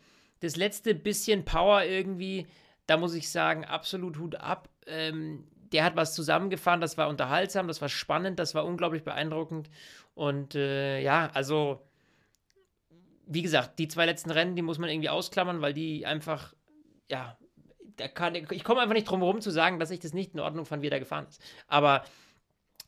[0.43, 2.47] das letzte bisschen Power irgendwie,
[2.85, 4.69] da muss ich sagen, absolut Hut ab.
[4.85, 9.69] Ähm, der hat was zusammengefahren, das war unterhaltsam, das war spannend, das war unglaublich beeindruckend.
[10.13, 11.81] Und äh, ja, also
[13.25, 16.53] wie gesagt, die zwei letzten Rennen, die muss man irgendwie ausklammern, weil die einfach,
[17.09, 17.37] ja,
[18.13, 20.65] kann, ich komme einfach nicht drum herum zu sagen, dass ich das nicht in Ordnung
[20.65, 21.41] fand, wie er da gefahren ist.
[21.67, 22.03] Aber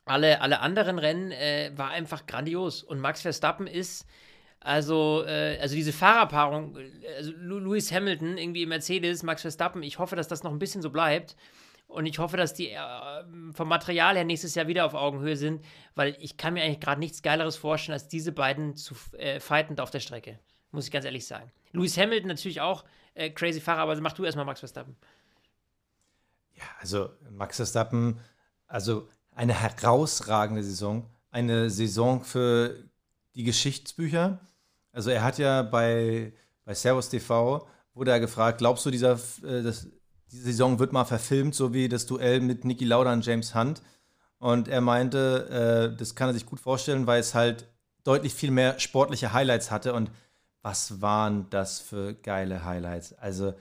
[0.05, 2.83] alle, alle anderen Rennen äh, war einfach grandios.
[2.83, 4.05] Und Max Verstappen ist,
[4.65, 6.75] also, äh, also diese Fahrerpaarung,
[7.17, 10.81] also Lewis Hamilton irgendwie im Mercedes, Max Verstappen, ich hoffe, dass das noch ein bisschen
[10.81, 11.35] so bleibt.
[11.87, 12.79] Und ich hoffe, dass die äh,
[13.53, 15.63] vom Material her nächstes Jahr wieder auf Augenhöhe sind,
[15.93, 19.79] weil ich kann mir eigentlich gerade nichts Geileres vorstellen, als diese beiden zu äh, fightend
[19.79, 20.39] auf der Strecke.
[20.71, 21.51] Muss ich ganz ehrlich sagen.
[21.71, 24.95] Lewis Hamilton natürlich auch äh, crazy Fahrer, aber mach du erstmal Max Verstappen.
[26.55, 28.19] Ja, also Max Verstappen,
[28.65, 31.07] also eine herausragende Saison.
[31.29, 32.83] Eine Saison für
[33.35, 34.39] die Geschichtsbücher.
[34.95, 36.31] Also er hat ja bei,
[36.63, 39.89] bei Servus TV, wurde er gefragt, glaubst du, dieser, äh, das,
[40.31, 43.81] diese Saison wird mal verfilmt, so wie das Duell mit Niki Lauda und James Hunt.
[44.39, 47.67] Und er meinte, äh, das kann er sich gut vorstellen, weil es halt
[48.05, 49.93] deutlich viel mehr sportliche Highlights hatte.
[49.93, 50.11] Und
[50.61, 53.13] was waren das für geile Highlights?
[53.13, 53.53] Also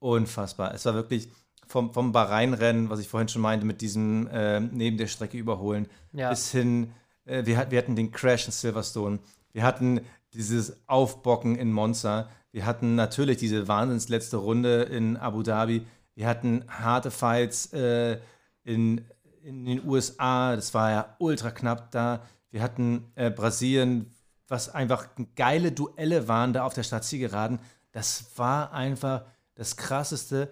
[0.00, 0.74] unfassbar.
[0.74, 1.28] Es war wirklich
[1.68, 5.86] vom, vom Bahrain-Rennen, was ich vorhin schon meinte, mit diesem äh, neben der Strecke überholen,
[6.12, 6.28] ja.
[6.30, 6.92] bis hin,
[7.24, 9.20] äh, wir, wir hatten den Crash in Silverstone,
[9.52, 10.00] wir hatten
[10.34, 16.26] dieses Aufbocken in Monza, wir hatten natürlich diese wahnsinns letzte Runde in Abu Dhabi, wir
[16.26, 18.18] hatten harte Fights äh,
[18.64, 19.04] in,
[19.42, 22.22] in den USA, das war ja ultra knapp da.
[22.50, 24.14] Wir hatten äh, Brasilien,
[24.46, 27.58] was einfach geile Duelle waren da auf der Stadtzielgeraden.
[27.92, 30.50] Das war einfach das Krasseste.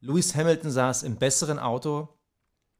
[0.00, 2.08] Lewis Hamilton saß im besseren Auto.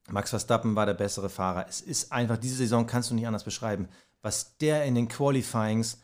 [0.09, 1.65] Max Verstappen war der bessere Fahrer.
[1.67, 3.87] Es ist einfach, diese Saison kannst du nicht anders beschreiben.
[4.21, 6.02] Was der in den Qualifyings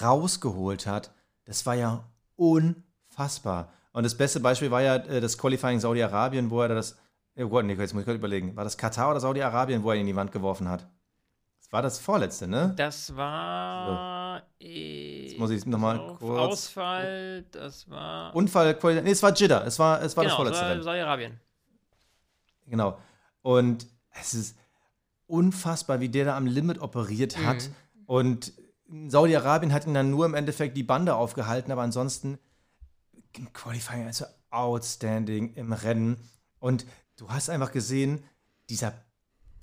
[0.00, 1.12] rausgeholt hat,
[1.44, 2.04] das war ja
[2.36, 3.72] unfassbar.
[3.92, 6.96] Und das beste Beispiel war ja äh, das Qualifying Saudi-Arabien, wo er das.
[7.36, 8.54] Oh Gott, jetzt muss ich gerade überlegen.
[8.56, 10.86] War das Katar oder Saudi-Arabien, wo er ihn in die Wand geworfen hat?
[11.60, 12.74] Das war das vorletzte, ne?
[12.76, 14.42] Das war.
[14.60, 14.66] So.
[14.66, 16.38] Jetzt muss ich nochmal kurz.
[16.38, 18.34] Ausfall, das war.
[18.34, 19.64] Unfall, nee, es war Jeddah.
[19.64, 20.82] Es war, es war genau, das vorletzte Rennen.
[20.82, 21.40] Saudi-Arabien.
[22.66, 22.98] Genau.
[23.42, 23.86] Und
[24.20, 24.56] es ist
[25.26, 27.68] unfassbar, wie der da am Limit operiert hat.
[27.68, 28.04] Mhm.
[28.06, 28.52] Und
[29.08, 32.38] Saudi-Arabien hat ihn dann nur im Endeffekt die Bande aufgehalten, aber ansonsten
[33.36, 36.16] im Qualifying also outstanding im Rennen.
[36.58, 36.86] Und
[37.16, 38.24] du hast einfach gesehen,
[38.68, 38.92] dieser,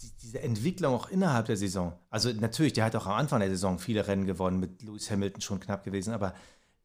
[0.02, 1.94] die, diese Entwicklung auch innerhalb der Saison.
[2.10, 5.42] Also natürlich, der hat auch am Anfang der Saison viele Rennen gewonnen, mit Lewis Hamilton
[5.42, 6.34] schon knapp gewesen, aber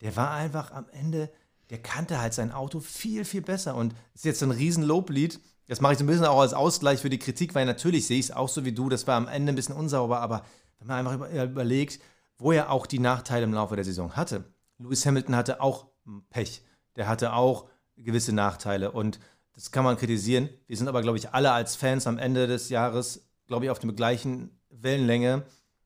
[0.00, 1.30] der war einfach am Ende,
[1.70, 3.76] der kannte halt sein Auto viel, viel besser.
[3.76, 5.40] Und ist jetzt ein riesen Loblied.
[5.68, 8.18] Das mache ich so ein bisschen auch als Ausgleich für die Kritik, weil natürlich sehe
[8.18, 10.44] ich es auch so wie du, das war am Ende ein bisschen unsauber, aber
[10.80, 12.00] wenn man einfach überlegt,
[12.42, 14.44] wo er auch die Nachteile im Laufe der Saison hatte.
[14.78, 15.86] Lewis Hamilton hatte auch
[16.30, 16.62] Pech
[16.96, 19.18] der hatte auch gewisse Nachteile und
[19.54, 20.48] das kann man kritisieren.
[20.66, 23.78] Wir sind aber, glaube ich, alle als Fans am Ende des Jahres, glaube ich, auf
[23.78, 25.42] der gleichen Wellenlänge,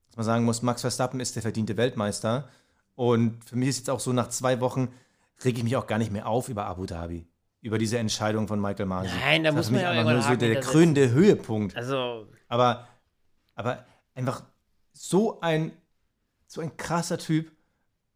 [0.09, 2.49] dass man sagen muss, Max Verstappen ist der verdiente Weltmeister.
[2.95, 4.89] Und für mich ist jetzt auch so, nach zwei Wochen
[5.45, 7.27] rege ich mich auch gar nicht mehr auf über Abu Dhabi,
[7.61, 9.11] über diese Entscheidung von Michael Masi.
[9.21, 11.77] Nein, da muss man ja nur so der, der krönende Höhepunkt.
[11.77, 12.29] Also.
[12.49, 12.87] Aber,
[13.57, 13.85] aber
[14.15, 14.45] einfach
[14.93, 15.73] so ein,
[16.47, 17.51] so ein krasser Typ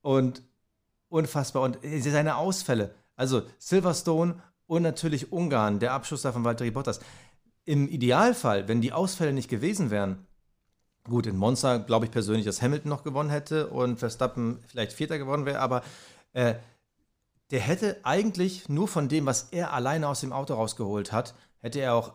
[0.03, 0.43] und
[1.09, 1.63] unfassbar.
[1.63, 7.01] Und seine Ausfälle, also Silverstone und natürlich Ungarn, der Abschuss da von Valtteri Bottas.
[7.65, 10.27] Im Idealfall, wenn die Ausfälle nicht gewesen wären,
[11.05, 15.19] gut, in Monza glaube ich persönlich, dass Hamilton noch gewonnen hätte und Verstappen vielleicht Vierter
[15.19, 15.83] geworden wäre, aber
[16.33, 16.55] äh,
[17.51, 21.81] der hätte eigentlich nur von dem, was er alleine aus dem Auto rausgeholt hat, hätte
[21.81, 22.15] er auch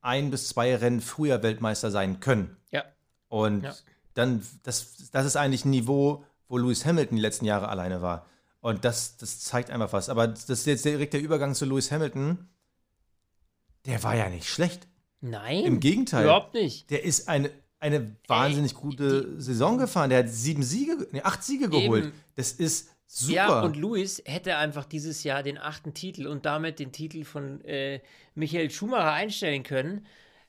[0.00, 2.56] ein bis zwei Rennen früher Weltmeister sein können.
[2.70, 2.84] Ja.
[3.28, 3.74] Und ja.
[4.14, 8.26] Dann, das, das ist eigentlich ein Niveau, wo Lewis Hamilton die letzten Jahre alleine war.
[8.60, 10.08] Und das, das zeigt einfach was.
[10.08, 12.48] Aber das ist jetzt direkt der Übergang zu Lewis Hamilton.
[13.84, 14.88] Der war ja nicht schlecht.
[15.20, 15.64] Nein.
[15.64, 16.24] Im Gegenteil.
[16.24, 16.90] Überhaupt nicht.
[16.90, 17.50] Der ist eine,
[17.80, 20.10] eine wahnsinnig Ey, gute die, Saison gefahren.
[20.10, 22.06] Der hat sieben Siege, nee, acht Siege geholt.
[22.06, 22.14] Eben.
[22.36, 23.34] Das ist super.
[23.34, 27.62] Ja, und Lewis hätte einfach dieses Jahr den achten Titel und damit den Titel von
[27.64, 28.00] äh,
[28.34, 30.06] Michael Schumacher einstellen können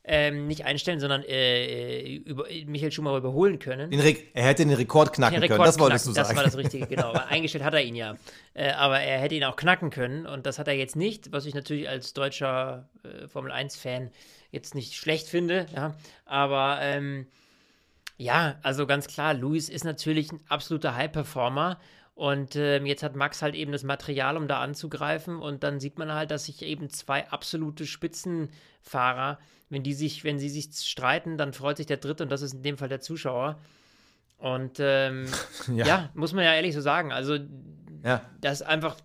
[0.08, 3.92] ähm, nicht einstellen, sondern äh, über, Michael Schumacher überholen können.
[3.92, 6.28] er hätte den Rekord knacken den Rekord können, das wolltest du sagen.
[6.30, 7.12] Das war das Richtige, genau.
[7.30, 8.16] eingestellt hat er ihn ja.
[8.54, 11.46] Äh, aber er hätte ihn auch knacken können und das hat er jetzt nicht, was
[11.46, 14.12] ich natürlich als deutscher äh, Formel 1-Fan
[14.52, 15.66] jetzt nicht schlecht finde.
[15.76, 15.96] Ja.
[16.26, 17.28] Aber ähm,
[18.18, 21.80] ja, also ganz klar, Luis ist natürlich ein absoluter High-Performer
[22.16, 25.38] und ähm, jetzt hat Max halt eben das Material, um da anzugreifen.
[25.38, 29.38] Und dann sieht man halt, dass sich eben zwei absolute Spitzenfahrer,
[29.70, 32.54] wenn die sich, wenn sie sich streiten, dann freut sich der Dritte und das ist
[32.54, 33.60] in dem Fall der Zuschauer.
[34.38, 35.28] Und ähm,
[35.74, 35.86] ja.
[35.86, 36.10] ja.
[36.14, 37.12] muss man ja ehrlich so sagen.
[37.12, 37.38] Also,
[38.04, 38.22] ja.
[38.42, 38.96] das ist einfach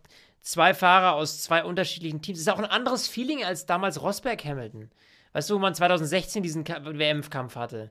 [0.43, 2.39] zwei Fahrer aus zwei unterschiedlichen Teams.
[2.39, 4.91] Das ist auch ein anderes Feeling als damals Rosberg Hamilton.
[5.33, 7.91] Weißt du, wo man 2016 diesen WM-Kampf hatte?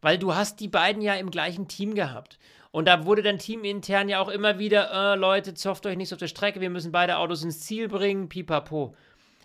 [0.00, 2.38] Weil du hast die beiden ja im gleichen Team gehabt.
[2.70, 6.18] Und da wurde dann teamintern ja auch immer wieder, äh, Leute, zofft euch nicht auf
[6.18, 8.94] der Strecke, wir müssen beide Autos ins Ziel bringen, pipapo.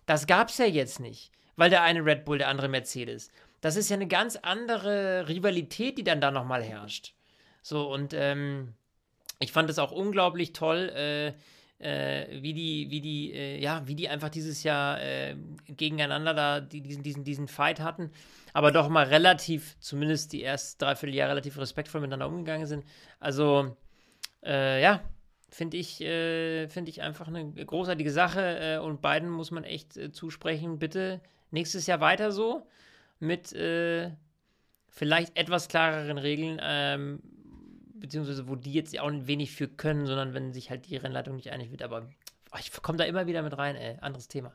[0.05, 3.31] Das gab's ja jetzt nicht, weil der eine Red Bull, der andere Mercedes.
[3.61, 7.13] Das ist ja eine ganz andere Rivalität, die dann da nochmal herrscht.
[7.61, 8.73] So, und ähm,
[9.39, 11.33] ich fand es auch unglaublich toll, äh,
[11.79, 15.35] äh, wie die, wie die, äh, ja, wie die einfach dieses Jahr äh,
[15.67, 18.11] gegeneinander da die, diesen, diesen, diesen Fight hatten,
[18.53, 22.85] aber doch mal relativ, zumindest die ersten dreiviertel Jahre relativ respektvoll miteinander umgegangen sind.
[23.19, 23.75] Also,
[24.43, 25.01] äh, ja,
[25.49, 29.99] finde ich, äh, finde ich einfach eine großartige Sache äh, und beiden muss man echt
[30.13, 31.21] zusprechen, bitte
[31.53, 32.67] nächstes Jahr weiter so
[33.19, 33.49] mit
[34.89, 36.59] vielleicht etwas klareren Regeln.
[36.61, 37.21] Ähm,
[38.03, 41.51] beziehungsweise wo die jetzt auch wenig für können, sondern wenn sich halt die Rennleitung nicht
[41.51, 41.81] einig wird.
[41.81, 42.05] Aber
[42.51, 43.97] oh, ich komme da immer wieder mit rein, ey.
[44.01, 44.53] Anderes Thema.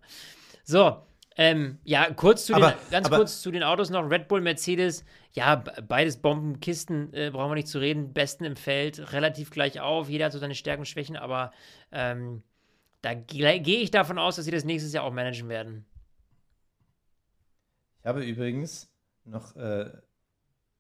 [0.65, 1.03] So,
[1.35, 4.03] ähm, ja, kurz zu aber, den, ganz aber, kurz zu den Autos noch.
[4.11, 5.03] Red Bull, Mercedes,
[5.33, 8.13] ja, beides Bombenkisten, äh, brauchen wir nicht zu reden.
[8.13, 10.11] Besten im Feld, relativ gleich auf.
[10.11, 11.51] Jeder hat so seine Stärken und Schwächen, aber
[11.91, 12.43] ähm,
[13.01, 15.87] da gehe ich davon aus, dass sie das nächstes Jahr auch managen werden.
[18.01, 18.89] Ich habe übrigens
[19.25, 19.91] noch äh,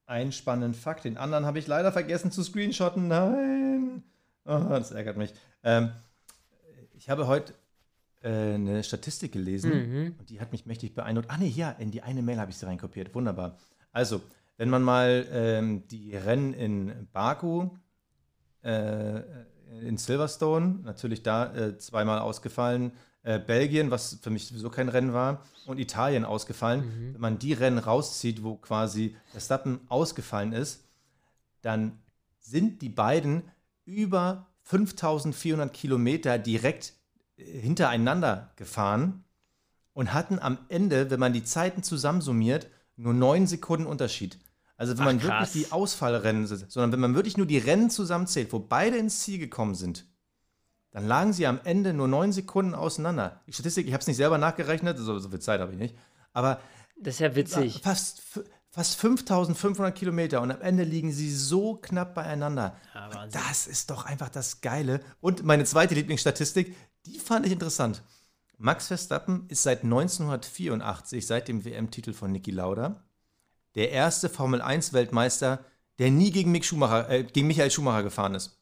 [0.06, 1.04] einen spannenden Fakt.
[1.04, 3.08] Den anderen habe ich leider vergessen zu screenshotten.
[3.08, 4.02] Nein.
[4.44, 5.34] Oh, das ärgert mich.
[5.62, 5.90] Ähm,
[6.94, 7.52] ich habe heute
[8.22, 10.14] äh, eine Statistik gelesen mhm.
[10.18, 11.30] und die hat mich mächtig beeindruckt.
[11.30, 13.14] Ah, nee, ja, in die eine Mail habe ich sie reinkopiert.
[13.14, 13.58] Wunderbar.
[13.92, 14.22] Also,
[14.56, 17.70] wenn man mal ähm, die Rennen in Baku,
[18.62, 19.20] äh,
[19.82, 22.92] in Silverstone, natürlich da äh, zweimal ausgefallen,
[23.28, 26.80] äh, Belgien, was für mich sowieso kein Rennen war, und Italien ausgefallen.
[26.80, 27.12] Mhm.
[27.12, 30.84] Wenn man die Rennen rauszieht, wo quasi Verstappen ausgefallen ist,
[31.60, 31.98] dann
[32.40, 33.42] sind die beiden
[33.84, 36.94] über 5400 Kilometer direkt
[37.36, 39.24] äh, hintereinander gefahren
[39.92, 44.38] und hatten am Ende, wenn man die Zeiten zusammensummiert, nur neun Sekunden Unterschied.
[44.78, 45.52] Also wenn Ach, man krass.
[45.52, 49.38] wirklich die Ausfallrennen, sondern wenn man wirklich nur die Rennen zusammenzählt, wo beide ins Ziel
[49.38, 50.06] gekommen sind,
[50.90, 53.40] dann lagen sie am Ende nur neun Sekunden auseinander.
[53.46, 55.96] Die Statistik, ich habe es nicht selber nachgerechnet, so, so viel Zeit habe ich nicht.
[56.32, 56.60] Aber
[57.00, 57.80] das ist ja witzig.
[57.82, 58.22] Fast,
[58.70, 62.76] fast 5500 Kilometer und am Ende liegen sie so knapp beieinander.
[62.94, 65.00] Ja, das ist doch einfach das Geile.
[65.20, 66.74] Und meine zweite Lieblingsstatistik,
[67.06, 68.02] die fand ich interessant.
[68.56, 73.04] Max Verstappen ist seit 1984, seit dem WM-Titel von Niki Lauda,
[73.76, 75.64] der erste Formel-1-Weltmeister,
[76.00, 78.57] der nie gegen, Mick Schumacher, äh, gegen Michael Schumacher gefahren ist.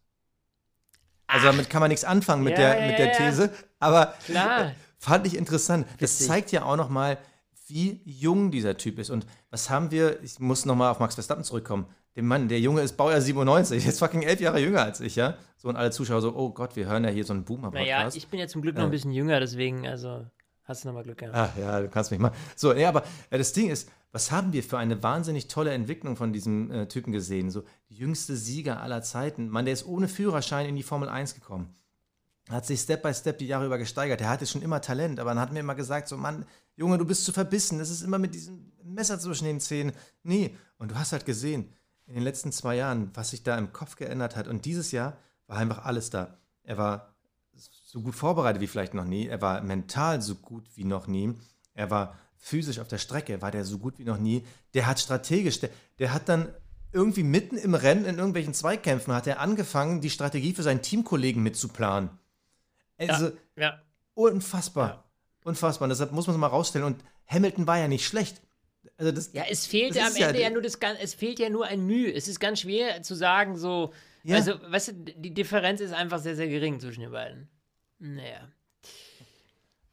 [1.27, 3.51] Also damit kann man nichts anfangen mit, ja, der, ja, mit der These.
[3.79, 4.73] Aber Klar.
[4.99, 5.87] fand ich interessant.
[5.99, 7.19] Das zeigt ja auch noch mal,
[7.67, 9.11] wie jung dieser Typ ist.
[9.11, 11.87] Und was haben wir, ich muss noch mal auf Max Verstappen zurückkommen.
[12.15, 15.37] Der Mann, der Junge ist Baujahr 97, ist fucking elf Jahre jünger als ich, ja?
[15.59, 17.87] So und alle Zuschauer so, oh Gott, wir hören ja hier so einen Boomer-Podcast.
[17.87, 20.25] Naja, ich bin ja zum Glück noch ein bisschen jünger, deswegen, also
[20.67, 21.37] hast du noch mal Glück gehabt.
[21.37, 22.33] Ach ja, du kannst mich mal.
[22.55, 26.17] So, ja, aber äh, das Ding ist, was haben wir für eine wahnsinnig tolle Entwicklung
[26.17, 27.51] von diesem äh, Typen gesehen?
[27.51, 29.49] So, jüngste Sieger aller Zeiten.
[29.49, 31.75] Mann, der ist ohne Führerschein in die Formel 1 gekommen.
[32.49, 34.21] Hat sich Step by Step die Jahre über gesteigert.
[34.21, 37.05] Er hatte schon immer Talent, aber dann hat mir immer gesagt: So, Mann, Junge, du
[37.05, 37.79] bist zu verbissen.
[37.79, 39.93] Das ist immer mit diesem Messer zwischen den Zähnen.
[40.23, 40.57] Nee.
[40.79, 41.73] Und du hast halt gesehen,
[42.07, 44.47] in den letzten zwei Jahren, was sich da im Kopf geändert hat.
[44.47, 46.39] Und dieses Jahr war einfach alles da.
[46.63, 47.16] Er war
[47.87, 49.29] so gut vorbereitet wie vielleicht noch nie.
[49.29, 51.35] Er war mental so gut wie noch nie.
[51.73, 54.45] Er war physisch auf der Strecke war der so gut wie noch nie.
[54.75, 56.53] Der hat strategisch, der, der hat dann
[56.93, 61.43] irgendwie mitten im Rennen in irgendwelchen Zweikämpfen hat er angefangen, die Strategie für seinen Teamkollegen
[61.43, 62.11] mitzuplanen.
[62.99, 63.27] Also,
[63.57, 63.83] ja, ja.
[64.15, 64.89] unfassbar.
[64.89, 65.05] Ja.
[65.45, 65.87] Unfassbar.
[65.87, 66.87] Und deshalb muss man es mal rausstellen.
[66.87, 68.41] Und Hamilton war ja nicht schlecht.
[68.97, 71.87] Also das, ja, es fehlt am Ende ja, nur das, es fehlt ja nur ein
[71.87, 72.13] Mühe.
[72.13, 73.93] Es ist ganz schwer zu sagen, so,
[74.29, 77.49] also, weißt du, die Differenz ist einfach sehr, sehr gering zwischen den beiden.
[77.99, 78.49] Naja.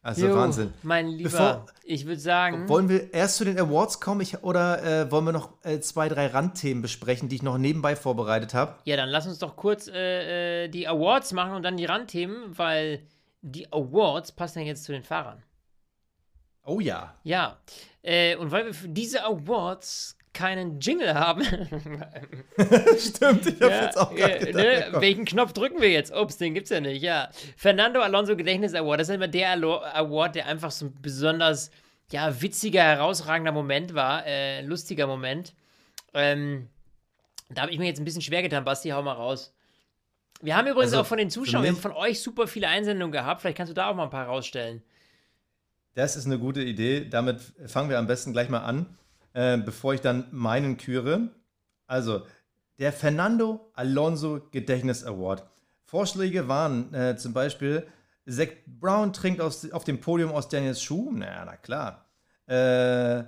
[0.03, 0.73] Also jo, Wahnsinn.
[0.83, 2.67] Mein Lieber, Bevor, ich würde sagen.
[2.67, 6.09] Wollen wir erst zu den Awards kommen ich, oder äh, wollen wir noch äh, zwei,
[6.09, 8.75] drei Randthemen besprechen, die ich noch nebenbei vorbereitet habe?
[8.83, 12.57] Ja, dann lass uns doch kurz äh, äh, die Awards machen und dann die Randthemen,
[12.57, 13.07] weil
[13.41, 15.41] die Awards passen ja jetzt zu den Fahrern.
[16.65, 17.15] Oh ja.
[17.23, 17.57] Ja.
[18.01, 21.43] Äh, und weil wir für diese Awards keinen Jingle haben.
[22.97, 24.93] Stimmt, ich habe ja, jetzt auch gerade gedacht.
[24.93, 25.01] Ne?
[25.01, 26.13] Welchen Knopf drücken wir jetzt?
[26.13, 27.29] Ups, den gibt's ja nicht, ja.
[27.55, 31.71] Fernando Alonso Gedächtnis Award, das ist immer der Award, der einfach so ein besonders,
[32.11, 35.53] ja, witziger, herausragender Moment war, äh, lustiger Moment.
[36.13, 36.69] Ähm,
[37.49, 39.53] da habe ich mir jetzt ein bisschen schwer getan, Basti, hau mal raus.
[40.41, 43.13] Wir haben übrigens also, auch von den Zuschauern, wir haben von euch super viele Einsendungen
[43.13, 43.41] gehabt.
[43.41, 44.83] Vielleicht kannst du da auch mal ein paar rausstellen.
[45.95, 47.07] Das ist eine gute Idee.
[47.07, 48.97] Damit fangen wir am besten gleich mal an.
[49.33, 51.29] Äh, bevor ich dann meinen küre.
[51.87, 52.25] Also,
[52.79, 55.43] der Fernando Alonso Gedächtnis Award.
[55.85, 57.85] Vorschläge waren äh, zum Beispiel,
[58.27, 61.11] Zach Brown trinkt aus, auf dem Podium aus Daniels Schuh.
[61.11, 62.09] Naja, na klar.
[62.47, 63.25] Äh,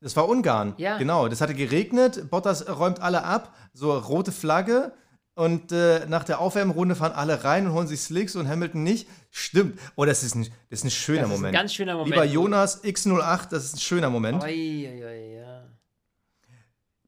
[0.00, 0.74] das war Ungarn.
[0.78, 0.98] Ja.
[0.98, 4.92] Genau, das hatte geregnet, Bottas räumt alle ab, so rote Flagge.
[5.34, 9.08] Und äh, nach der Aufwärmrunde fahren alle rein und holen sich Slicks und Hamilton nicht.
[9.30, 9.78] Stimmt.
[9.94, 11.54] Oh, das ist ein, das ist ein schöner Das ist ein Moment.
[11.54, 12.10] ganz schöner Moment.
[12.10, 14.42] Lieber Jonas X08, das ist ein schöner Moment.
[14.42, 15.64] Oi, oi, oi, ja.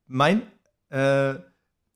[0.06, 0.42] Mein,
[0.90, 1.34] äh,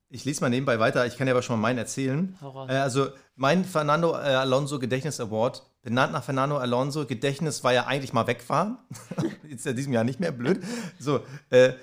[0.09, 2.37] ich lese mal nebenbei weiter, ich kann ja aber schon mal meinen erzählen.
[2.41, 2.69] Raus.
[2.69, 7.05] Äh, also, mein Fernando äh, Alonso Gedächtnis Award, benannt nach Fernando Alonso.
[7.05, 8.85] Gedächtnis, weil er eigentlich mal weg war.
[9.47, 10.63] Jetzt in diesem Jahr nicht mehr, blöd.
[10.99, 11.73] So, äh,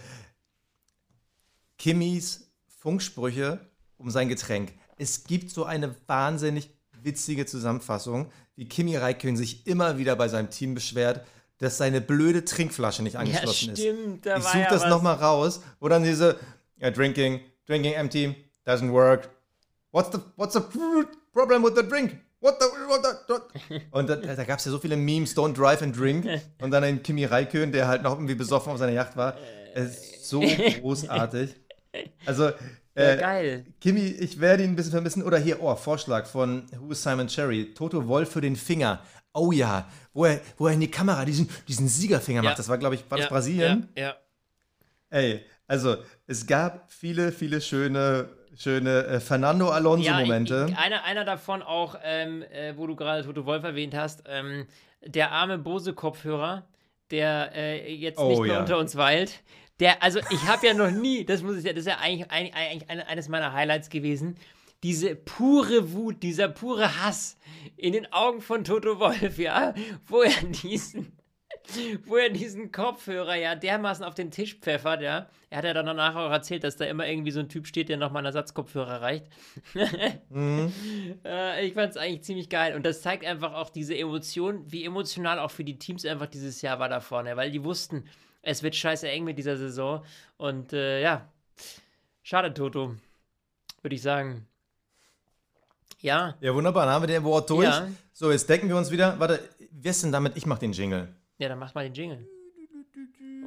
[1.78, 2.50] Kimmys
[2.80, 3.60] Funksprüche
[3.96, 4.72] um sein Getränk.
[4.96, 6.70] Es gibt so eine wahnsinnig
[7.04, 11.24] witzige Zusammenfassung, wie Kimi Räikkönen sich immer wieder bei seinem Team beschwert,
[11.58, 13.78] dass seine blöde Trinkflasche nicht Ja, angeschlossen ist.
[13.80, 14.26] stimmt.
[14.26, 16.36] Da Ich war suche ja das nochmal raus, wo dann diese
[16.78, 18.34] ja, drinking, drinking empty,
[18.66, 19.28] doesn't work.
[19.92, 20.60] What's the, what's the
[21.32, 22.16] problem with the drink?
[22.40, 23.82] What the, what the, what?
[23.92, 26.26] Und da, da gab es ja so viele Memes, don't drive and drink.
[26.60, 29.36] Und dann ein Kimi Raikön, der halt noch irgendwie besoffen auf seiner Yacht war.
[29.74, 30.40] Es ist so
[30.80, 31.54] großartig.
[32.26, 32.50] Also,
[32.94, 33.64] Ja, äh, geil.
[33.80, 35.22] Kimi, ich werde ihn ein bisschen vermissen.
[35.22, 37.72] Oder hier, oh, Vorschlag von Who is Simon Cherry?
[37.74, 39.00] Toto Wolf für den Finger.
[39.32, 42.50] Oh ja, wo er, wo er in die Kamera diesen, diesen Siegerfinger Ja.
[42.50, 42.58] macht.
[42.58, 43.88] Das war, glaube ich, war das ja, Brasilien?
[43.96, 44.16] Ja, ja.
[45.08, 45.96] Ey, also
[46.26, 50.68] es gab viele, viele schöne, schöne äh, Fernando Alonso-Momente.
[50.70, 54.66] Ja, einer, einer davon auch, ähm, äh, wo du gerade Toto Wolf erwähnt hast, ähm,
[55.04, 56.64] der arme Bose-Kopfhörer,
[57.10, 59.40] der äh, jetzt Oh, nicht mehr unter uns weilt.
[59.82, 62.30] Der, also ich habe ja noch nie, das muss ich ja, das ist ja eigentlich,
[62.30, 64.36] eigentlich, eigentlich eine- eines meiner Highlights gewesen,
[64.84, 67.36] diese pure Wut, dieser pure Hass
[67.76, 69.74] in den Augen von Toto Wolf, ja,
[70.06, 70.30] wo er
[70.62, 71.12] diesen,
[72.06, 75.28] wo er diesen Kopfhörer ja dermaßen auf den Tisch pfeffert, ja.
[75.50, 77.88] Er hat ja dann danach auch erzählt, dass da immer irgendwie so ein Typ steht,
[77.88, 79.26] der nochmal einen Ersatzkopfhörer reicht.
[81.24, 82.74] Äh, ich fand es eigentlich ziemlich geil.
[82.74, 86.62] Und das zeigt einfach auch diese Emotion, wie emotional auch für die Teams einfach dieses
[86.62, 88.04] Jahr war da vorne, weil die wussten,
[88.42, 90.04] es wird scheiße eng mit dieser Saison.
[90.36, 91.28] Und äh, ja,
[92.22, 92.94] schade, Toto,
[93.82, 94.46] würde ich sagen.
[96.00, 97.68] Ja, Ja, wunderbar, dann haben wir den Award durch.
[97.68, 97.88] Ja.
[98.12, 99.18] So, jetzt decken wir uns wieder.
[99.20, 100.36] Warte, wer ist denn damit?
[100.36, 101.14] Ich mach den Jingle.
[101.38, 102.26] ja, dann mach mal den Jingle.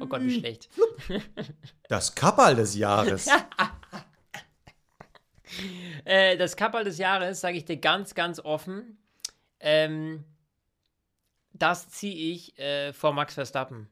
[0.00, 0.68] Oh Gott, wie schlecht.
[1.88, 3.28] Das Kappal des Jahres.
[6.04, 8.98] Äh, das Kapperl des Jahres, sage ich dir ganz, ganz offen,
[9.60, 10.24] ähm,
[11.52, 13.88] das ziehe ich äh, vor Max Verstappen.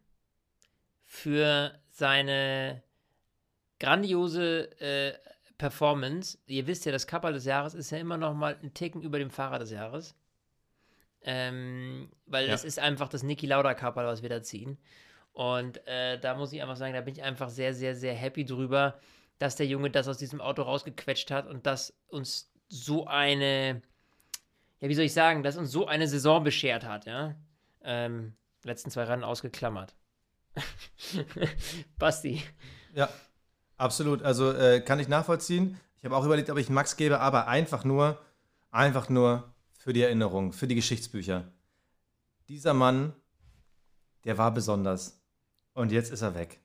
[1.14, 2.82] Für seine
[3.78, 5.14] grandiose äh,
[5.58, 6.38] Performance.
[6.46, 9.20] Ihr wisst ja, das Kapperl des Jahres ist ja immer noch mal ein Ticken über
[9.20, 10.16] dem Fahrer des Jahres.
[11.22, 12.50] Ähm, weil Ja.
[12.50, 14.76] das ist einfach das Niki Lauda Kapperl, was wir da ziehen.
[15.32, 18.44] Und äh, da muss ich einfach sagen, da bin ich einfach sehr, sehr, sehr happy
[18.44, 18.98] drüber,
[19.38, 23.82] dass der Junge das aus diesem Auto rausgequetscht hat und dass uns so eine,
[24.80, 27.36] ja, wie soll ich sagen, dass uns so eine Saison beschert hat, ja.
[27.84, 28.34] Ähm,
[28.64, 29.94] letzten zwei Rennen ausgeklammert.
[31.98, 32.42] Basti.
[32.94, 33.08] Ja,
[33.76, 34.22] absolut.
[34.22, 35.78] Also äh, kann ich nachvollziehen.
[35.98, 38.20] Ich habe auch überlegt, ob ich Max gebe, aber einfach nur,
[38.70, 41.44] einfach nur für die Erinnerung, für die Geschichtsbücher.
[42.48, 43.14] Dieser Mann,
[44.24, 45.20] der war besonders.
[45.72, 46.60] Und jetzt ist er weg.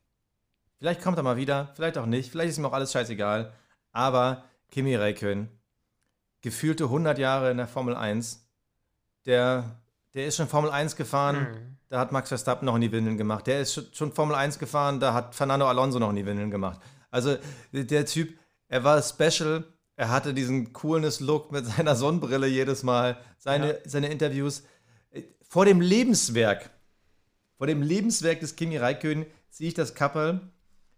[0.77, 3.53] Vielleicht kommt er mal wieder, vielleicht auch nicht, vielleicht ist ihm auch alles scheißegal.
[3.91, 5.49] Aber Kimi Räikkönen,
[6.41, 8.47] gefühlte 100 Jahre in der Formel 1,
[9.25, 9.81] der,
[10.13, 11.77] der ist schon Formel 1 gefahren, Hm.
[11.89, 13.47] da hat Max Verstappen noch in die Windeln gemacht.
[13.47, 16.51] Der ist schon- schon Formel 1 gefahren, da hat Fernando Alonso noch in die Windeln
[16.51, 16.79] gemacht.
[17.11, 17.37] Also
[17.71, 18.37] der Typ,
[18.67, 19.63] er war special,
[19.95, 23.77] er hatte diesen Coolness-Look mit seiner Sonnenbrille jedes Mal, seine, Ja.
[23.85, 24.63] seine Interviews.
[25.47, 26.69] Vor dem Lebenswerk,
[27.57, 30.41] vor dem Lebenswerk des Kimi Räikkönen ziehe ich das Kappel.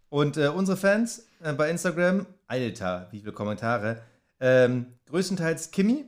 [0.09, 4.01] Und äh, unsere Fans äh, bei Instagram, Alter, wie viele Kommentare,
[4.41, 6.05] ähm, größtenteils Kimi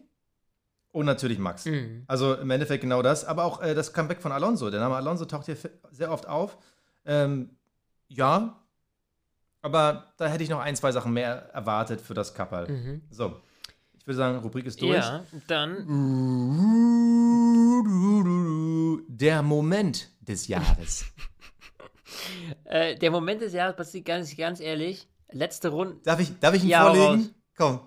[0.93, 1.65] und natürlich Max.
[1.65, 2.03] Mhm.
[2.07, 4.69] Also im Endeffekt genau das, aber auch äh, das Comeback von Alonso.
[4.69, 5.57] Der Name Alonso taucht hier
[5.91, 6.57] sehr oft auf.
[7.05, 7.49] Ähm,
[8.07, 8.63] ja,
[9.61, 12.69] aber da hätte ich noch ein, zwei Sachen mehr erwartet für das Kappel.
[12.69, 13.01] Mhm.
[13.09, 13.41] So,
[13.97, 14.95] ich würde sagen, Rubrik ist durch.
[14.97, 15.77] Ja, dann
[19.07, 21.05] Der Moment des Jahres.
[22.65, 25.97] äh, der Moment des Jahres, Basti, ganz, ganz ehrlich, letzte Runde.
[26.03, 27.21] Darf ich, darf ich ihn Ja, vorlegen?
[27.23, 27.31] raus.
[27.57, 27.79] Komm.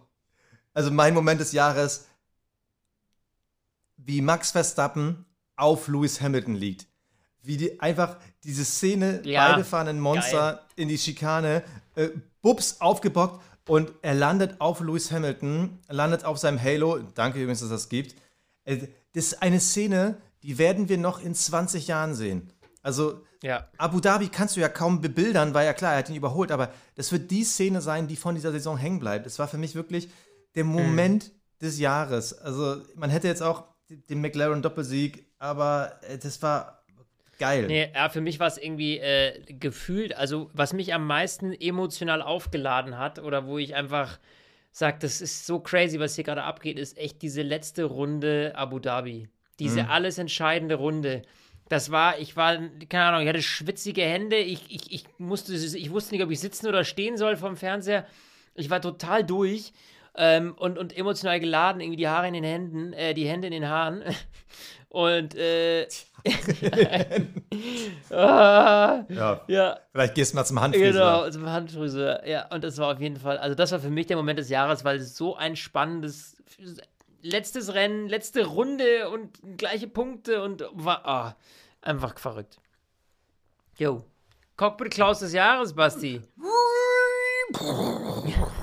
[0.75, 2.09] Also mein Moment des Jahres,
[4.07, 5.25] wie Max Verstappen
[5.57, 6.87] auf Lewis Hamilton liegt.
[7.43, 11.63] Wie die einfach diese Szene, Ja, beide fahren in Monster in die Schikane,
[11.95, 12.09] äh,
[12.43, 16.99] Bubs aufgebockt Und er landet auf Lewis Hamilton, landet auf seinem Halo.
[17.15, 18.15] Danke übrigens, dass es das gibt.
[18.65, 22.53] Äh, Das ist eine Szene, die werden wir noch in 20 Jahren sehen.
[22.83, 23.69] Also Ja.
[23.77, 26.73] Abu Dhabi kannst du ja kaum bebildern, war ja klar, er hat ihn überholt, aber
[26.95, 29.27] das wird die Szene sein, die von dieser Saison hängen bleibt.
[29.27, 30.09] Es war für mich wirklich
[30.55, 32.33] der Moment des Jahres.
[32.39, 36.83] Also man hätte jetzt auch den McLaren-Doppelsieg, aber äh, das war
[37.39, 37.67] geil.
[37.67, 42.23] Nee, ja, für mich war es irgendwie äh, gefühlt, also was mich am meisten emotional
[42.23, 44.19] aufgeladen hat oder wo ich einfach
[44.73, 48.79] sage, das ist so crazy, was hier gerade abgeht, ist echt diese letzte Runde Abu
[48.79, 49.29] Dhabi.
[49.59, 51.23] Diese alles entscheidende Runde.
[51.71, 52.59] Das war, ich war,
[52.91, 56.41] keine Ahnung, ich hatte schwitzige Hände, ich, ich, ich musste, ich wusste nicht, ob ich
[56.41, 58.07] sitzen oder stehen soll vom Fernseher.
[58.55, 59.73] Ich war total durch
[60.17, 63.53] ähm, und, und emotional geladen, irgendwie die Haare in den Händen, äh, die Hände in
[63.53, 64.03] den Haaren.
[64.89, 65.87] Und äh,
[68.11, 70.93] ah, Ja, ja, vielleicht gehst du mal zum Handfriseur.
[70.93, 72.27] genau, zum Handfriseur.
[72.27, 74.49] Ja, und das war auf jeden Fall, also das war für mich der Moment des
[74.49, 76.37] Jahres, weil es so ein spannendes
[77.21, 81.37] letztes Rennen, letzte Runde und gleiche Punkte und war ah,
[81.83, 82.59] einfach verrückt.
[83.77, 84.03] Jo.
[84.57, 86.23] Cockpit Klaus des Jahres, Basti.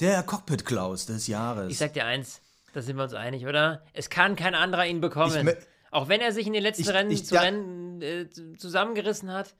[0.00, 1.70] Der Cockpit Klaus des Jahres.
[1.70, 2.40] Ich sag dir eins,
[2.72, 3.82] da sind wir uns einig, oder?
[3.92, 5.50] Es kann kein anderer ihn bekommen.
[5.92, 9.30] Auch wenn er sich in den letzten Ich- Rennen, ich zu Rennen äh, zu- zusammengerissen
[9.32, 9.54] hat,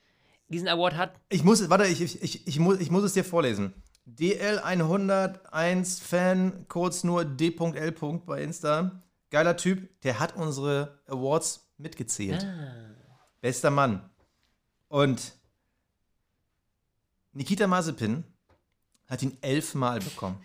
[0.48, 1.12] diesen Award hat.
[1.28, 3.74] Ich muss, warte, ich, ich, ich, ich, muss, ich muss es dir vorlesen.
[4.08, 7.92] DL101 Fan, kurz nur D.L.
[8.26, 9.02] bei Insta.
[9.30, 12.44] Geiler Typ, der hat unsere Awards mitgezählt.
[13.40, 14.10] Bester Mann.
[14.88, 15.32] Und
[17.32, 18.24] Nikita Mazepin
[19.08, 20.38] hat ihn elfmal bekommen.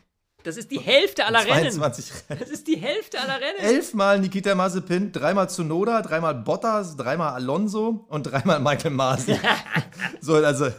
[0.44, 1.70] Das ist die Hälfte aller Rennen.
[1.72, 2.40] 22 Rennen.
[2.40, 3.60] Das ist die Hälfte aller Rennen.
[3.60, 9.38] Elfmal Nikita Mazepin, dreimal Tsunoda, dreimal Bottas, dreimal Alonso und dreimal Michael Masi.
[10.22, 10.70] so, also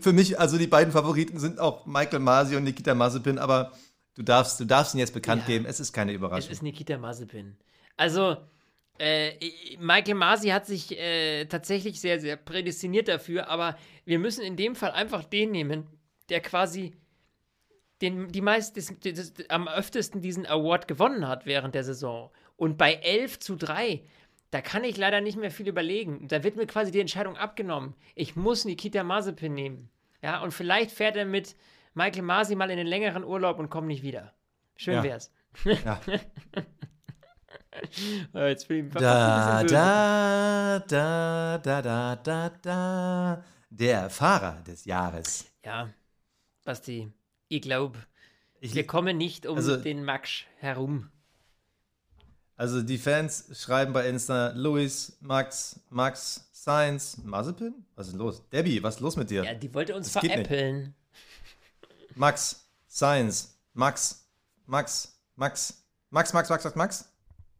[0.00, 3.72] für mich, also die beiden Favoriten sind auch Michael Masi und Nikita Mazepin, aber
[4.14, 5.54] du darfst, du darfst ihn jetzt bekannt Ja.
[5.54, 5.64] geben.
[5.66, 6.50] Es ist keine Es Überraschung.
[6.52, 7.56] ist Nikita Mazepin.
[7.96, 8.36] Also,
[8.98, 9.32] äh,
[9.80, 14.76] Michael Masi hat sich äh, tatsächlich sehr, sehr prädestiniert dafür, aber wir müssen in dem
[14.76, 15.88] Fall einfach den nehmen,
[16.28, 16.92] der quasi
[18.00, 22.30] den, die meist, das, das, am öftesten diesen Award gewonnen hat während der Saison.
[22.56, 24.02] Und bei 11 zu 3,
[24.50, 26.26] da kann ich leider nicht mehr viel überlegen.
[26.28, 27.94] Da wird mir quasi die Entscheidung abgenommen.
[28.14, 29.90] Ich muss Nikita Mazepin nehmen.
[30.22, 31.56] Ja, und vielleicht fährt er mit
[31.94, 34.32] Michael Masi mal in den längeren Urlaub und kommt nicht wieder.
[34.76, 35.02] Schön Ja.
[35.02, 35.32] wär's.
[35.64, 36.00] Ja.
[38.34, 43.44] Äh, Jetzt bin ich Da, da, da, da, da, da, da.
[43.70, 45.50] Der Fahrer des Jahres.
[45.64, 45.88] Ja,
[46.64, 47.12] Basti,
[47.50, 47.98] ich glaube,
[48.60, 51.10] Ich, wir kommen nicht um Also- den Max herum.
[52.56, 57.74] also die Fans schreiben bei Insta, Luis, Max, Max, Sainz, Mazepin?
[57.96, 58.42] Was ist los?
[58.50, 59.44] Debbie, was ist los mit dir?
[59.44, 60.94] Ja, die wollte uns Das veräppeln.
[62.14, 64.26] Max, Science, Max,
[64.66, 67.04] Max, Max, Max, Max, Max, Max, Max.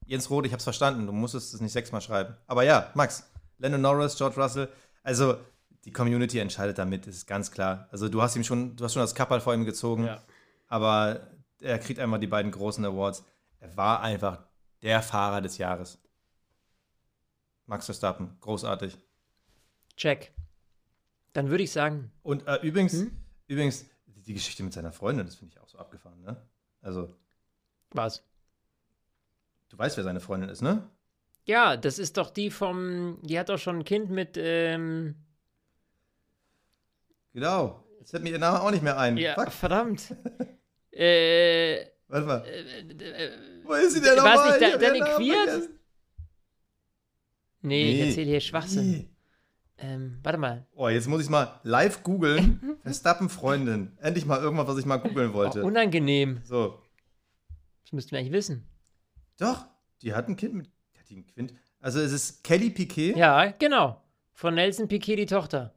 [0.07, 2.37] Jens Roth, ich hab's verstanden, du musstest es nicht sechsmal schreiben.
[2.47, 3.25] Aber ja, Max,
[3.59, 4.69] Lennon Norris, George Russell.
[5.03, 5.37] Also,
[5.85, 7.89] die Community entscheidet damit, ist ganz klar.
[7.91, 10.23] Also, du hast ihm schon, du hast schon das Kappal vor ihm gezogen, Ja.
[10.69, 11.31] aber
[11.61, 13.25] er kriegt einmal die beiden großen Awards.
[13.61, 14.43] Er war einfach
[14.83, 15.99] der Fahrer des Jahres.
[17.67, 18.97] Max Verstappen, großartig.
[19.97, 20.33] Check.
[21.33, 23.13] Dann würde ich sagen, Und äh, übrigens, Hm?
[23.47, 26.37] übrigens, die Geschichte mit seiner Freundin, das finde ich auch so abgefahren, ne?
[26.83, 27.15] Also,
[27.93, 28.23] was?
[29.69, 30.89] du weißt, wer seine Freundin ist, ne?
[31.45, 35.15] Ja, das ist doch die vom, die hat doch schon ein Kind mit, ähm,
[37.33, 37.85] Genau.
[37.99, 39.17] Jetzt fällt mir ihr Name auch nicht mehr ein.
[39.17, 39.53] ja, Fuck.
[39.53, 40.15] verdammt.
[40.93, 42.45] äh, Warte mal.
[42.45, 43.31] äh, äh,
[43.65, 44.59] Wo ist sie denn War's nochmal?
[44.61, 45.49] nicht hab Da- ihren Danny Quiert?
[45.49, 45.79] vergessen.
[47.63, 48.09] nee, ich Nee.
[48.09, 48.91] erzähle hier Schwachsinn.
[48.91, 49.11] Nee.
[49.79, 50.67] Ähm, warte mal.
[50.75, 52.79] Oh, jetzt muss ich mal live googeln.
[52.83, 53.97] Verstappen Freundin.
[54.01, 55.63] Endlich mal irgendwas, was ich mal googeln Oh, wollte.
[55.65, 56.41] unangenehm.
[56.45, 56.83] so.
[57.85, 58.67] Das müssten wir eigentlich wissen.
[59.39, 59.67] Doch,
[60.03, 60.67] die hat ein Kind mit.
[60.99, 61.55] Hat die ein Kind?
[61.81, 63.17] Also es ist Kelly Piquet.
[63.17, 64.03] Ja, genau.
[64.33, 65.75] Von Nelson Piquet die Tochter.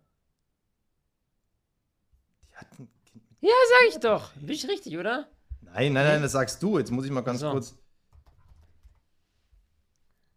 [2.50, 3.33] Die hat ein Kind mit.
[3.44, 4.32] Ja, sag ich doch.
[4.36, 5.28] Bin ich richtig, oder?
[5.62, 6.78] Nein, nein, nein, das sagst du.
[6.78, 7.52] Jetzt muss ich mal ganz So.
[7.52, 7.76] kurz.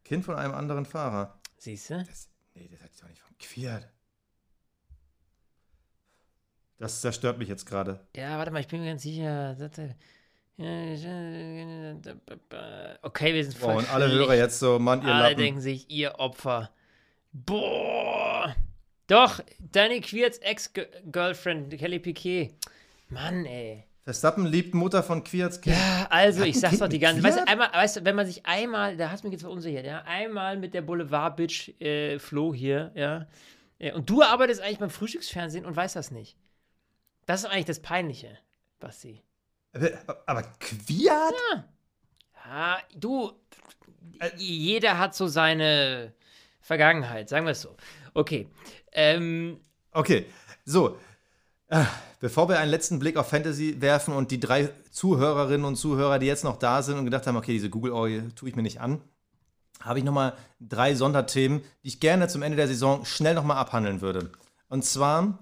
[0.05, 1.39] Kind von einem anderen Fahrer.
[1.57, 2.03] Siehst du?
[2.05, 3.89] Das, nee, das hat die doch nicht von Quiert.
[6.78, 8.07] Das zerstört mich jetzt gerade.
[8.16, 9.57] Ja, warte mal, ich bin mir ganz sicher.
[13.03, 15.39] Okay, wir sind voll Boah, und alle Hörer jetzt so, Mann, ihr Alle Lappen.
[15.39, 16.70] denken sich, ihr Opfer.
[17.33, 18.55] Boah.
[19.07, 22.55] Doch, Danny Quirts Ex-Girlfriend, Kelly Piquet.
[23.09, 23.85] Mann, ey.
[24.03, 25.61] Verstappen liebt Mutter von Kind.
[25.65, 27.33] Ja, also, ich sag's doch die ganze Fiat?
[27.33, 29.85] weißt du, einmal, weißt du, wenn man sich einmal, da hast du mich jetzt verunsichert,
[29.85, 33.27] ja, einmal mit der Boulevard-Bitch äh, Flo hier, ja,
[33.78, 36.37] äh, und du arbeitest eigentlich beim Frühstücksfernsehen und weißt das nicht.
[37.27, 38.39] Das ist eigentlich das Peinliche,
[38.78, 39.23] Basti.
[40.27, 41.35] Aber Kwiat?
[41.53, 41.65] Ja.
[42.47, 43.33] ja, du,
[44.37, 46.15] jeder hat so seine
[46.61, 47.77] Vergangenheit, sagen wir es so.
[48.15, 48.49] Okay.
[48.93, 49.61] Ähm,
[49.93, 50.27] okay,
[50.65, 50.99] so.
[51.69, 51.85] Äh,
[52.21, 56.27] bevor wir einen letzten Blick auf Fantasy werfen und die drei Zuhörerinnen und Zuhörer, die
[56.27, 59.01] jetzt noch da sind und gedacht haben, okay, diese Google-Orgie tue ich mir nicht an,
[59.81, 64.01] habe ich nochmal drei Sonderthemen, die ich gerne zum Ende der Saison schnell nochmal abhandeln
[64.01, 64.31] würde.
[64.69, 65.39] Und zwar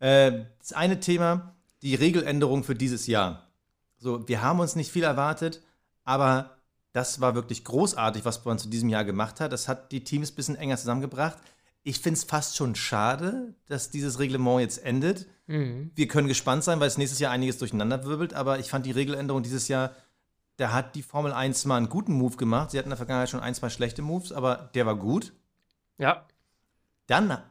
[0.00, 3.48] äh, das eine Thema, die Regeländerung für dieses Jahr.
[3.98, 5.62] So, wir haben uns nicht viel erwartet,
[6.04, 6.58] aber
[6.92, 9.52] das war wirklich großartig, was man zu diesem Jahr gemacht hat.
[9.52, 11.38] Das hat die Teams ein bisschen enger zusammengebracht.
[11.82, 15.26] Ich finde es fast schon schade, dass dieses Reglement jetzt endet.
[15.48, 15.90] Mhm.
[15.94, 18.92] Wir können gespannt sein, weil es nächstes Jahr einiges durcheinander wirbelt, aber ich fand die
[18.92, 19.96] Regeländerung dieses Jahr,
[20.56, 22.70] da hat die Formel 1 mal einen guten Move gemacht.
[22.70, 25.32] Sie hatten in der Vergangenheit schon ein, zwei schlechte Moves, aber der war gut.
[25.96, 26.26] Ja.
[27.06, 27.42] Dann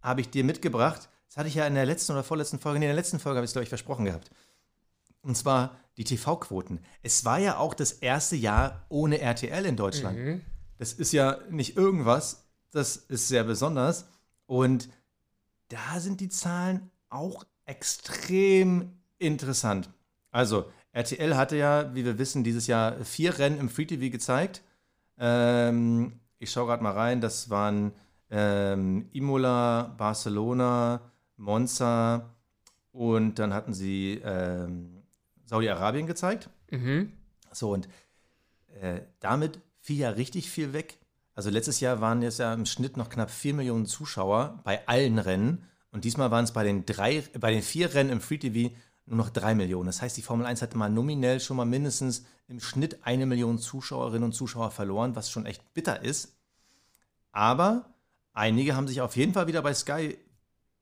[0.00, 2.86] habe ich dir mitgebracht, das hatte ich ja in der letzten oder vorletzten Folge, nee,
[2.86, 4.30] in der letzten Folge habe ich es, glaube ich, versprochen gehabt.
[5.20, 6.80] Und zwar die TV-Quoten.
[7.02, 10.18] Es war ja auch das erste Jahr ohne RTL in Deutschland.
[10.18, 10.40] Mhm.
[10.78, 14.08] Das ist ja nicht irgendwas, das ist sehr besonders.
[14.46, 14.88] Und
[15.68, 19.90] da sind die Zahlen auch extrem interessant.
[20.30, 24.62] Also, RTL hatte ja, wie wir wissen, dieses Jahr vier Rennen im Free TV gezeigt.
[25.18, 27.92] Ähm, ich schaue gerade mal rein, das waren
[28.30, 31.00] ähm, Imola, Barcelona,
[31.36, 32.34] Monza
[32.90, 35.02] und dann hatten sie ähm,
[35.44, 36.50] Saudi-Arabien gezeigt.
[36.70, 37.12] Mhm.
[37.52, 37.88] So, und
[38.80, 40.98] äh, damit fiel ja richtig viel weg.
[41.34, 45.18] Also letztes Jahr waren es ja im Schnitt noch knapp 4 Millionen Zuschauer bei allen
[45.18, 45.66] Rennen.
[45.92, 48.74] Und diesmal waren es bei den drei, bei den vier Rennen im Free TV
[49.06, 49.86] nur noch 3 Millionen.
[49.86, 53.58] Das heißt, die Formel 1 hatte mal nominell schon mal mindestens im Schnitt eine Million
[53.58, 56.36] Zuschauerinnen und Zuschauer verloren, was schon echt bitter ist.
[57.30, 57.94] Aber
[58.32, 60.18] einige haben sich auf jeden Fall wieder bei Sky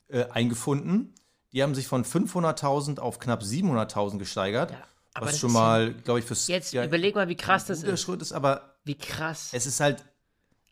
[0.09, 1.15] äh, eingefunden
[1.53, 4.71] die haben sich von 500.000 auf knapp 700.000 gesteigert.
[4.71, 4.83] Ja,
[5.15, 6.47] was schon mal, glaube ich, fürs.
[6.47, 8.01] Jetzt ja, überleg mal, wie krass das ist.
[8.01, 8.33] Schritt ist.
[8.33, 9.51] Aber wie krass.
[9.53, 10.05] Es ist halt.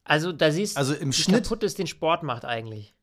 [0.04, 2.94] Also, da siehst du, also im wie Schnitt, kaputt es den Sport macht eigentlich.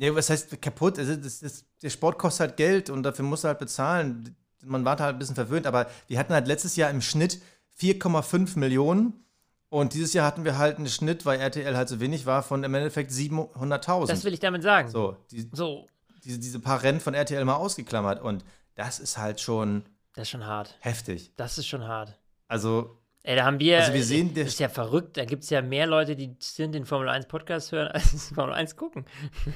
[0.00, 0.98] Ja, was heißt kaputt?
[0.98, 4.34] Also, das, das, der Sport kostet halt Geld und dafür musst du halt bezahlen.
[4.64, 7.40] Man war halt ein bisschen verwöhnt, aber wir hatten halt letztes Jahr im Schnitt
[7.78, 9.24] 4,5 Millionen
[9.68, 12.64] und dieses Jahr hatten wir halt einen Schnitt, weil RTL halt so wenig war, von
[12.64, 14.06] im Endeffekt 700.000.
[14.08, 14.88] Das will ich damit sagen.
[14.88, 15.86] So, die, so.
[16.24, 18.20] Diese, diese paar Rennen von RTL mal ausgeklammert.
[18.20, 18.44] Und
[18.74, 19.84] das ist halt schon.
[20.14, 20.76] Das ist schon hart.
[20.80, 21.32] Heftig.
[21.36, 22.18] Das ist schon hart.
[22.48, 22.96] Also.
[23.22, 23.78] Ey, da haben wir.
[23.78, 25.16] Also wir sehen, das ist ja verrückt.
[25.16, 28.54] Da gibt es ja mehr Leute, die sind den Formel 1 Podcast hören, als Formel
[28.54, 29.04] 1 gucken.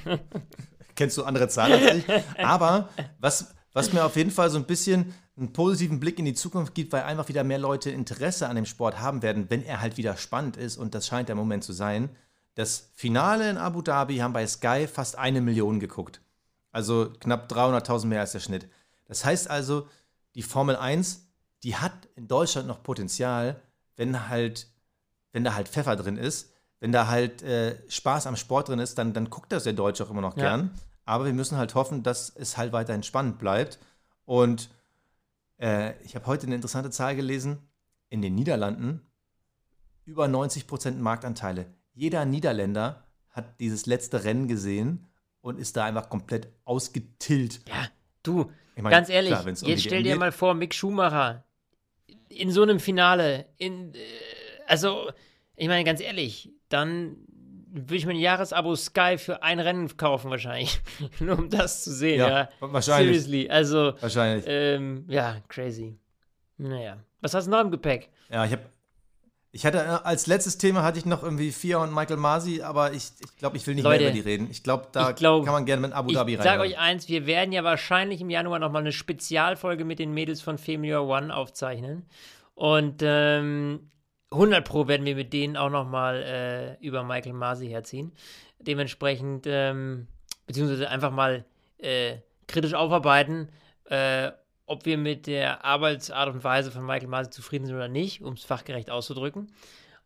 [0.95, 2.05] Kennst du andere Zahlen als ich?
[2.43, 2.89] Aber
[3.19, 6.73] was, was mir auf jeden Fall so ein bisschen einen positiven Blick in die Zukunft
[6.75, 9.97] gibt, weil einfach wieder mehr Leute Interesse an dem Sport haben werden, wenn er halt
[9.97, 10.77] wieder spannend ist.
[10.77, 12.09] Und das scheint der Moment zu sein.
[12.53, 16.21] Das Finale in Abu Dhabi haben bei Sky fast eine Million geguckt.
[16.71, 18.69] Also knapp 300.000 mehr als der Schnitt.
[19.07, 19.87] Das heißt also,
[20.35, 21.24] die Formel 1,
[21.65, 23.59] die hat in Deutschland noch Potenzial,
[23.95, 24.67] wenn halt,
[25.33, 28.99] wenn da halt Pfeffer drin ist, wenn da halt äh, Spaß am Sport drin ist,
[28.99, 30.71] dann, dann guckt das der Deutsche auch immer noch gern.
[30.73, 30.81] Ja.
[31.05, 33.79] Aber wir müssen halt hoffen, dass es halt weiterhin spannend bleibt.
[34.25, 34.69] Und
[35.59, 37.57] äh, ich habe heute eine interessante Zahl gelesen.
[38.09, 39.01] In den Niederlanden
[40.05, 41.65] über 90 Prozent Marktanteile.
[41.93, 45.07] Jeder Niederländer hat dieses letzte Rennen gesehen
[45.41, 47.61] und ist da einfach komplett ausgetillt.
[47.67, 47.87] Ja,
[48.21, 51.44] du, ich mein, ganz ehrlich, klar, jetzt stell dir mal vor, Mick Schumacher
[52.29, 53.99] in so einem Finale, in, äh,
[54.67, 55.11] also,
[55.55, 57.17] ich meine, ganz ehrlich, dann
[57.71, 60.79] würde ich mir ein Jahresabo Sky für ein Rennen kaufen, wahrscheinlich.
[61.19, 62.29] Nur um das zu sehen, ja.
[62.29, 62.49] ja.
[62.59, 63.21] Wahrscheinlich.
[63.23, 63.49] Seriously.
[63.49, 64.45] Also, wahrscheinlich.
[64.47, 65.97] Ähm, ja, crazy.
[66.57, 66.97] Naja.
[67.21, 68.09] Was hast du noch im Gepäck?
[68.29, 68.63] Ja, ich habe.
[69.55, 72.91] Ich hatte äh, als letztes Thema hatte ich noch irgendwie Fia und Michael Masi, aber
[72.91, 74.49] ich, ich glaube, ich will nicht Leute, mehr über die reden.
[74.51, 76.41] Ich glaube, da ich glaub, kann man gerne mit Abu Dhabi rein.
[76.41, 80.13] Ich sage euch eins, wir werden ja wahrscheinlich im Januar nochmal eine Spezialfolge mit den
[80.13, 82.05] Mädels von Female One aufzeichnen.
[82.53, 83.91] Und ähm,
[84.31, 88.11] 100 Pro werden wir mit denen auch nochmal äh, über Michael Masi herziehen.
[88.59, 90.07] Dementsprechend, ähm,
[90.47, 91.45] beziehungsweise einfach mal
[91.77, 92.17] äh,
[92.47, 93.47] kritisch aufarbeiten,
[93.85, 94.33] äh,
[94.65, 98.33] ob wir mit der Arbeitsart und Weise von Michael Masi zufrieden sind oder nicht, um
[98.33, 99.51] es fachgerecht auszudrücken.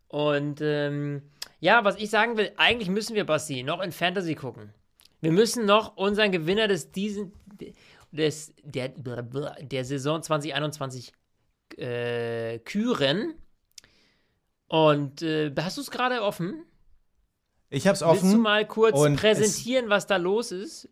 [0.07, 1.21] Und ähm,
[1.59, 4.73] ja, was ich sagen will, eigentlich müssen wir, Basti, noch in Fantasy gucken.
[5.21, 7.33] Wir müssen noch unseren Gewinner des diesen
[8.11, 11.13] des, der, der Saison 2021
[11.77, 13.35] äh, küren.
[14.67, 16.63] Und äh, hast du es gerade offen?
[17.69, 18.23] Ich habe es offen.
[18.23, 20.89] Willst du mal kurz präsentieren, was da los ist?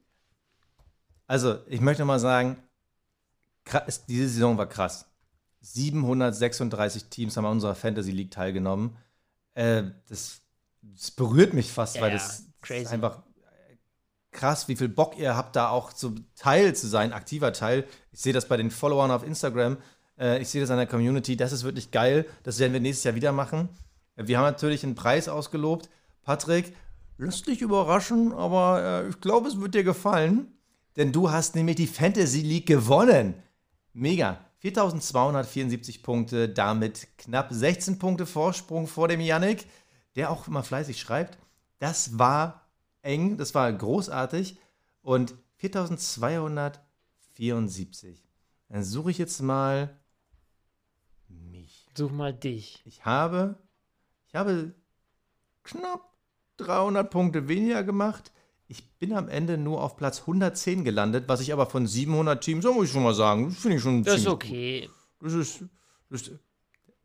[1.28, 2.58] Also, ich möchte mal sagen,
[4.08, 5.06] diese Saison war krass.
[5.62, 8.96] 736 Teams haben an unserer Fantasy League teilgenommen.
[9.54, 10.42] Äh, das,
[10.82, 13.24] das, berührt mich fast, ja, weil das, das, ist einfach
[14.32, 17.86] krass, wie viel Bock ihr habt, da auch so Teil zu sein, aktiver Teil.
[18.12, 19.78] Ich sehe das bei den Followern auf Instagram.
[20.18, 21.36] Äh, ich sehe das an der Community.
[21.36, 22.26] Das ist wirklich geil.
[22.44, 23.70] Das werden wir nächstes Jahr wieder machen.
[24.16, 25.90] Wir haben natürlich einen Preis ausgelobt.
[26.24, 26.76] Patrick,
[27.18, 30.54] lass dich überraschen, aber äh, ich glaube, es wird dir gefallen.
[30.96, 33.36] Denn du hast nämlich die Fantasy League gewonnen.
[33.98, 34.40] Mega.
[34.60, 39.66] 4274 Punkte, damit knapp 16 Punkte Vorsprung vor dem Yannick,
[40.16, 41.40] der auch immer fleißig schreibt.
[41.80, 42.70] Das war
[43.02, 44.60] eng, das war großartig.
[45.02, 48.30] Und 4274.
[48.70, 50.00] Dann suche ich jetzt mal
[51.28, 51.88] mich.
[51.96, 52.84] Such mal dich.
[52.86, 53.58] Ich habe,
[54.28, 54.76] ich habe
[55.64, 56.14] knapp
[56.58, 58.32] 300 Punkte weniger gemacht.
[58.70, 62.64] Ich bin am Ende nur auf Platz 110 gelandet, was ich aber von 700 Teams,
[62.64, 64.90] so muss ich schon mal sagen, finde ich schon Das ist okay.
[65.20, 65.28] Gut.
[65.28, 65.64] Das ist,
[66.10, 66.32] das ist,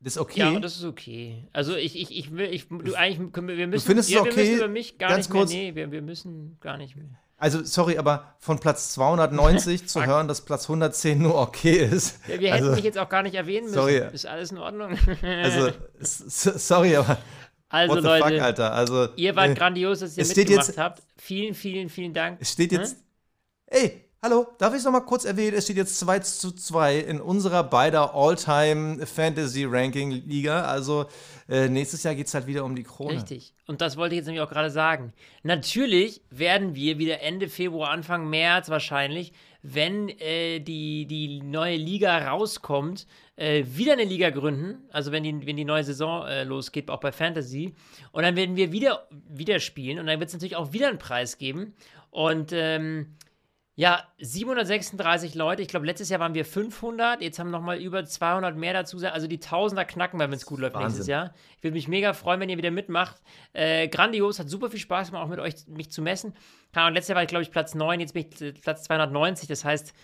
[0.00, 0.40] das ist okay.
[0.40, 1.48] Ja, das ist okay.
[1.52, 4.20] Also ich, ich, ich will, ich, du eigentlich, können wir, wir müssen, du findest ja,
[4.20, 4.36] es okay?
[4.36, 5.52] wir müssen über mich gar Ganz nicht mehr, kurz.
[5.52, 7.06] nee, wir, wir müssen gar nicht mehr.
[7.36, 12.20] Also, sorry, aber von Platz 290 zu hören, dass Platz 110 nur okay ist.
[12.28, 13.74] Ja, wir hätten also, dich jetzt auch gar nicht erwähnen müssen.
[13.74, 14.02] Sorry.
[14.12, 14.96] Ist alles in Ordnung?
[15.22, 15.70] also,
[16.00, 17.18] sorry, aber
[17.72, 18.72] Also what Leute, fuck, Alter.
[18.72, 21.02] Also, ihr wart äh, grandios, dass ihr mitgemacht jetzt- habt.
[21.16, 22.38] Vielen, vielen, vielen Dank.
[22.40, 22.96] Es steht jetzt.
[23.66, 25.56] Ey, hallo, darf ich es nochmal kurz erwähnen?
[25.56, 30.64] Es steht jetzt 2 zu 2 in unserer beider All-Time Fantasy Ranking Liga.
[30.66, 31.06] Also
[31.48, 33.14] äh, nächstes Jahr geht es halt wieder um die Krone.
[33.14, 33.54] Richtig.
[33.66, 35.14] Und das wollte ich jetzt nämlich auch gerade sagen.
[35.42, 39.32] Natürlich werden wir wieder Ende Februar, Anfang März wahrscheinlich,
[39.62, 44.78] wenn äh, die, die neue Liga rauskommt, äh, wieder eine Liga gründen.
[44.90, 47.74] Also wenn die, wenn die neue Saison äh, losgeht, auch bei Fantasy.
[48.12, 49.98] Und dann werden wir wieder, wieder spielen.
[49.98, 51.74] Und dann wird es natürlich auch wieder einen Preis geben.
[52.10, 53.16] Und ähm,
[53.74, 55.62] ja, 736 Leute.
[55.62, 57.22] Ich glaube, letztes Jahr waren wir 500.
[57.22, 58.98] Jetzt haben nochmal über 200 mehr dazu.
[58.98, 60.88] Also die Tausender knacken wir, wenn es gut läuft Wahnsinn.
[60.88, 61.32] nächstes Jahr.
[61.56, 63.22] Ich würde mich mega freuen, wenn ihr wieder mitmacht.
[63.54, 66.34] Äh, grandios, hat super viel Spaß gemacht, auch mit euch mich zu messen.
[66.74, 69.48] Ahnung, letztes Jahr war ich, glaube ich, Platz 9, jetzt bin ich äh, Platz 290.
[69.48, 69.94] Das heißt,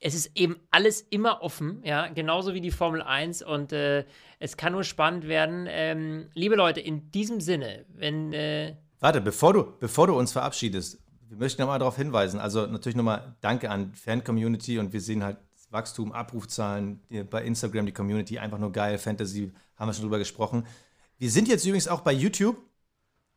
[0.00, 4.04] es ist eben alles immer offen, ja, genauso wie die Formel 1 und äh,
[4.38, 5.66] es kann nur spannend werden.
[5.68, 10.98] Ähm, liebe Leute, in diesem Sinne, wenn äh, Warte, bevor du, bevor du uns verabschiedest,
[11.28, 12.40] wir möchten nochmal darauf hinweisen.
[12.40, 15.38] Also natürlich nochmal Danke an Fan-Community und wir sehen halt
[15.70, 17.00] Wachstum, Abrufzahlen
[17.30, 18.98] bei Instagram, die Community, einfach nur geil.
[18.98, 20.66] Fantasy, haben wir schon drüber gesprochen.
[21.18, 22.56] Wir sind jetzt übrigens auch bei YouTube.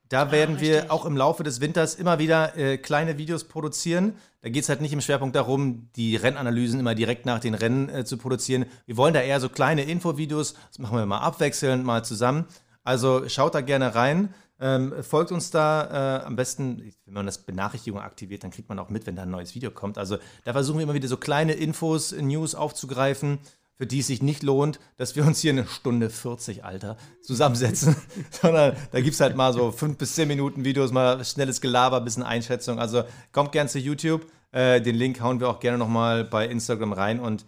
[0.10, 0.92] Da werden wir richtig.
[0.92, 4.14] auch im Laufe des Winters immer wieder äh, kleine Videos produzieren.
[4.42, 7.90] Da geht es halt nicht im Schwerpunkt darum, die Rennanalysen immer direkt nach den Rennen
[7.90, 8.66] äh, zu produzieren.
[8.86, 10.56] Wir wollen da eher so kleine Infovideos.
[10.70, 12.46] Das machen wir mal abwechselnd, mal zusammen.
[12.84, 14.34] Also schaut da gerne rein.
[14.60, 18.80] Ähm, folgt uns da äh, am besten, wenn man das Benachrichtigung aktiviert, dann kriegt man
[18.80, 19.98] auch mit, wenn da ein neues Video kommt.
[19.98, 23.40] Also da versuchen wir immer wieder so kleine Infos, News aufzugreifen,
[23.84, 27.98] für die es sich nicht lohnt, dass wir uns hier eine Stunde 40, Alter, zusammensetzen,
[28.32, 32.00] sondern da gibt es halt mal so fünf bis zehn Minuten Videos, mal schnelles Gelaber,
[32.00, 32.80] bisschen Einschätzung.
[32.80, 33.04] Also
[33.34, 34.26] kommt gern zu YouTube.
[34.54, 37.46] Äh, den Link hauen wir auch gerne nochmal bei Instagram rein und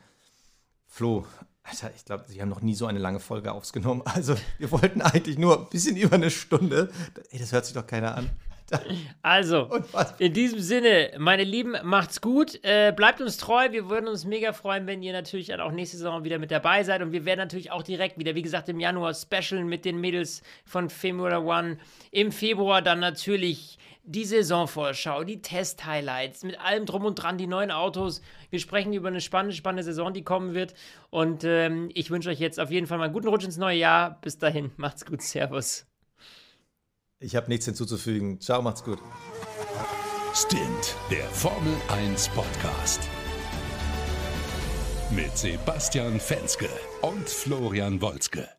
[0.88, 1.26] Flo,
[1.64, 4.02] Alter, ich glaube, sie haben noch nie so eine lange Folge aufgenommen.
[4.04, 6.92] Also, wir wollten eigentlich nur ein bisschen über eine Stunde.
[7.32, 8.30] Ey, das hört sich doch keiner an.
[9.22, 9.70] Also,
[10.20, 12.60] in diesem Sinne, meine Lieben, macht's gut.
[12.64, 13.72] Äh, bleibt uns treu.
[13.72, 16.84] Wir würden uns mega freuen, wenn ihr natürlich dann auch nächste Saison wieder mit dabei
[16.84, 17.02] seid.
[17.02, 20.42] Und wir werden natürlich auch direkt wieder, wie gesagt, im Januar Special mit den Mädels
[20.66, 21.78] von Formula One.
[22.12, 27.72] Im Februar dann natürlich die Saisonvorschau, die Test-Highlights, mit allem drum und dran, die neuen
[27.72, 28.22] Autos.
[28.52, 30.76] Wir sprechen über eine spannende, spannende Saison, die kommen wird.
[31.10, 33.78] Und ähm, ich wünsche euch jetzt auf jeden Fall mal einen guten Rutsch ins neue
[33.78, 34.20] Jahr.
[34.22, 35.22] Bis dahin, macht's gut.
[35.22, 35.88] Servus.
[37.20, 38.42] Ich habe nichts hinzuzufügen.
[38.42, 39.00] Ciao, macht's gut.
[40.34, 43.00] Stint, der Formel 1 Podcast.
[45.12, 46.68] Mit Sebastian Fenske
[47.02, 48.50] und Florian Wolzke.